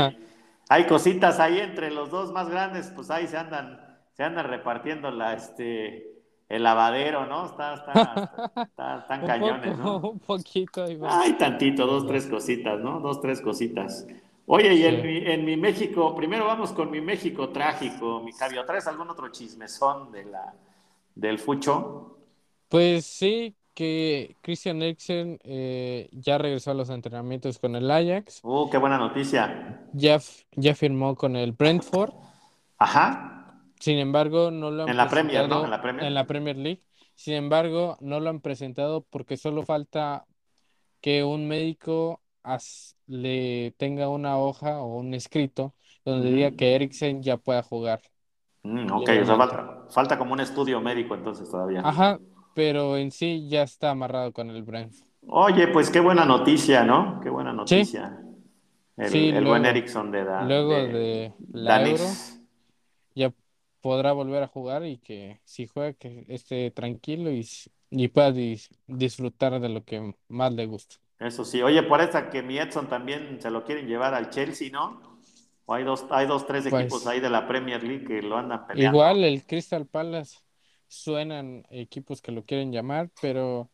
hay 0.70 0.88
cositas 0.88 1.40
ahí 1.40 1.60
entre 1.60 1.92
los 1.92 2.10
dos 2.10 2.32
más 2.32 2.50
grandes, 2.50 2.92
pues 2.96 3.10
ahí 3.12 3.28
se 3.28 3.38
andan, 3.38 4.00
se 4.14 4.24
andan 4.24 4.48
repartiendo 4.48 5.12
la, 5.12 5.34
este, 5.34 6.16
el 6.50 6.64
lavadero, 6.64 7.26
¿no? 7.26 7.46
Está, 7.46 7.76
está, 7.76 8.98
están 9.00 9.26
cañones, 9.26 9.78
¿no? 9.78 9.98
Un 10.00 10.20
poquito. 10.20 10.86
Hay 11.08 11.34
tantito, 11.34 11.86
dos, 11.86 12.08
tres 12.08 12.28
cositas, 12.28 12.80
¿no? 12.80 13.00
Dos, 13.00 13.22
tres 13.22 13.42
cositas. 13.42 14.08
Oye, 14.48 14.74
y 14.76 14.86
en, 14.86 15.02
mi, 15.02 15.18
en 15.18 15.46
mi 15.46 15.58
México, 15.58 16.16
primero 16.16 16.46
vamos 16.46 16.72
con 16.72 16.92
mi 16.92 17.02
México 17.02 17.50
trágico, 17.50 18.22
mi 18.22 18.32
Javier. 18.32 18.66
¿Traes 18.66 18.86
algún 18.88 19.10
otro 19.10 19.30
chismezón 19.30 20.12
de 20.12 20.26
la, 20.26 20.54
del 21.16 21.40
Fucho? 21.40 22.18
Pues 22.70 23.06
sí, 23.06 23.56
que 23.76 24.38
Christian 24.42 24.82
Eriksen 24.82 25.38
eh, 25.44 26.10
ya 26.14 26.38
regresó 26.38 26.72
a 26.72 26.74
los 26.74 26.90
entrenamientos 26.90 27.60
con 27.60 27.76
el 27.76 27.92
Ajax. 27.92 28.40
¡Uh, 28.44 28.70
qué 28.70 28.78
buena 28.78 28.98
noticia! 28.98 29.86
Ya, 29.94 30.20
ya 30.54 30.74
firmó 30.74 31.16
con 31.16 31.36
el 31.36 31.52
Brentford. 31.52 32.14
Ajá. 32.80 33.62
Sin 33.80 34.00
embargo, 34.00 34.50
no 34.50 34.72
lo 34.72 34.84
han 34.84 34.90
En 34.90 34.98
la 34.98 35.10
Premier, 35.10 35.48
¿no? 35.48 35.66
En 35.66 35.70
la 35.70 35.82
Premier. 35.82 36.06
En 36.06 36.14
la 36.14 36.26
Premier 36.26 36.56
League. 36.56 36.82
Sin 37.14 37.34
embargo, 37.34 37.98
no 38.00 38.20
lo 38.20 38.30
han 38.30 38.40
presentado 38.40 39.06
porque 39.10 39.38
solo 39.38 39.64
falta 39.64 40.26
que 41.02 41.24
un 41.24 41.48
médico 41.48 42.22
le 43.08 43.74
tenga 43.78 44.08
una 44.10 44.38
hoja 44.38 44.80
o 44.80 44.98
un 44.98 45.14
escrito 45.14 45.76
donde 46.04 46.32
diga 46.32 46.52
que 46.52 46.76
Eriksen 46.76 47.22
ya 47.22 47.38
pueda 47.38 47.62
jugar. 47.62 48.02
Mm, 48.64 48.92
ok, 48.92 49.10
o 49.22 49.26
sea, 49.26 49.36
falta, 49.36 49.86
falta 49.90 50.18
como 50.18 50.34
un 50.34 50.40
estudio 50.40 50.80
médico 50.82 51.16
entonces 51.16 51.50
todavía. 51.50 51.82
Ajá, 51.84 52.20
pero 52.56 52.98
en 52.98 53.12
sí 53.12 53.48
ya 53.50 53.62
está 53.62 53.92
amarrado 53.92 54.32
con 54.32 54.50
el 54.50 54.64
Brentford. 54.64 55.08
Oye, 55.28 55.68
pues 55.68 55.92
qué 55.92 56.00
buena 56.00 56.26
noticia, 56.26 56.84
¿no? 56.84 57.20
Qué 57.22 57.30
buena 57.30 57.52
noticia. 57.54 58.18
El, 58.98 59.44
buen 59.46 59.66
Ericsson 59.66 60.10
de, 60.10 60.24
da, 60.24 60.44
luego 60.44 60.72
de, 60.72 61.34
la 61.52 61.86
Euro 61.86 62.06
ya 63.14 63.34
podrá 63.82 64.14
volver 64.14 64.42
a 64.42 64.48
jugar 64.48 64.86
y 64.86 65.00
que 65.00 65.42
si 65.44 65.68
juega 65.68 65.92
que 65.92 66.26
esté 66.30 66.72
tranquilo 66.72 67.30
y, 67.30 67.46
y 67.90 68.08
pueda 68.08 68.32
disfrutar 68.88 69.60
de 69.60 69.68
lo 69.68 69.84
que 69.84 70.16
más 70.30 70.54
le 70.54 70.66
gusta. 70.66 70.96
Eso 71.20 71.44
sí. 71.44 71.62
Oye, 71.62 71.84
por 71.84 72.00
esa 72.00 72.30
que 72.30 72.42
mi 72.42 72.58
Edson 72.58 72.88
también 72.88 73.42
se 73.42 73.52
lo 73.52 73.66
quieren 73.66 73.86
llevar 73.86 74.14
al 74.14 74.30
Chelsea, 74.30 74.70
¿no? 74.72 75.20
O 75.66 75.74
hay 75.74 75.84
dos, 75.84 76.06
hay 76.10 76.26
dos, 76.26 76.48
tres 76.48 76.66
pues 76.70 76.84
equipos 76.84 77.06
ahí 77.06 77.20
de 77.20 77.30
la 77.30 77.48
Premier 77.48 77.84
League 77.84 78.06
que 78.06 78.22
lo 78.22 78.38
andan 78.38 78.66
peleando. 78.66 78.98
Igual 78.98 79.26
el 79.26 79.46
Crystal 79.46 79.86
Palace 79.86 80.38
suenan 80.88 81.66
equipos 81.70 82.22
que 82.22 82.32
lo 82.32 82.44
quieren 82.44 82.72
llamar, 82.72 83.10
pero 83.22 83.70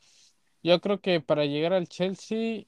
yo 0.64 0.80
creo 0.82 1.02
que 1.02 1.22
para 1.22 1.46
llegar 1.46 1.74
al 1.74 1.88
Chelsea, 1.88 2.66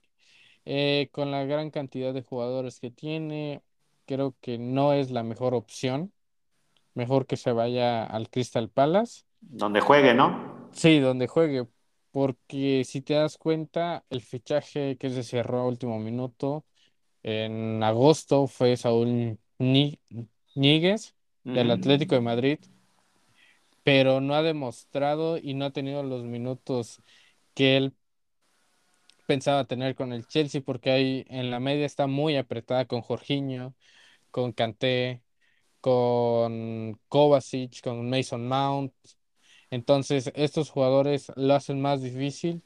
eh, 0.65 1.09
con 1.11 1.31
la 1.31 1.45
gran 1.45 1.71
cantidad 1.71 2.13
de 2.13 2.23
jugadores 2.23 2.79
que 2.79 2.91
tiene, 2.91 3.61
creo 4.05 4.35
que 4.41 4.57
no 4.57 4.93
es 4.93 5.11
la 5.11 5.23
mejor 5.23 5.53
opción. 5.53 6.11
Mejor 6.93 7.25
que 7.25 7.37
se 7.37 7.51
vaya 7.51 8.05
al 8.05 8.29
Crystal 8.29 8.69
Palace. 8.69 9.23
Donde 9.41 9.81
juegue, 9.81 10.13
¿no? 10.13 10.69
Sí, 10.71 10.99
donde 10.99 11.27
juegue. 11.27 11.65
Porque 12.11 12.83
si 12.85 13.01
te 13.01 13.15
das 13.15 13.37
cuenta, 13.37 14.05
el 14.09 14.21
fichaje 14.21 14.97
que 14.97 15.09
se 15.09 15.23
cerró 15.23 15.61
a 15.61 15.67
último 15.67 15.99
minuto 15.99 16.65
en 17.23 17.81
agosto 17.81 18.47
fue 18.47 18.77
Saúl 18.77 19.39
Níguez 19.57 21.15
del 21.43 21.71
Atlético 21.71 22.15
de 22.15 22.21
Madrid 22.21 22.59
pero 23.83 24.21
no 24.21 24.35
ha 24.35 24.43
demostrado 24.43 25.37
y 25.37 25.53
no 25.53 25.65
ha 25.65 25.71
tenido 25.71 26.03
los 26.03 26.23
minutos 26.23 27.01
que 27.53 27.77
él 27.77 27.95
pensaba 29.27 29.65
tener 29.65 29.95
con 29.95 30.13
el 30.13 30.27
Chelsea, 30.27 30.61
porque 30.61 30.91
ahí 30.91 31.25
en 31.29 31.49
la 31.51 31.59
media 31.59 31.85
está 31.85 32.07
muy 32.07 32.35
apretada 32.37 32.85
con 32.85 33.01
Jorginho, 33.01 33.75
con 34.31 34.51
Kanté, 34.53 35.21
con 35.81 36.99
Kovacic, 37.09 37.81
con 37.83 38.09
Mason 38.09 38.47
Mount. 38.47 38.93
Entonces, 39.69 40.31
estos 40.35 40.69
jugadores 40.69 41.31
lo 41.35 41.55
hacen 41.55 41.81
más 41.81 42.01
difícil 42.01 42.63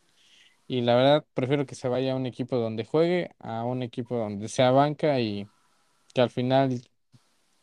y 0.67 0.81
la 0.81 0.95
verdad 0.95 1.25
prefiero 1.33 1.65
que 1.65 1.75
se 1.75 1.87
vaya 1.89 2.13
a 2.13 2.15
un 2.15 2.25
equipo 2.25 2.57
donde 2.57 2.85
juegue, 2.85 3.31
a 3.39 3.63
un 3.65 3.83
equipo 3.83 4.17
donde 4.17 4.49
sea 4.49 4.71
banca 4.71 5.19
y 5.21 5.47
que 6.13 6.21
al 6.21 6.29
final 6.31 6.81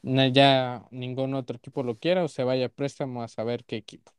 ya 0.05 0.85
ningún 0.91 1.35
otro 1.35 1.57
equipo 1.57 1.83
lo 1.83 1.99
quiera 1.99 2.25
o 2.25 2.29
se 2.29 2.45
vaya 2.45 2.67
a 2.67 2.69
préstamo 2.69 3.23
a 3.23 3.29
saber 3.29 3.65
qué 3.65 3.77
equipo. 3.77 4.13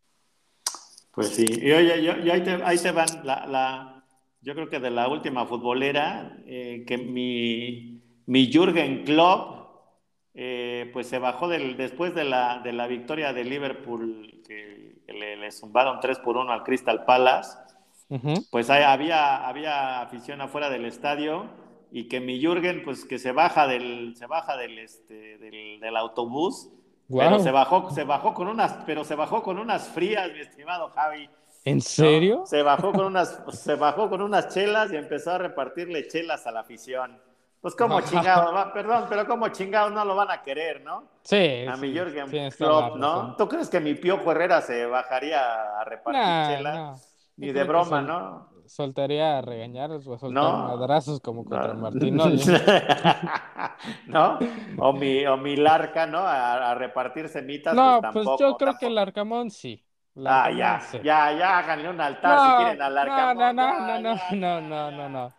Pues 1.12 1.30
sí, 1.30 1.46
y 1.48 1.72
oye, 1.72 2.04
yo, 2.04 2.14
ahí, 2.34 2.44
te, 2.44 2.52
ahí, 2.64 2.78
te, 2.78 2.92
van 2.92 3.08
la, 3.24 3.46
la, 3.46 4.06
yo 4.42 4.54
creo 4.54 4.70
que 4.70 4.80
de 4.80 4.92
la 4.92 5.08
última 5.08 5.46
futbolera, 5.46 6.38
eh, 6.46 6.84
que 6.86 6.98
mi, 6.98 8.02
mi 8.26 8.52
Jürgen 8.52 9.06
Klopp, 9.06 9.56
eh, 10.34 10.90
pues 10.92 11.08
se 11.08 11.20
bajó 11.20 11.48
del, 11.48 11.78
después 11.78 12.14
de 12.14 12.26
la, 12.26 12.60
de 12.60 12.74
la 12.74 12.88
victoria 12.88 13.32
de 13.32 13.46
Liverpool, 13.46 14.42
que 14.46 15.02
le, 15.08 15.38
le 15.38 15.52
zumbaron 15.52 16.02
3 16.02 16.20
por 16.20 16.36
1 16.36 16.52
al 16.52 16.64
Crystal 16.64 17.06
Palace, 17.06 17.58
pues 18.52 18.70
había, 18.70 19.48
había 19.48 20.02
afición 20.02 20.42
afuera 20.42 20.70
del 20.70 20.86
estadio 20.86 21.50
y 21.96 22.10
que 22.10 22.20
mi 22.20 22.42
Jürgen, 22.42 22.84
pues 22.84 23.06
que 23.06 23.18
se 23.18 23.32
baja 23.32 23.68
del, 23.68 24.18
se 24.18 24.26
baja 24.26 24.58
del, 24.58 24.80
este, 24.80 25.38
del, 25.38 25.96
autobús, 25.96 26.70
pero 27.08 27.40
se 27.40 27.52
bajó, 27.52 27.90
se 27.90 28.04
bajó 28.04 28.34
con 28.34 28.50
unas, 28.50 28.74
pero 28.86 29.06
se 29.06 29.16
bajó 29.16 29.42
con 29.42 29.58
unas 29.58 29.88
frías, 29.88 30.30
mi 30.34 30.42
estimado 30.42 30.90
Javi. 30.90 31.30
¿En 31.64 31.80
serio? 31.80 32.44
Se 32.48 32.64
bajó 32.64 32.92
con 32.92 33.06
unas, 33.06 33.42
se 33.54 33.76
bajó 33.76 34.10
con 34.10 34.22
unas 34.22 34.50
chelas 34.50 34.92
y 34.92 34.98
empezó 34.98 35.32
a 35.32 35.38
repartirle 35.38 36.06
chelas 36.10 36.46
a 36.46 36.52
la 36.52 36.60
afición. 36.60 37.18
Pues 37.62 37.74
como 37.76 38.02
chingado, 38.02 38.74
perdón, 38.74 39.06
pero 39.08 39.26
como 39.26 39.48
chingado 39.48 39.90
no 39.90 40.04
lo 40.04 40.18
van 40.18 40.32
a 40.32 40.42
querer, 40.42 40.82
¿no? 40.82 41.08
Sí. 41.22 41.66
A 41.66 41.78
mi 41.78 41.94
Jürgen 41.94 42.30
¿no? 42.98 43.38
¿Tú 43.38 43.48
crees 43.48 43.70
que 43.70 43.80
mi 43.80 43.96
Pío 43.96 44.20
Herrera 44.30 44.60
se 44.60 44.86
bajaría 44.86 45.80
a 45.80 45.86
repartir 45.86 46.58
chelas? 46.58 47.32
Ni 47.38 47.54
de 47.54 47.64
broma, 47.64 48.02
¿no? 48.02 48.55
Soltaría 48.68 49.38
a 49.38 49.42
regañar 49.42 49.92
o 49.92 49.98
a 49.98 50.18
soltar 50.18 50.32
madrazos 50.34 51.20
como 51.20 51.46
contra 51.46 51.74
no. 51.74 51.82
Martín. 51.82 52.18
¿No? 54.08 54.40
O 54.78 54.94
mi, 54.94 55.26
o 55.26 55.38
mi 55.38 55.56
larca, 55.56 56.06
¿no? 56.06 56.20
A, 56.20 56.74
repartir 56.76 57.30
semitas. 57.30 57.76
No, 57.76 58.02
pues, 58.02 58.26
pues 58.26 58.40
yo 58.40 58.58
creo 58.58 58.76
que 58.80 58.88
el 58.88 58.98
arcamón 58.98 59.52
sí. 59.52 59.84
ah, 60.26 60.50
ya, 60.52 60.82
ya, 61.04 61.32
ya, 61.38 61.60
háganle 61.60 61.90
un 61.90 62.02
altar 62.02 62.40
si 62.40 62.64
quieren 62.64 62.82
al 62.82 62.98
arcamón. 62.98 63.56
No, 63.56 63.64
no, 63.66 64.00
no, 64.00 64.00
no, 64.00 64.62
no, 64.62 64.62
no, 64.62 64.92
no, 64.92 65.10
no, 65.10 65.34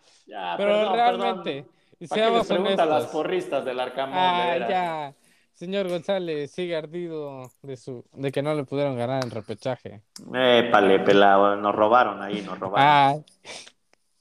Pero 0.56 0.94
realmente, 0.94 1.66
seamos 2.00 2.50
honestos. 2.50 2.88
las 2.88 3.06
porristas 3.06 3.64
del 3.64 3.80
arcamón? 3.80 4.18
Ah, 4.18 4.56
ya. 4.68 5.14
Señor 5.56 5.88
González, 5.88 6.50
sigue 6.50 6.76
ardido 6.76 7.50
de 7.62 7.78
su 7.78 8.04
de 8.12 8.30
que 8.30 8.42
no 8.42 8.54
le 8.54 8.64
pudieron 8.64 8.94
ganar 8.94 9.24
en 9.24 9.30
repechaje. 9.30 10.02
Épale, 10.34 10.98
pelado, 11.00 11.56
nos 11.56 11.74
robaron 11.74 12.20
ahí, 12.20 12.42
nos 12.42 12.60
robaron. 12.60 12.86
Ah, 12.86 13.14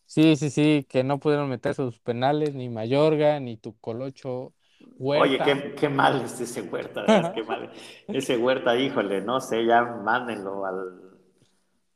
sí, 0.05 0.37
sí, 0.37 0.49
sí, 0.49 0.85
que 0.89 1.03
no 1.03 1.19
pudieron 1.19 1.49
meter 1.49 1.75
sus 1.75 1.99
penales, 1.99 2.55
ni 2.55 2.69
Mayorga, 2.69 3.41
ni 3.41 3.57
tu 3.57 3.77
Colocho 3.79 4.53
Huerta. 4.97 5.25
Oye, 5.25 5.39
qué, 5.43 5.75
qué 5.75 5.89
mal 5.89 6.21
es 6.23 6.39
ese 6.39 6.61
Huerta, 6.61 7.01
¿verdad? 7.01 7.33
qué 7.33 7.43
mal. 7.43 7.69
Ese 8.07 8.37
Huerta, 8.37 8.77
híjole, 8.77 9.19
no 9.19 9.41
sé, 9.41 9.65
ya 9.65 9.83
mándenlo 9.83 10.65
al. 10.65 11.01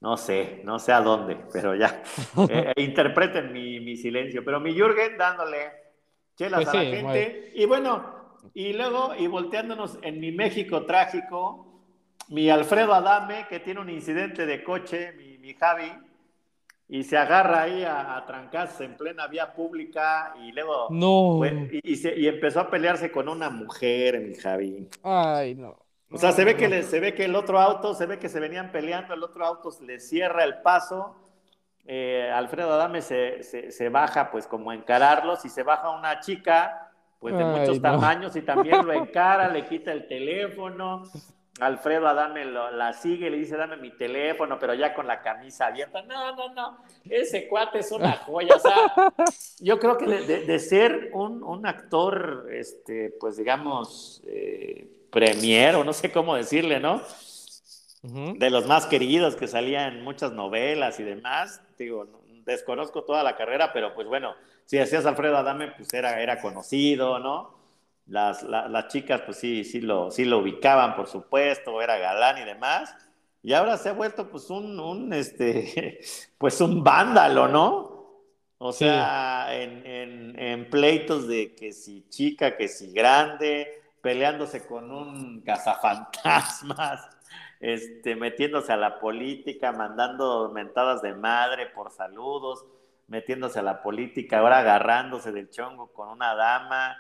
No 0.02 0.18
sé, 0.18 0.62
no 0.66 0.80
sé 0.80 0.92
a 0.92 1.00
dónde, 1.00 1.38
pero 1.54 1.76
ya. 1.76 2.04
Eh, 2.50 2.74
interpreten 2.76 3.54
mi, 3.54 3.80
mi, 3.80 3.96
silencio. 3.96 4.44
Pero 4.44 4.60
mi 4.60 4.74
Jürgen 4.74 5.18
dándole 5.18 5.72
chelas 6.36 6.64
pues 6.64 6.68
a 6.68 6.84
la 6.84 6.90
gente. 6.90 7.52
Y 7.54 7.66
bueno, 7.66 8.18
y 8.54 8.74
luego, 8.74 9.14
y 9.18 9.28
volteándonos 9.28 10.00
en 10.02 10.20
mi 10.20 10.32
México 10.32 10.86
trágico, 10.86 11.70
mi 12.30 12.50
Alfredo 12.50 12.94
Adame, 12.94 13.48
que 13.50 13.60
tiene 13.60 13.80
un 13.80 13.90
incidente 13.90 14.46
de 14.46 14.64
coche, 14.64 15.14
mi, 15.14 15.38
mi 15.38 15.54
Javi, 15.54 15.92
y 16.88 17.04
se 17.04 17.18
agarra 17.18 17.64
ahí 17.64 17.84
a, 17.84 18.24
trancarse 18.26 18.84
en 18.84 18.98
plena 18.98 19.28
vía 19.28 19.54
pública 19.54 20.34
y 20.42 20.52
luego 20.52 20.88
no. 20.90 21.42
y, 21.46 21.80
y, 21.84 22.28
empezó 22.28 22.62
a 22.62 22.70
pelearse 22.70 23.12
con 23.12 23.30
una 23.30 23.50
mujer, 23.50 24.20
mi 24.20 24.34
Javi. 24.34 24.88
Ay, 25.04 25.54
no. 25.56 25.78
O 26.12 26.18
sea, 26.18 26.32
se 26.32 26.44
ve 26.44 26.56
que 26.56 26.82
se 26.82 27.00
ve 27.00 27.14
que 27.14 27.26
el 27.26 27.36
otro 27.36 27.60
auto, 27.60 27.94
se 27.94 28.08
ve 28.08 28.18
que 28.18 28.30
se 28.30 28.40
venían 28.40 28.72
peleando, 28.72 29.14
el 29.14 29.22
otro 29.22 29.46
auto 29.46 29.70
le 29.82 30.00
cierra 30.00 30.44
el 30.44 30.62
paso. 30.62 31.16
Eh, 31.86 32.32
Alfredo 32.34 32.74
Adame 32.74 33.04
se, 33.04 33.44
se, 33.44 33.72
se, 33.72 33.90
baja 33.90 34.32
pues 34.32 34.48
como 34.48 34.72
a 34.72 34.76
encararlos 34.76 35.46
y 35.46 35.50
se 35.50 35.64
baja 35.64 35.92
una 35.92 36.20
chica 36.20 36.89
pues 37.20 37.38
de 37.38 37.43
muchos 37.43 37.82
tamaños 37.82 38.36
y 38.36 38.41
también 38.41 38.86
lo 38.86 38.93
encara, 38.93 39.49
le 39.49 39.65
quita 39.65 39.91
el 39.91 40.07
teléfono. 40.07 41.03
Alfredo 41.59 42.07
Adame 42.07 42.45
la 42.45 42.93
sigue, 42.93 43.30
le 43.30 43.38
dice, 43.38 43.57
dame 43.57 43.76
mi 43.76 43.91
teléfono, 43.91 44.57
pero 44.57 44.74
ya 44.74 44.93
con 44.93 45.07
la 45.07 45.22
camisa 45.22 45.67
abierta. 45.67 46.01
No, 46.03 46.34
no, 46.34 46.53
no, 46.53 46.78
ese 47.03 47.49
cuate 47.49 47.80
es 47.80 47.91
una 47.91 48.13
joya. 48.13 48.55
O 48.55 48.59
sea, 48.59 49.13
yo 49.59 49.78
creo 49.78 49.97
que 49.97 50.05
de, 50.05 50.59
ser 50.59 51.11
un, 51.13 51.65
actor, 51.65 52.47
este, 52.51 53.13
pues 53.20 53.36
digamos, 53.36 54.22
eh, 54.26 54.88
premier, 55.11 55.76
o 55.76 55.84
no 55.84 55.91
sé 55.91 56.11
cómo 56.11 56.36
decirle, 56.36 56.80
¿no? 56.80 57.01
De 58.01 58.49
los 58.49 58.65
más 58.65 58.86
queridos 58.86 59.36
que 59.36 59.47
salían 59.47 59.97
en 59.97 60.03
muchas 60.05 60.32
novelas 60.32 61.01
y 61.01 61.03
demás. 61.03 61.61
Digo, 61.78 62.07
desconozco 62.52 63.04
toda 63.04 63.24
la 63.24 63.36
carrera, 63.36 63.72
pero 63.74 63.93
pues 63.93 64.08
bueno, 64.08 64.36
si 64.66 64.78
hacías 64.78 65.06
Alfredo 65.06 65.38
Adame, 65.38 65.72
pues 65.72 65.93
era, 65.93 66.22
era 66.22 66.41
conocido, 66.41 67.20
¿no? 67.20 67.58
Las, 68.06 68.43
las 68.43 68.88
chicas, 68.88 69.22
pues 69.22 69.38
sí, 69.38 69.64
sí 69.64 69.82
lo, 69.82 70.10
sí 70.12 70.26
lo 70.26 70.39
ubicaban, 70.39 70.95
por 70.95 71.08
supuesto, 71.08 71.82
era 71.82 71.97
galán 71.97 72.39
y 72.39 72.45
demás. 72.45 72.95
Y 73.43 73.54
ahora 73.54 73.78
se 73.78 73.89
ha 73.89 73.93
vuelto, 73.93 74.30
pues, 74.30 74.50
un, 74.50 74.80
un 74.80 75.14
este, 75.14 76.02
pues, 76.38 76.60
un 76.62 76.84
vándalo, 76.84 77.47
¿no? 77.47 78.00
O 78.58 78.74
sea, 78.74 79.56
en, 79.56 79.86
en, 79.86 80.39
en, 80.39 80.70
pleitos 80.70 81.28
de 81.28 81.56
que 81.56 81.72
si 81.72 82.06
chica, 82.10 82.58
que 82.58 82.68
si 82.68 82.91
grande, 82.91 83.82
peleándose 84.02 84.66
con 84.66 84.91
un 84.91 85.41
cazafantasmas, 85.41 87.08
este, 87.60 88.16
metiéndose 88.16 88.72
a 88.72 88.78
la 88.78 88.99
política, 88.99 89.72
mandando 89.72 90.49
mentadas 90.53 91.01
de 91.01 91.14
madre 91.14 91.68
por 91.68 91.91
saludos, 91.91 92.66
metiéndose 93.07 93.60
a 93.60 93.64
la 93.64 93.82
política, 93.82 94.39
ahora 94.39 94.60
agarrándose 94.60 95.32
del 95.32 95.49
chongo 95.49 95.91
con 95.91 96.10
una 96.10 96.36
dama. 96.36 96.97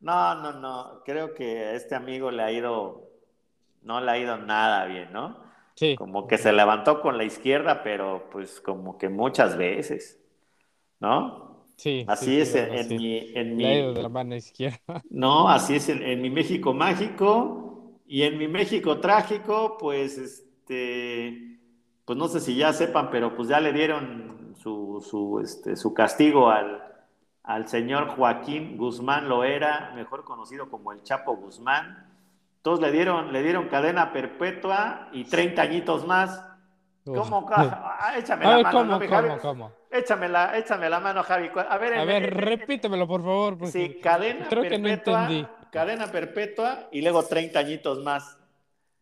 No, 0.00 0.34
no, 0.34 0.52
no, 0.52 1.02
creo 1.04 1.32
que 1.32 1.58
a 1.58 1.72
este 1.72 1.94
amigo 1.94 2.30
le 2.30 2.42
ha 2.42 2.52
ido, 2.52 3.08
no 3.82 4.00
le 4.00 4.10
ha 4.10 4.18
ido 4.18 4.36
nada 4.36 4.84
bien, 4.84 5.12
¿no? 5.12 5.40
Sí. 5.74 5.96
Como 5.96 6.26
que 6.26 6.36
se 6.36 6.52
levantó 6.52 7.00
con 7.00 7.16
la 7.16 7.24
izquierda, 7.24 7.82
pero 7.82 8.28
pues 8.30 8.60
como 8.60 8.98
que 8.98 9.08
muchas 9.08 9.56
veces, 9.56 10.20
¿no? 11.00 11.64
Sí. 11.76 12.04
Así 12.06 12.40
es 12.40 12.54
en, 12.54 12.88
mi... 12.88 13.32
En 13.34 13.56
mi 13.56 13.94
de 13.94 14.02
la 14.02 14.08
mano 14.08 14.36
izquierda. 14.36 15.02
No, 15.08 15.48
así 15.48 15.76
es 15.76 15.88
en, 15.88 16.20
mi 16.20 16.30
México 16.30 16.74
mágico 16.74 17.61
y 18.12 18.24
en 18.24 18.36
mi 18.36 18.46
México 18.46 19.00
trágico, 19.00 19.78
pues 19.78 20.18
este, 20.18 21.58
pues 22.04 22.18
no 22.18 22.28
sé 22.28 22.40
si 22.40 22.54
ya 22.54 22.74
sepan, 22.74 23.08
pero 23.10 23.34
pues 23.34 23.48
ya 23.48 23.58
le 23.58 23.72
dieron 23.72 24.54
su, 24.58 25.02
su, 25.08 25.40
este, 25.40 25.76
su 25.76 25.94
castigo 25.94 26.50
al, 26.50 26.82
al 27.42 27.68
señor 27.68 28.08
Joaquín 28.08 28.76
Guzmán 28.76 29.30
Loera, 29.30 29.92
mejor 29.94 30.24
conocido 30.24 30.68
como 30.68 30.92
el 30.92 31.02
Chapo 31.02 31.36
Guzmán. 31.36 32.06
Todos 32.60 32.82
le 32.82 32.92
dieron, 32.92 33.32
le 33.32 33.42
dieron 33.42 33.68
cadena 33.68 34.12
perpetua 34.12 35.08
y 35.12 35.24
30 35.24 35.62
añitos 35.62 36.06
más. 36.06 36.46
¿Cómo? 37.06 37.48
Ah, 37.56 38.18
échame 38.18 38.44
la 38.44 38.62
mano, 38.62 38.98
¿cómo, 39.08 39.38
cómo, 39.40 39.72
Échame 39.90 40.28
la, 40.28 40.58
échame 40.58 40.90
la 40.90 41.00
mano, 41.00 41.22
Javi. 41.22 41.50
A 41.66 41.78
ver, 41.78 41.94
a 41.94 42.04
ver 42.04 42.34
repítemelo, 42.34 43.08
por 43.08 43.22
favor. 43.22 43.56
Sí, 43.68 44.00
cadena 44.02 44.48
creo 44.48 44.62
perpetua. 44.62 44.68
Que 44.68 44.78
no 44.78 44.88
entendí. 44.88 45.61
Cadena 45.72 46.12
perpetua 46.12 46.90
y 46.92 47.00
luego 47.00 47.24
30 47.24 47.58
añitos 47.58 48.04
más. 48.04 48.38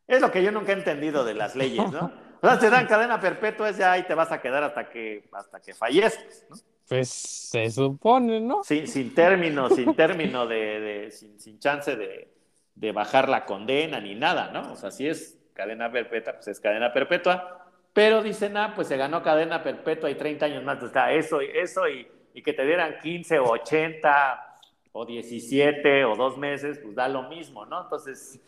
Es 0.06 0.20
lo 0.20 0.30
que 0.30 0.40
yo 0.40 0.52
nunca 0.52 0.70
he 0.70 0.76
entendido 0.76 1.24
de 1.24 1.34
las 1.34 1.56
leyes, 1.56 1.90
¿no? 1.90 2.12
O 2.40 2.46
sea, 2.46 2.60
te 2.60 2.70
dan 2.70 2.86
cadena 2.86 3.18
perpetua, 3.20 3.70
es 3.70 3.76
ya 3.76 3.90
ahí 3.90 4.04
te 4.04 4.14
vas 4.14 4.30
a 4.30 4.40
quedar 4.40 4.62
hasta 4.62 4.88
que, 4.88 5.28
hasta 5.32 5.60
que 5.60 5.74
fallezcas, 5.74 6.46
¿no? 6.48 6.56
Pues 6.88 7.08
se 7.08 7.68
supone, 7.70 8.40
¿no? 8.40 8.62
Sí, 8.62 8.86
sin 8.86 9.12
término, 9.16 9.68
sin 9.68 9.96
término 9.96 10.46
de, 10.46 10.80
de 10.80 11.10
sin, 11.10 11.40
sin, 11.40 11.58
chance 11.58 11.96
de, 11.96 12.32
de, 12.76 12.92
bajar 12.92 13.28
la 13.28 13.44
condena 13.46 14.00
ni 14.00 14.14
nada, 14.14 14.52
¿no? 14.52 14.72
O 14.72 14.76
sea, 14.76 14.92
si 14.92 15.08
es 15.08 15.38
cadena 15.54 15.90
perpetua, 15.90 16.34
pues 16.34 16.46
es 16.46 16.60
cadena 16.60 16.92
perpetua. 16.92 17.66
Pero 17.92 18.22
dicen, 18.22 18.56
ah, 18.56 18.74
pues 18.76 18.86
se 18.86 18.96
ganó 18.96 19.24
cadena 19.24 19.64
perpetua 19.64 20.08
y 20.08 20.14
30 20.14 20.46
años 20.46 20.62
más. 20.62 20.80
Está 20.84 21.12
eso, 21.12 21.40
eso 21.40 21.88
y, 21.88 22.06
y 22.32 22.42
que 22.42 22.52
te 22.52 22.64
dieran 22.64 23.00
15 23.02 23.40
o 23.40 23.50
80 23.50 24.49
o 24.92 25.06
17 25.06 26.04
o 26.04 26.16
dos 26.16 26.36
meses, 26.36 26.78
pues 26.82 26.94
da 26.94 27.08
lo 27.08 27.28
mismo, 27.28 27.64
¿no? 27.66 27.82
Entonces, 27.82 28.40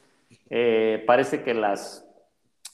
eh, 0.51 1.03
parece 1.07 1.43
que 1.43 1.55
las, 1.55 2.07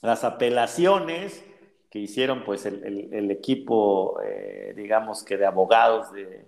las 0.02 0.24
apelaciones 0.24 1.44
que 1.90 1.98
hicieron 1.98 2.44
pues 2.44 2.66
el, 2.66 3.30
equipo, 3.30 4.20
eh, 4.22 4.74
digamos 4.76 5.22
que 5.22 5.36
de 5.36 5.46
abogados 5.46 6.12
de, 6.12 6.44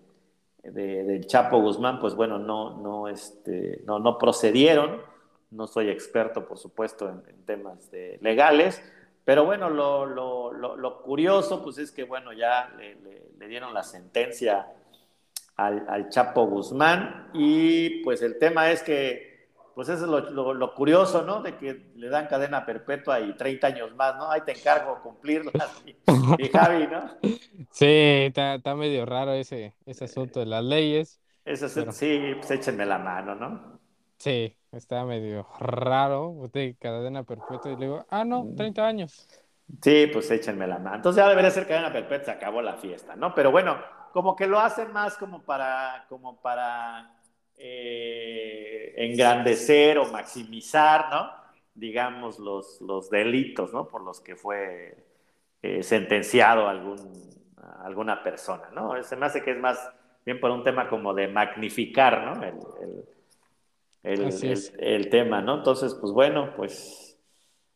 del 0.62 1.27
Chapo 1.27 1.61
Guzmán, 1.61 1.99
pues 1.99 2.14
bueno, 2.14 2.39
no, 2.39 2.77
no, 2.79 3.09
este, 3.09 3.81
no, 3.85 3.99
no 3.99 4.18
procedieron. 4.18 5.01
No 5.51 5.66
soy 5.66 5.89
experto, 5.89 6.47
por 6.47 6.59
supuesto, 6.59 7.09
en, 7.09 7.45
temas 7.45 7.91
legales, 8.21 8.81
pero 9.25 9.45
bueno, 9.45 9.68
lo, 9.68 10.07
lo, 10.07 10.53
lo, 10.53 11.03
curioso 11.03 11.62
pues 11.64 11.79
es 11.79 11.91
que 11.91 12.05
bueno, 12.05 12.33
ya 12.33 12.73
le, 12.77 12.97
le, 13.37 13.49
dieron 13.49 13.75
la 13.75 13.83
sentencia 13.83 14.68
al, 15.61 15.87
al, 15.89 16.09
Chapo 16.09 16.47
Guzmán 16.47 17.31
y 17.35 18.03
pues 18.03 18.23
el 18.23 18.39
tema 18.39 18.71
es 18.71 18.83
que 18.83 19.31
pues 19.75 19.89
eso 19.89 20.19
es 20.19 20.31
lo, 20.33 20.75
curioso, 20.75 21.23
¿no? 21.23 21.41
De 21.43 21.57
que 21.57 21.93
le 21.95 22.09
dan 22.11 22.27
cadena 22.27 22.67
perpetua 22.67 23.21
y 23.21 23.35
30 23.35 23.67
años 23.67 23.95
más, 23.95 24.17
¿no? 24.17 24.31
Ahí 24.31 24.43
te 24.43 24.53
encargo 24.53 25.01
cumplirla, 25.03 25.53
y, 25.87 26.49
Javi, 26.49 26.87
¿no? 26.87 27.11
Sí, 27.71 28.31
está, 28.35 28.75
medio 28.75 29.07
raro 29.07 29.33
ese, 29.33 29.75
ese 29.87 30.05
asunto 30.05 30.41
de 30.41 30.47
las 30.47 30.63
leyes. 30.63 31.21
Eso 31.47 31.69
Sí, 31.93 32.35
pues 32.37 32.51
échenme 32.51 32.85
la 32.85 32.99
mano, 32.99 33.35
¿no? 33.35 33.81
Sí, 34.19 34.55
está 34.71 35.05
medio 35.07 35.47
raro, 35.61 36.29
usted 36.29 36.75
cadena 36.79 37.23
perpetua 37.23 37.73
y 37.73 37.77
le 37.77 37.87
digo, 37.87 38.07
ah, 38.11 38.25
no, 38.25 38.49
30 38.55 38.83
mm. 38.83 38.85
años. 38.85 39.29
Sí, 39.81 40.11
pues 40.13 40.31
échenme 40.31 40.67
la 40.67 40.79
mano. 40.79 40.97
Entonces 40.97 41.23
ya 41.23 41.29
debería 41.29 41.51
ser 41.51 41.67
cadena 41.67 41.91
perpetua, 41.91 42.25
se 42.27 42.31
acabó 42.33 42.61
la 42.61 42.75
fiesta, 42.75 43.17
¿no? 43.17 43.35
Pero 43.35 43.51
bueno, 43.51 43.79
como 44.13 44.37
que 44.37 44.47
lo 44.47 44.59
hacen 44.59 44.93
más 44.93 45.17
como 45.17 45.43
para, 45.43 46.07
como 46.09 46.41
para 46.41 47.17
eh, 47.57 48.95
engrandecer 48.97 49.99
o 49.99 50.11
maximizar, 50.11 51.11
¿no? 51.11 51.31
Digamos, 51.75 52.39
los, 52.39 52.81
los 52.81 53.11
delitos, 53.11 53.73
¿no? 53.73 53.89
Por 53.89 54.03
los 54.03 54.21
que 54.21 54.37
fue 54.37 55.05
eh, 55.63 55.83
sentenciado 55.83 56.69
algún, 56.69 56.97
alguna 57.83 58.23
persona, 58.23 58.71
¿no? 58.75 59.03
Se 59.03 59.17
me 59.17 59.27
hace 59.27 59.43
que 59.43 59.53
es 59.53 59.59
más 59.59 59.79
bien 60.25 60.41
por 60.41 60.51
un 60.51 60.65
tema 60.65 60.89
como 60.89 61.15
de 61.15 61.29
magnificar, 61.29 62.25
¿no? 62.25 62.43
El, 64.03 64.33
el, 64.79 65.11
tema, 65.11 65.43
¿no? 65.43 65.59
Entonces, 65.59 65.95
pues 65.95 66.13
bueno, 66.13 66.55
pues 66.57 67.19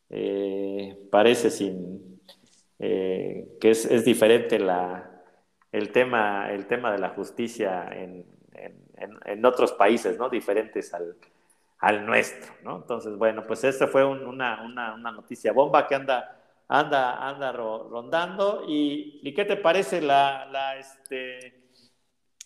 eh, 0.08 0.98
parece 1.10 1.50
sin 1.50 2.20
que 2.78 3.70
es, 3.70 3.86
es 3.86 4.04
diferente 4.04 4.58
la, 4.58 5.13
el, 5.74 5.90
tema, 5.90 6.52
el 6.52 6.66
tema 6.66 6.92
de 6.92 6.98
la 6.98 7.08
justicia 7.10 7.88
en, 7.90 8.24
en, 9.24 9.44
otros 9.44 9.72
países, 9.72 10.16
¿no? 10.16 10.28
Diferentes 10.28 10.94
al, 10.94 11.16
al, 11.80 12.06
nuestro, 12.06 12.54
¿no? 12.62 12.76
Entonces, 12.76 13.16
bueno, 13.16 13.42
pues 13.44 13.64
esta 13.64 13.88
fue 13.88 14.04
una, 14.04 14.62
una, 14.62 14.94
una, 14.94 15.10
noticia 15.10 15.52
bomba 15.52 15.88
que 15.88 15.96
anda, 15.96 16.40
anda, 16.68 17.28
anda 17.28 17.50
rondando. 17.50 18.64
Y, 18.68 19.18
¿Y, 19.24 19.34
qué 19.34 19.44
te 19.44 19.56
parece 19.56 20.00
la, 20.00 20.46
la 20.46 20.76
este, 20.76 21.64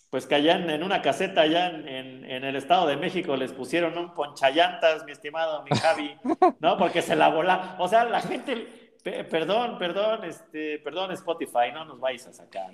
pues 0.09 0.25
que 0.25 0.33
allá 0.33 0.55
en, 0.55 0.81
una 0.83 1.03
caseta 1.03 1.41
allá 1.41 1.69
en, 1.69 2.25
en, 2.25 2.43
el 2.43 2.55
Estado 2.55 2.87
de 2.87 2.97
México 2.97 3.37
les 3.37 3.53
pusieron 3.53 3.95
un 3.95 4.15
ponchallantas, 4.15 5.05
mi 5.05 5.11
estimado, 5.11 5.61
mi 5.61 5.77
Javi, 5.77 6.17
¿no? 6.59 6.77
Porque 6.79 7.03
se 7.03 7.15
la 7.15 7.29
volá. 7.29 7.75
O 7.77 7.87
sea, 7.87 8.05
la 8.05 8.21
gente, 8.21 8.95
perdón, 9.03 9.77
perdón, 9.77 10.23
este, 10.23 10.79
perdón 10.79 11.11
Spotify, 11.11 11.71
no 11.71 11.85
nos 11.85 11.99
vais 11.99 12.25
a 12.25 12.33
sacar, 12.33 12.71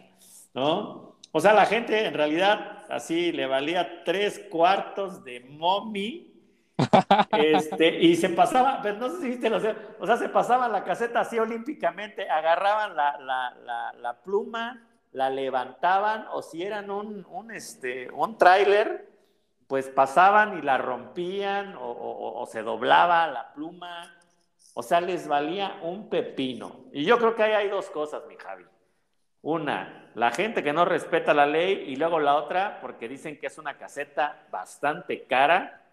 ¿no? 0.56 1.18
O 1.32 1.42
sea, 1.42 1.54
la 1.54 1.66
gente 1.66 2.06
en 2.06 2.14
realidad 2.14 2.86
así 2.90 3.34
le 3.34 3.46
valía 3.46 4.04
tres 4.06 4.40
cuartos 4.50 5.24
de 5.24 5.42
mommy. 5.42 6.32
Este, 7.32 8.00
y 8.02 8.16
se 8.16 8.30
pasaba, 8.30 8.80
pero 8.82 8.98
no 8.98 9.10
sé 9.10 9.22
si 9.22 9.30
viste, 9.30 9.50
o 9.54 10.06
sea, 10.06 10.18
se 10.18 10.30
pasaban 10.30 10.72
la 10.72 10.84
caseta 10.84 11.22
así 11.22 11.38
olímpicamente, 11.40 12.30
agarraban 12.30 12.96
la, 12.96 13.18
la, 13.18 13.94
la, 13.98 14.22
pluma, 14.22 14.86
la 15.14 15.30
levantaban, 15.30 16.26
o 16.34 16.42
si 16.42 16.64
eran 16.64 16.92
un, 16.92 17.26
un, 17.30 17.52
este, 17.52 18.12
un 18.12 18.38
tráiler, 18.38 19.10
pues 19.68 19.88
pasaban 19.88 20.58
y 20.58 20.62
la 20.62 20.78
rompían, 20.78 21.76
o, 21.78 22.42
o 22.42 22.46
se 22.46 22.62
doblaba 22.62 23.28
la 23.28 23.54
pluma, 23.54 24.14
o 24.74 24.84
sea, 24.84 25.00
les 25.00 25.28
valía 25.30 25.80
un 25.82 26.10
pepino. 26.10 26.88
Y 26.92 27.06
yo 27.06 27.18
creo 27.18 27.36
que 27.36 27.44
ahí 27.44 27.54
hay 27.54 27.70
dos 27.70 27.90
cosas, 27.90 28.24
mi 28.28 28.36
Javi. 28.36 28.66
Una, 29.46 30.10
la 30.16 30.32
gente 30.32 30.64
que 30.64 30.74
no 30.74 30.86
respeta 30.86 31.36
la 31.36 31.46
ley 31.46 31.84
y 31.86 31.98
luego 31.98 32.20
la 32.20 32.34
otra, 32.36 32.80
porque 32.82 33.08
dicen 33.08 33.40
que 33.40 33.46
es 33.46 33.60
una 33.60 33.78
caseta 33.78 34.48
bastante 34.50 35.26
cara 35.26 35.84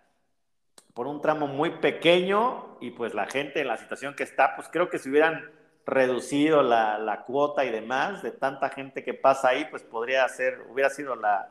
por 0.94 1.06
un 1.06 1.20
tramo 1.20 1.46
muy 1.48 1.68
pequeño 1.72 2.78
y 2.80 2.92
pues 2.92 3.12
la 3.12 3.26
gente 3.26 3.60
en 3.60 3.68
la 3.68 3.76
situación 3.76 4.14
que 4.14 4.22
está, 4.22 4.56
pues 4.56 4.70
creo 4.72 4.88
que 4.88 4.98
si 4.98 5.10
hubieran 5.10 5.50
reducido 5.84 6.62
la, 6.62 7.24
cuota 7.26 7.66
y 7.66 7.70
demás 7.70 8.22
de 8.22 8.30
tanta 8.30 8.70
gente 8.70 9.04
que 9.04 9.12
pasa 9.12 9.48
ahí, 9.48 9.66
pues 9.66 9.82
podría 9.82 10.26
ser, 10.30 10.64
hubiera 10.70 10.88
sido 10.88 11.14
la, 11.14 11.50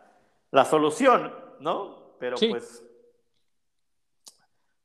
solución, 0.66 1.32
¿no? 1.60 2.16
Pero 2.20 2.36
pues, 2.50 2.84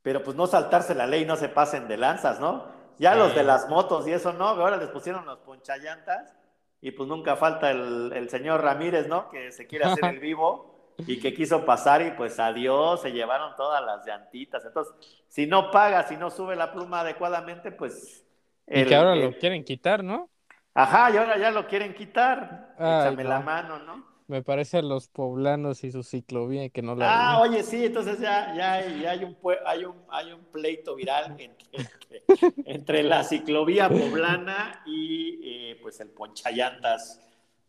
pero 0.02 0.22
pues 0.22 0.36
no 0.36 0.46
saltarse 0.46 0.94
la 0.94 1.06
ley, 1.06 1.24
no 1.24 1.36
se 1.36 1.48
pasen 1.48 1.88
de 1.88 1.96
lanzas, 1.96 2.40
¿no? 2.40 2.66
Ya 2.98 3.14
los 3.14 3.34
de 3.34 3.42
las 3.42 3.70
motos 3.70 4.06
y 4.06 4.12
eso 4.12 4.34
no, 4.34 4.48
ahora 4.48 4.76
les 4.76 4.90
pusieron 4.90 5.24
los 5.24 5.38
ponchallantas 5.38 6.36
y 6.80 6.90
pues 6.90 7.08
nunca 7.08 7.36
falta 7.36 7.70
el, 7.70 8.28
señor 8.28 8.62
Ramírez, 8.62 9.08
¿no? 9.08 9.28
Que 9.28 9.52
se 9.52 9.66
quiere 9.66 9.86
hacer 9.86 10.04
el 10.04 10.20
vivo 10.20 10.94
y 10.98 11.20
que 11.20 11.34
quiso 11.34 11.64
pasar 11.64 12.02
y 12.02 12.12
pues 12.12 12.38
adiós, 12.38 13.02
se 13.02 13.12
llevaron 13.12 13.54
todas 13.56 13.84
las 13.84 14.06
llantitas. 14.06 14.64
Entonces, 14.64 14.94
si 15.28 15.46
no 15.46 15.70
paga, 15.70 16.04
si 16.04 16.16
no 16.16 16.30
sube 16.30 16.56
la 16.56 16.72
pluma 16.72 17.00
adecuadamente, 17.00 17.70
pues... 17.72 18.24
y 18.66 18.84
que 18.84 18.94
ahora 18.94 19.14
lo 19.14 19.36
quieren 19.36 19.64
quitar, 19.64 20.02
¿no? 20.02 20.30
Ajá, 20.74 21.10
y 21.10 21.16
ahora 21.16 21.38
ya 21.38 21.50
lo 21.50 21.66
quieren 21.66 21.94
quitar. 21.94 22.74
Échame 22.76 23.24
la 23.24 23.40
mano, 23.40 23.78
¿no? 23.78 24.15
Me 24.28 24.42
parece 24.42 24.82
los 24.82 25.08
poblanos 25.08 25.84
y 25.84 25.92
su 25.92 26.02
ciclovía 26.02 26.68
que 26.70 26.82
no 26.82 26.96
la. 26.96 27.34
Ah, 27.34 27.40
oye, 27.40 27.62
sí, 27.62 27.84
entonces 27.84 28.18
ya, 28.18 28.52
ya, 28.56 28.72
hay, 28.74 29.22
un, 29.22 29.36
hay, 29.64 29.84
un, 29.84 29.94
hay 30.10 30.32
un 30.32 30.44
pleito 30.46 30.96
viral 30.96 31.36
entre, 32.64 33.04
la 33.04 33.22
ciclovía 33.22 33.88
poblana 33.88 34.82
y 34.84 35.38
eh, 35.42 35.78
pues 35.80 36.00
el 36.00 36.08
ponchallantas 36.08 37.20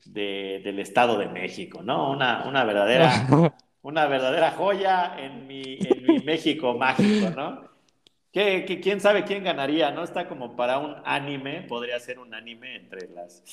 de, 0.06 0.62
del 0.64 0.80
Estado 0.80 1.20
de 1.20 1.28
México, 1.28 1.84
¿no? 1.84 2.12
Una, 2.12 2.48
una 2.48 2.64
verdadera, 2.64 3.28
una 3.84 4.08
verdadera 4.08 4.52
joya 4.52 5.16
en 5.20 5.46
mi, 5.46 5.78
en 5.80 6.08
mi 6.08 6.20
México 6.20 6.74
mágico, 6.74 7.30
¿no? 7.30 7.68
¿Qué, 8.32 8.80
quién 8.84 9.02
sabe 9.02 9.24
quién 9.24 9.44
ganaría? 9.44 9.92
¿No? 9.92 10.04
Está 10.04 10.28
como 10.28 10.56
para 10.56 10.78
un 10.78 10.96
anime, 11.06 11.64
podría 11.64 12.00
ser 12.00 12.20
un 12.20 12.34
anime 12.34 12.76
entre 12.76 13.10
las 13.10 13.44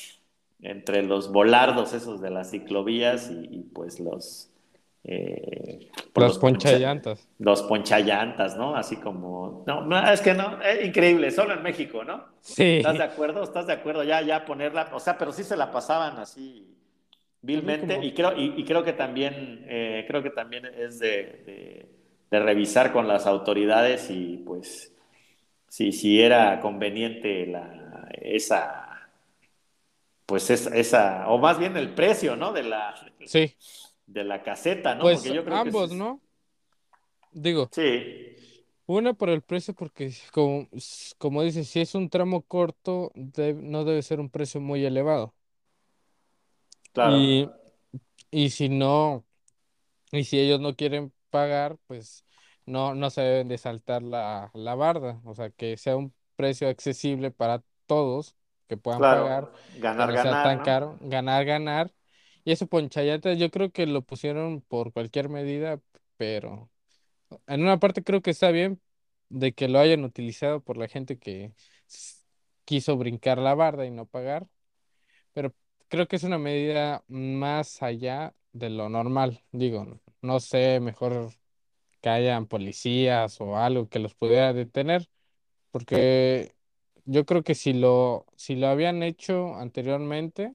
entre 0.64 1.02
los 1.02 1.30
volardos 1.30 1.92
esos 1.92 2.20
de 2.20 2.30
las 2.30 2.50
ciclovías 2.50 3.30
y, 3.30 3.60
pues 3.74 4.00
los 4.00 4.50
eh, 5.06 5.90
los, 6.14 6.28
los 6.28 6.38
ponchallantas. 6.38 7.28
los 7.38 7.62
ponchallantas, 7.62 8.56
¿no? 8.56 8.74
Así 8.74 8.96
como, 8.96 9.62
no, 9.66 10.10
es 10.10 10.22
que 10.22 10.32
no, 10.32 10.62
es 10.62 10.86
increíble, 10.86 11.30
solo 11.30 11.52
en 11.52 11.62
México, 11.62 12.04
¿no? 12.04 12.24
Sí. 12.40 12.78
¿Estás 12.78 12.96
de 12.96 13.04
acuerdo? 13.04 13.42
¿Estás 13.42 13.66
de 13.66 13.74
acuerdo? 13.74 14.02
Ya, 14.02 14.22
ya 14.22 14.46
ponerla, 14.46 14.88
o 14.94 15.00
sea, 15.00 15.18
pero 15.18 15.30
sí 15.32 15.44
se 15.44 15.58
la 15.58 15.70
pasaban 15.70 16.16
así 16.16 16.74
vilmente 17.42 17.98
y 18.02 18.14
creo, 18.14 18.32
y, 18.34 18.64
creo 18.64 18.82
que 18.82 18.94
también, 18.94 19.66
eh, 19.68 20.06
creo 20.08 20.22
que 20.22 20.30
también 20.30 20.64
es 20.64 20.98
de, 20.98 21.86
revisar 22.30 22.90
con 22.90 23.06
las 23.06 23.26
autoridades 23.26 24.10
y 24.10 24.38
pues 24.38 24.92
si, 25.68 25.92
si 25.92 26.20
era 26.20 26.58
conveniente 26.60 27.46
la, 27.46 28.08
esa, 28.12 28.83
pues 30.34 30.50
esa, 30.50 31.28
o 31.28 31.38
más 31.38 31.60
bien 31.60 31.76
el 31.76 31.94
precio, 31.94 32.34
¿no? 32.34 32.52
De 32.52 32.64
la, 32.64 32.92
sí. 33.24 33.54
de 34.04 34.24
la 34.24 34.42
caseta, 34.42 34.96
¿no? 34.96 35.02
Pues 35.02 35.24
ambos, 35.46 35.92
¿no? 35.92 36.20
Digo. 37.30 37.68
Sí. 37.70 38.34
Una 38.86 39.14
por 39.14 39.30
el 39.30 39.42
precio, 39.42 39.74
porque 39.74 40.12
como, 40.32 40.66
como 41.18 41.44
dices, 41.44 41.68
si 41.68 41.80
es 41.80 41.94
un 41.94 42.10
tramo 42.10 42.42
corto, 42.42 43.12
no 43.14 43.84
debe 43.84 44.02
ser 44.02 44.18
un 44.18 44.28
precio 44.28 44.60
muy 44.60 44.84
elevado. 44.84 45.36
Y, 47.12 47.48
y 48.32 48.50
si 48.50 48.68
no, 48.68 49.24
y 50.10 50.24
si 50.24 50.40
ellos 50.40 50.58
no 50.58 50.74
quieren 50.74 51.12
pagar, 51.30 51.78
pues 51.86 52.24
no, 52.66 52.96
no 52.96 53.08
se 53.10 53.20
deben 53.20 53.46
de 53.46 53.58
saltar 53.58 54.02
la, 54.02 54.50
la 54.52 54.74
barda. 54.74 55.20
O 55.24 55.32
sea, 55.36 55.50
que 55.50 55.76
sea 55.76 55.96
un 55.96 56.12
precio 56.34 56.68
accesible 56.68 57.30
para 57.30 57.62
todos 57.86 58.34
que 58.68 58.76
puedan 58.76 59.00
pagar. 59.00 59.52
Ganar, 59.78 60.12
ganar. 60.12 60.44
tan 60.44 60.64
caro. 60.64 60.98
Ganar, 61.00 61.44
ganar. 61.44 61.92
Y 62.44 62.52
eso 62.52 62.66
Ponchayatas 62.66 63.38
yo 63.38 63.50
creo 63.50 63.70
que 63.70 63.86
lo 63.86 64.02
pusieron 64.02 64.60
por 64.60 64.92
cualquier 64.92 65.28
medida, 65.28 65.80
pero 66.16 66.70
en 67.46 67.62
una 67.62 67.78
parte 67.78 68.02
creo 68.02 68.20
que 68.20 68.30
está 68.30 68.50
bien 68.50 68.80
de 69.28 69.52
que 69.54 69.68
lo 69.68 69.78
hayan 69.78 70.04
utilizado 70.04 70.60
por 70.60 70.76
la 70.76 70.88
gente 70.88 71.18
que 71.18 71.52
quiso 72.64 72.96
brincar 72.96 73.38
la 73.38 73.54
barda 73.54 73.86
y 73.86 73.90
no 73.90 74.06
pagar, 74.06 74.46
pero 75.32 75.54
creo 75.88 76.06
que 76.08 76.16
es 76.16 76.24
una 76.24 76.38
medida 76.38 77.04
más 77.08 77.82
allá 77.82 78.34
de 78.52 78.70
lo 78.70 78.88
normal. 78.88 79.42
Digo, 79.52 80.00
no 80.22 80.40
sé, 80.40 80.80
mejor 80.80 81.30
que 82.00 82.08
hayan 82.08 82.46
policías 82.46 83.40
o 83.40 83.56
algo 83.56 83.88
que 83.88 83.98
los 83.98 84.14
pudiera 84.14 84.52
detener, 84.52 85.08
porque 85.70 86.53
yo 87.04 87.24
creo 87.24 87.42
que 87.42 87.54
si 87.54 87.72
lo, 87.72 88.26
si 88.36 88.56
lo 88.56 88.68
habían 88.68 89.02
hecho 89.02 89.54
anteriormente, 89.54 90.54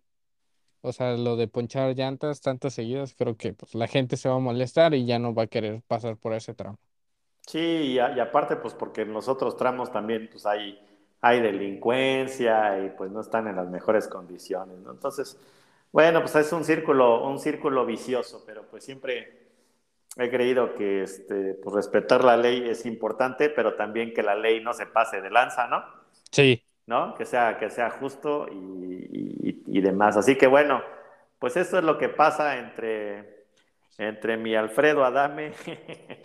o 0.81 0.93
sea, 0.93 1.17
lo 1.17 1.35
de 1.35 1.47
ponchar 1.47 1.95
llantas 1.95 2.41
tantas 2.41 2.73
seguidas, 2.73 3.15
creo 3.15 3.35
que 3.35 3.53
pues, 3.53 3.75
la 3.75 3.87
gente 3.87 4.17
se 4.17 4.29
va 4.29 4.35
a 4.35 4.39
molestar 4.39 4.93
y 4.93 5.05
ya 5.05 5.19
no 5.19 5.33
va 5.33 5.43
a 5.43 5.47
querer 5.47 5.81
pasar 5.87 6.17
por 6.17 6.33
ese 6.33 6.53
tramo. 6.53 6.77
Sí, 7.45 7.59
y, 7.59 7.99
aparte, 7.99 8.55
pues 8.57 8.73
porque 8.73 9.01
en 9.01 9.13
los 9.13 9.27
otros 9.27 9.57
tramos 9.57 9.91
también 9.91 10.29
pues 10.31 10.45
hay 10.45 10.79
hay 11.21 11.41
delincuencia 11.41 12.79
y 12.85 12.89
pues 12.91 13.11
no 13.11 13.21
están 13.21 13.47
en 13.47 13.55
las 13.55 13.67
mejores 13.69 14.07
condiciones, 14.07 14.79
¿no? 14.79 14.91
Entonces, 14.91 15.37
bueno, 15.91 16.21
pues 16.21 16.35
es 16.35 16.51
un 16.53 16.63
círculo, 16.63 17.27
un 17.27 17.39
círculo 17.39 17.85
vicioso, 17.85 18.43
pero 18.45 18.63
pues 18.69 18.85
siempre 18.85 19.47
he 20.17 20.29
creído 20.29 20.75
que 20.75 21.03
este, 21.03 21.55
pues 21.55 21.75
respetar 21.75 22.23
la 22.23 22.37
ley 22.37 22.69
es 22.69 22.85
importante, 22.85 23.49
pero 23.49 23.75
también 23.75 24.13
que 24.13 24.23
la 24.23 24.35
ley 24.35 24.61
no 24.63 24.73
se 24.73 24.85
pase 24.85 25.21
de 25.21 25.29
lanza, 25.29 25.67
¿no? 25.67 25.83
Sí. 26.31 26.63
¿No? 26.85 27.13
Que 27.15 27.25
sea, 27.25 27.57
que 27.57 27.69
sea 27.69 27.89
justo 27.91 28.47
y, 28.51 29.61
y 29.67 29.81
demás. 29.81 30.17
Así 30.17 30.35
que 30.35 30.47
bueno, 30.47 30.81
pues 31.37 31.55
esto 31.55 31.77
es 31.77 31.83
lo 31.83 31.97
que 31.97 32.09
pasa 32.09 32.57
entre, 32.57 33.45
entre 33.97 34.37
mi 34.37 34.55
Alfredo 34.55 35.05
Adame. 35.05 35.53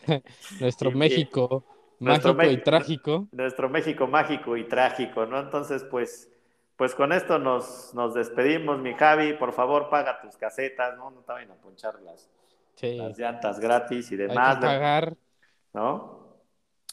Nuestro 0.61 0.91
México 0.93 1.65
Mágico 2.05 2.43
y 2.43 2.57
trágico. 2.59 3.29
Nuestro 3.33 3.69
México 3.69 4.07
mágico 4.07 4.57
y 4.57 4.65
trágico, 4.65 5.27
¿no? 5.27 5.41
Entonces, 5.41 5.85
pues, 5.85 6.31
pues 6.77 6.95
con 6.95 7.13
esto 7.13 7.39
nos, 7.39 7.95
nos 7.95 8.15
despedimos, 8.15 8.79
mi 8.79 8.95
Javi. 8.95 9.35
Por 9.35 9.53
favor, 9.53 9.89
paga 9.89 10.21
tus 10.21 10.37
casetas, 10.37 10.97
¿no? 10.97 11.11
No 11.11 11.21
te 11.21 11.33
vayan 11.33 11.53
a 11.53 11.55
ponchar 11.55 11.95
las, 12.03 12.29
las 12.83 13.19
llantas 13.19 13.61
gratis 13.61 14.11
y 14.13 14.17
demás. 14.17 14.57
Hay 14.57 14.61
que 14.61 14.67
pagar. 14.67 15.17
¿No? 15.73 16.19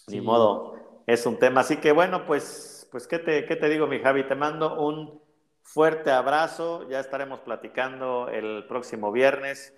Ni 0.08 0.22
modo. 0.22 0.76
Es 1.08 1.26
un 1.26 1.38
tema. 1.38 1.62
Así 1.62 1.78
que 1.78 1.92
bueno, 1.92 2.26
pues, 2.26 2.81
pues 2.92 3.08
¿qué, 3.08 3.20
te, 3.20 3.46
¿qué 3.46 3.56
te 3.56 3.70
digo, 3.70 3.88
mi 3.88 4.00
Javi? 4.00 4.24
Te 4.28 4.36
mando 4.36 4.80
un 4.82 5.22
fuerte 5.64 6.12
abrazo. 6.12 6.88
Ya 6.90 7.00
estaremos 7.00 7.40
platicando 7.40 8.30
el 8.30 8.66
próximo 8.68 9.12
viernes. 9.12 9.74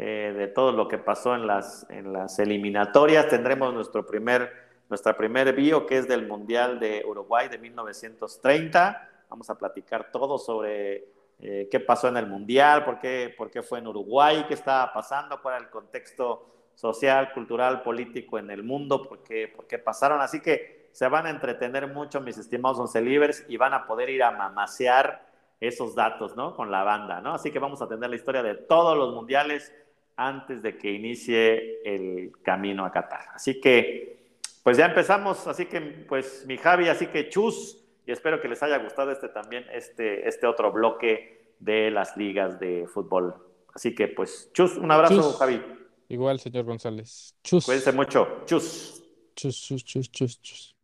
Eh, 0.00 0.32
de 0.36 0.46
todo 0.46 0.70
lo 0.70 0.86
que 0.86 0.96
pasó 0.96 1.34
en 1.34 1.48
las, 1.48 1.84
en 1.90 2.12
las 2.12 2.38
eliminatorias. 2.38 3.28
Tendremos 3.28 3.74
nuestro 3.74 4.06
primer 4.06 4.68
nuestra 4.88 5.16
primer 5.16 5.52
bio, 5.54 5.86
que 5.86 5.98
es 5.98 6.08
del 6.08 6.26
Mundial 6.26 6.80
de 6.80 7.04
Uruguay 7.06 7.48
de 7.48 7.58
1930. 7.58 9.08
Vamos 9.28 9.50
a 9.50 9.58
platicar 9.58 10.10
todo 10.10 10.38
sobre 10.38 11.08
eh, 11.40 11.68
qué 11.70 11.80
pasó 11.80 12.08
en 12.08 12.16
el 12.16 12.26
Mundial, 12.26 12.84
por 12.84 12.98
qué, 12.98 13.34
por 13.36 13.50
qué 13.50 13.62
fue 13.62 13.80
en 13.80 13.86
Uruguay, 13.86 14.44
qué 14.48 14.54
estaba 14.54 14.92
pasando, 14.92 15.40
cuál 15.42 15.56
era 15.56 15.64
el 15.64 15.70
contexto 15.70 16.70
social, 16.74 17.32
cultural, 17.32 17.82
político 17.82 18.38
en 18.38 18.50
el 18.50 18.62
mundo, 18.62 19.06
por 19.08 19.22
qué, 19.22 19.48
por 19.48 19.66
qué 19.66 19.78
pasaron. 19.78 20.20
Así 20.20 20.40
que 20.40 20.77
se 20.98 21.06
van 21.06 21.26
a 21.26 21.30
entretener 21.30 21.86
mucho, 21.86 22.20
mis 22.20 22.38
estimados 22.38 22.80
once 22.80 23.00
libres, 23.00 23.46
y 23.48 23.56
van 23.56 23.72
a 23.72 23.86
poder 23.86 24.10
ir 24.10 24.20
a 24.20 24.32
mamasear 24.32 25.24
esos 25.60 25.94
datos, 25.94 26.34
¿no? 26.34 26.56
Con 26.56 26.72
la 26.72 26.82
banda, 26.82 27.20
¿no? 27.20 27.34
Así 27.34 27.52
que 27.52 27.60
vamos 27.60 27.80
a 27.80 27.86
tener 27.86 28.10
la 28.10 28.16
historia 28.16 28.42
de 28.42 28.56
todos 28.56 28.98
los 28.98 29.14
mundiales 29.14 29.72
antes 30.16 30.60
de 30.60 30.76
que 30.76 30.90
inicie 30.90 31.82
el 31.84 32.32
camino 32.42 32.84
a 32.84 32.90
Qatar. 32.90 33.26
Así 33.32 33.60
que 33.60 34.18
pues 34.64 34.76
ya 34.76 34.86
empezamos, 34.86 35.46
así 35.46 35.66
que 35.66 35.80
pues 35.80 36.44
mi 36.48 36.56
Javi, 36.58 36.88
así 36.88 37.06
que 37.06 37.28
chus, 37.28 37.78
y 38.04 38.10
espero 38.10 38.40
que 38.40 38.48
les 38.48 38.60
haya 38.64 38.78
gustado 38.78 39.12
este 39.12 39.28
también, 39.28 39.66
este, 39.72 40.28
este 40.28 40.48
otro 40.48 40.72
bloque 40.72 41.52
de 41.60 41.92
las 41.92 42.16
ligas 42.16 42.58
de 42.58 42.88
fútbol. 42.92 43.36
Así 43.72 43.94
que 43.94 44.08
pues 44.08 44.50
chus, 44.52 44.76
un 44.76 44.90
abrazo 44.90 45.34
Javi. 45.34 45.62
Igual, 46.08 46.40
señor 46.40 46.64
González. 46.64 47.36
Chus. 47.44 47.66
Cuídense 47.66 47.92
mucho. 47.92 48.42
Chus. 48.46 49.00
Chus, 49.36 49.56
chus, 49.62 49.84
chus, 49.84 50.10
chus, 50.10 50.42
chus. 50.42 50.77